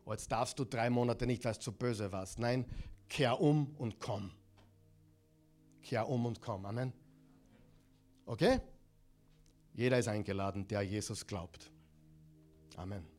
Oh, 0.06 0.12
jetzt 0.12 0.32
darfst 0.32 0.58
du 0.58 0.66
drei 0.66 0.90
Monate 0.90 1.28
nicht, 1.28 1.46
weil 1.46 1.52
es 1.52 1.60
zu 1.60 1.72
böse 1.72 2.12
warst. 2.12 2.40
Nein, 2.40 2.66
kehr 3.10 3.40
um 3.40 3.76
und 3.78 4.00
komm. 4.00 4.32
Kehr 5.84 6.08
um 6.08 6.26
und 6.26 6.42
komm. 6.42 6.66
Amen. 6.66 6.94
Okay? 8.26 8.60
Jeder 9.74 10.00
ist 10.00 10.08
eingeladen, 10.08 10.68
der 10.68 10.82
Jesus 10.82 11.26
glaubt. 11.26 11.72
Amen. 12.76 13.19